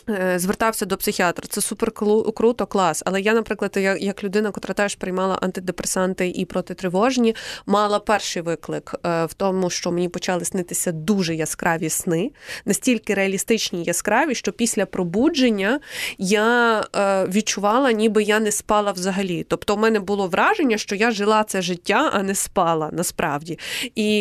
Е, 0.08 0.38
звертався 0.38 0.86
до 0.86 0.96
психіатра. 0.96 1.46
Це 1.48 1.60
супер 1.60 1.90
круто, 2.34 2.66
клас. 2.66 3.02
Але 3.06 3.20
я, 3.20 3.34
наприклад, 3.34 3.78
як 4.00 4.24
людина, 4.24 4.50
котра 4.50 4.74
теж 4.74 4.94
приймала 4.94 5.34
антидепресанти 5.34 6.28
і 6.28 6.44
протитривожні, 6.44 7.34
мала 7.66 7.98
перший 7.98 8.42
виклик 8.42 8.94
е, 9.06 9.24
в 9.24 9.34
тому, 9.34 9.70
що 9.70 9.92
мені 9.92 10.08
почали 10.08 10.44
снитися 10.44 10.92
дуже 10.92 11.34
яскраві 11.34 11.88
сни, 11.88 12.30
настільки 12.64 13.14
реалістичні 13.14 13.84
яскраві, 13.84 14.34
що 14.34 14.52
після 14.52 14.86
пробудження 14.86 15.80
я 16.18 16.80
е, 16.96 17.26
відчувала, 17.26 17.92
ніби 17.92 18.22
я 18.22 18.40
не 18.40 18.52
спала 18.52 18.92
взагалі. 18.92 19.46
Тобто, 19.48 19.74
у 19.74 19.78
мене 19.78 20.00
було 20.00 20.26
враження, 20.26 20.78
що 20.78 20.94
я 20.94 21.10
жила 21.10 21.44
це 21.44 21.62
життя, 21.62 22.10
а 22.12 22.22
не 22.22 22.34
спала 22.34 22.90
насправді. 22.92 23.58
І 23.94 24.18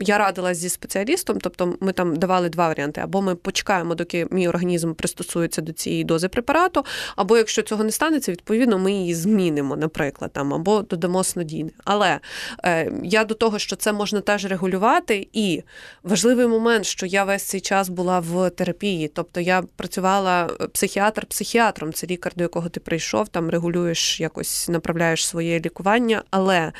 я 0.00 0.18
радилась 0.18 0.58
зі 0.58 0.68
спеціалістом, 0.68 1.38
тобто 1.40 1.74
ми 1.80 1.92
там 1.92 2.16
давали 2.16 2.48
два 2.48 2.68
варіанти: 2.68 3.00
або 3.00 3.22
ми 3.22 3.34
почекаємо, 3.34 3.94
доки 3.94 4.26
мій 4.30 4.48
організм 4.48 4.67
організм 4.68 4.94
пристосується 4.94 5.62
до 5.62 5.72
цієї 5.72 6.04
дози 6.04 6.28
препарату, 6.28 6.84
або 7.16 7.36
якщо 7.36 7.62
цього 7.62 7.84
не 7.84 7.90
станеться, 7.90 8.32
відповідно 8.32 8.78
ми 8.78 8.92
її 8.92 9.14
змінимо, 9.14 9.76
наприклад, 9.76 10.32
там 10.32 10.54
або 10.54 10.82
додамо 10.82 11.24
снодійне. 11.24 11.70
Але 11.84 12.20
е, 12.64 12.92
я 13.04 13.24
до 13.24 13.34
того, 13.34 13.58
що 13.58 13.76
це 13.76 13.92
можна 13.92 14.20
теж 14.20 14.46
регулювати, 14.46 15.28
і 15.32 15.62
важливий 16.02 16.46
момент, 16.46 16.84
що 16.84 17.06
я 17.06 17.24
весь 17.24 17.42
цей 17.42 17.60
час 17.60 17.88
була 17.88 18.20
в 18.20 18.50
терапії, 18.50 19.08
тобто 19.08 19.40
я 19.40 19.62
працювала 19.76 20.44
психіатр 20.72 21.26
психіатром, 21.26 21.92
це 21.92 22.06
лікар, 22.06 22.32
до 22.36 22.42
якого 22.42 22.68
ти 22.68 22.80
прийшов, 22.80 23.28
там 23.28 23.50
регулюєш 23.50 24.20
якось 24.20 24.68
направляєш 24.68 25.26
своє 25.26 25.60
лікування, 25.60 26.22
але 26.30 26.72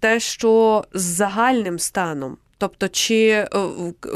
те, 0.00 0.20
що 0.20 0.84
з 0.94 1.02
загальним 1.02 1.78
станом 1.78 2.36
Тобто, 2.62 2.88
чи 2.88 3.26
е, 3.28 3.48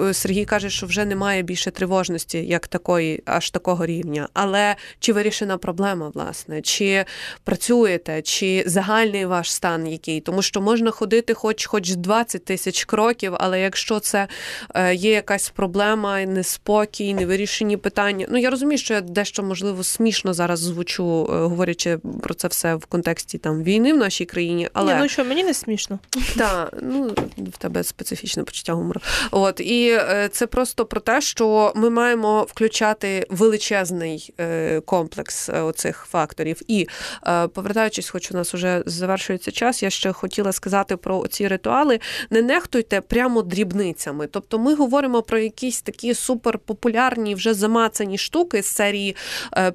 е, 0.08 0.14
Сергій 0.14 0.44
каже, 0.44 0.70
що 0.70 0.86
вже 0.86 1.04
немає 1.04 1.42
більше 1.42 1.70
тривожності, 1.70 2.38
як 2.38 2.66
такої, 2.66 3.22
аж 3.24 3.50
такого 3.50 3.86
рівня, 3.86 4.28
але 4.32 4.76
чи 4.98 5.12
вирішена 5.12 5.58
проблема, 5.58 6.10
власне, 6.14 6.62
чи 6.62 7.04
працюєте, 7.44 8.22
чи 8.22 8.64
загальний 8.66 9.26
ваш 9.26 9.52
стан 9.52 9.86
який? 9.86 10.20
Тому 10.20 10.42
що 10.42 10.60
можна 10.60 10.90
ходити 10.90 11.34
хоч 11.34 11.66
хоч 11.66 11.90
20 11.90 12.44
тисяч 12.44 12.84
кроків, 12.84 13.32
але 13.36 13.60
якщо 13.60 14.00
це 14.00 14.28
е, 14.74 14.94
є 14.94 15.10
якась 15.10 15.48
проблема, 15.48 16.24
неспокій, 16.24 17.14
невирішені 17.14 17.76
питання. 17.76 18.26
Ну 18.30 18.38
я 18.38 18.50
розумію, 18.50 18.78
що 18.78 18.94
я 18.94 19.00
дещо 19.00 19.42
можливо 19.42 19.84
смішно 19.84 20.34
зараз 20.34 20.60
звучу, 20.60 21.24
говорячи 21.24 21.98
про 22.22 22.34
це 22.34 22.48
все 22.48 22.74
в 22.74 22.86
контексті 22.86 23.38
там 23.38 23.62
війни 23.62 23.92
в 23.92 23.96
нашій 23.96 24.24
країні. 24.24 24.68
Але 24.72 24.94
Ні, 24.94 25.00
ну 25.02 25.08
що 25.08 25.24
мені 25.24 25.44
не 25.44 25.54
смішно. 25.54 25.98
Так, 26.36 26.74
ну 26.82 27.14
в 27.38 27.58
тебе 27.58 27.84
специфічно 27.84 28.35
специфічне 28.36 28.44
почуття 28.44 28.72
гумору. 28.72 29.00
От 29.30 29.60
і 29.60 29.88
е, 29.90 30.28
це 30.32 30.46
просто 30.46 30.86
про 30.86 31.00
те, 31.00 31.20
що 31.20 31.72
ми 31.76 31.90
маємо 31.90 32.46
включати 32.48 33.26
величезний 33.30 34.34
е, 34.40 34.80
комплекс 34.80 35.48
е, 35.48 35.60
оцих 35.62 36.06
факторів. 36.10 36.60
І 36.68 36.88
повертаючись, 37.52 38.10
хоч 38.10 38.30
у 38.30 38.34
нас 38.34 38.54
вже 38.54 38.82
завершується 38.86 39.50
час, 39.50 39.82
я 39.82 39.90
ще 39.90 40.12
хотіла 40.12 40.52
сказати 40.52 40.96
про 40.96 41.26
ці 41.26 41.48
ритуали. 41.48 42.00
Не 42.30 42.42
нехтуйте 42.42 43.00
прямо 43.00 43.42
дрібницями. 43.42 44.26
Тобто, 44.26 44.58
ми 44.58 44.74
говоримо 44.74 45.22
про 45.22 45.38
якісь 45.38 45.82
такі 45.82 46.14
суперпопулярні, 46.14 47.34
вже 47.34 47.54
замацані 47.54 48.18
штуки 48.18 48.62
з 48.62 48.66
серії 48.66 49.16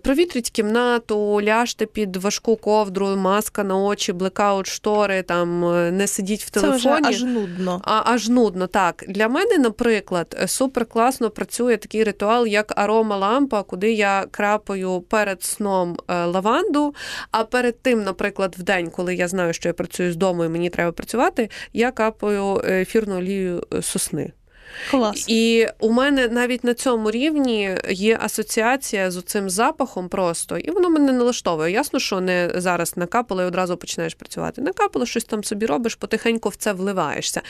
провітріть 0.04 0.50
кімнату, 0.50 1.42
ляжте 1.42 1.86
під 1.86 2.16
важку 2.16 2.56
ковдру, 2.56 3.08
маска 3.08 3.64
на 3.64 3.78
очі, 3.78 4.14
блекаут 4.14 4.68
штори, 4.68 5.22
там 5.22 5.60
не 5.98 6.08
сидіть 6.08 6.44
в 6.44 6.50
телефоні. 6.50 6.82
Це 6.82 7.00
вже 7.00 7.10
аж 7.10 7.24
нудно. 7.24 7.82
А 7.84 8.02
аж 8.06 8.30
нудно 8.30 8.51
нудно. 8.52 8.68
Так, 8.68 9.04
для 9.08 9.28
мене, 9.28 9.58
наприклад, 9.58 10.44
супер 10.48 10.86
класно 10.86 11.30
працює 11.30 11.78
такий 11.78 12.04
ритуал, 12.04 12.46
як 12.46 12.74
арома 12.76 13.18
лампа, 13.18 13.64
куди 13.64 13.94
я 13.94 14.26
крапаю 14.32 15.02
перед 15.02 15.44
сном 15.44 15.98
е, 16.08 16.26
лаванду. 16.26 16.96
А 17.32 17.44
перед 17.44 17.82
тим, 17.82 18.04
наприклад, 18.04 18.56
в 18.58 18.64
день, 18.64 18.90
коли 18.90 19.16
я 19.16 19.28
знаю, 19.28 19.54
що 19.54 19.70
я 19.70 19.74
працюю 19.74 20.14
з 20.14 20.16
дому 20.16 20.46
і 20.46 20.50
мені 20.50 20.70
треба 20.70 20.92
працювати, 20.92 21.50
я 21.74 21.92
капаю 21.92 22.62
ефірну 22.66 23.18
олію 23.18 23.64
е, 23.74 23.82
сосни. 23.82 24.32
Клас. 24.92 25.26
І 25.28 25.68
у 25.80 25.92
мене 25.92 26.28
навіть 26.28 26.64
на 26.64 26.74
цьому 26.74 27.12
рівні 27.12 27.78
є 27.90 28.18
асоціація 28.22 29.12
з 29.12 29.22
цим 29.22 29.50
запахом 29.50 30.10
просто, 30.10 30.58
і 30.58 30.72
воно 30.72 30.90
мене 30.90 31.12
налаштовує. 31.12 31.72
Ясно, 31.72 32.00
що 32.00 32.22
не 32.22 32.52
зараз 32.56 32.98
накапало 32.98 33.42
і 33.42 33.46
одразу 33.46 33.78
починаєш 33.78 34.14
працювати. 34.14 34.62
Накапало, 34.62 35.06
щось 35.06 35.24
там 35.24 35.44
собі 35.44 35.66
робиш, 35.66 35.96
потихеньку 35.96 36.50
в 36.50 36.56
це 36.56 36.74
вливаєшся. 36.74 37.42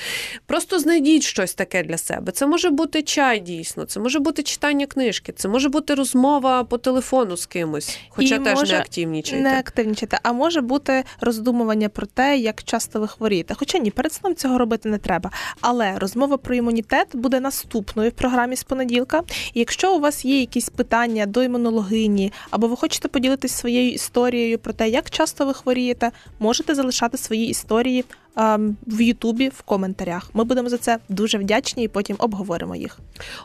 Просто 0.45 0.79
знайдіть 0.79 1.23
щось 1.23 1.53
таке 1.53 1.83
для 1.83 1.97
себе. 1.97 2.31
Це 2.31 2.47
може 2.47 2.69
бути 2.69 3.03
чай 3.03 3.39
дійсно, 3.39 3.85
це 3.85 3.99
може 3.99 4.19
бути 4.19 4.43
читання 4.43 4.85
книжки, 4.85 5.31
це 5.31 5.47
може 5.47 5.69
бути 5.69 5.95
розмова 5.95 6.63
по 6.63 6.77
телефону 6.77 7.37
з 7.37 7.45
кимось, 7.45 7.99
хоча 8.09 8.35
І 8.35 8.39
теж 8.39 8.59
може 8.59 8.73
не 8.73 8.79
активнічайте. 8.79 9.43
Не 9.43 9.59
активнічайте, 9.59 10.19
а 10.23 10.33
може 10.33 10.61
бути 10.61 11.03
роздумування 11.21 11.89
про 11.89 12.05
те, 12.05 12.37
як 12.37 12.63
часто 12.63 12.99
ви 12.99 13.07
хворієте. 13.07 13.53
Хоча 13.53 13.77
ні, 13.77 13.91
перед 13.91 14.13
сном 14.13 14.35
цього 14.35 14.57
робити 14.57 14.89
не 14.89 14.97
треба. 14.97 15.31
Але 15.61 15.99
розмова 15.99 16.37
про 16.37 16.55
імунітет 16.55 17.10
буде 17.13 17.39
наступною 17.39 18.09
в 18.09 18.13
програмі 18.13 18.55
з 18.55 18.63
понеділка. 18.63 19.23
І 19.53 19.59
якщо 19.59 19.95
у 19.95 19.99
вас 19.99 20.25
є 20.25 20.39
якісь 20.39 20.69
питання 20.69 21.25
до 21.25 21.43
імунологині, 21.43 22.33
або 22.49 22.67
ви 22.67 22.75
хочете 22.75 23.07
поділитися 23.07 23.55
своєю 23.55 23.91
історією 23.91 24.59
про 24.59 24.73
те, 24.73 24.89
як 24.89 25.09
часто 25.09 25.45
ви 25.45 25.53
хворієте, 25.53 26.11
можете 26.39 26.75
залишати 26.75 27.17
свої 27.17 27.47
історії 27.47 28.05
ем, 28.35 28.77
в 28.87 29.01
Ютубі 29.01 29.49
в 29.49 29.61
коментарях. 29.61 30.29
Ми 30.33 30.43
будемо 30.43 30.69
за 30.69 30.77
це 30.77 30.97
дуже 31.09 31.37
вдячні 31.37 31.83
і 31.83 31.87
потім 31.87 32.15
обговоримо 32.19 32.75
їх. 32.75 32.99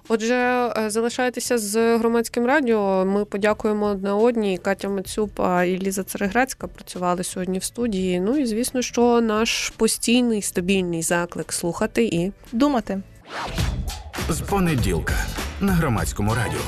Отже, 0.08 0.34
е, 0.34 0.90
залишайтеся 0.90 1.58
з 1.58 1.98
громадським 1.98 2.46
радіо. 2.46 3.04
Ми 3.04 3.24
подякуємо 3.24 3.86
одне 3.86 4.12
одній. 4.12 4.58
Катя 4.58 4.88
Мацюпа 4.88 5.64
і 5.64 5.78
Ліза 5.78 6.02
Цереграцька 6.02 6.66
працювали 6.66 7.24
сьогодні 7.24 7.58
в 7.58 7.64
студії. 7.64 8.20
Ну 8.20 8.36
і 8.36 8.46
звісно, 8.46 8.82
що 8.82 9.20
наш 9.20 9.70
постійний 9.76 10.42
стабільний 10.42 11.02
заклик 11.02 11.52
слухати 11.52 12.04
і 12.04 12.32
Думати. 12.52 13.02
З 14.28 14.40
понеділка 14.40 15.14
на 15.60 15.72
громадському 15.72 16.34
радіо. 16.34 16.60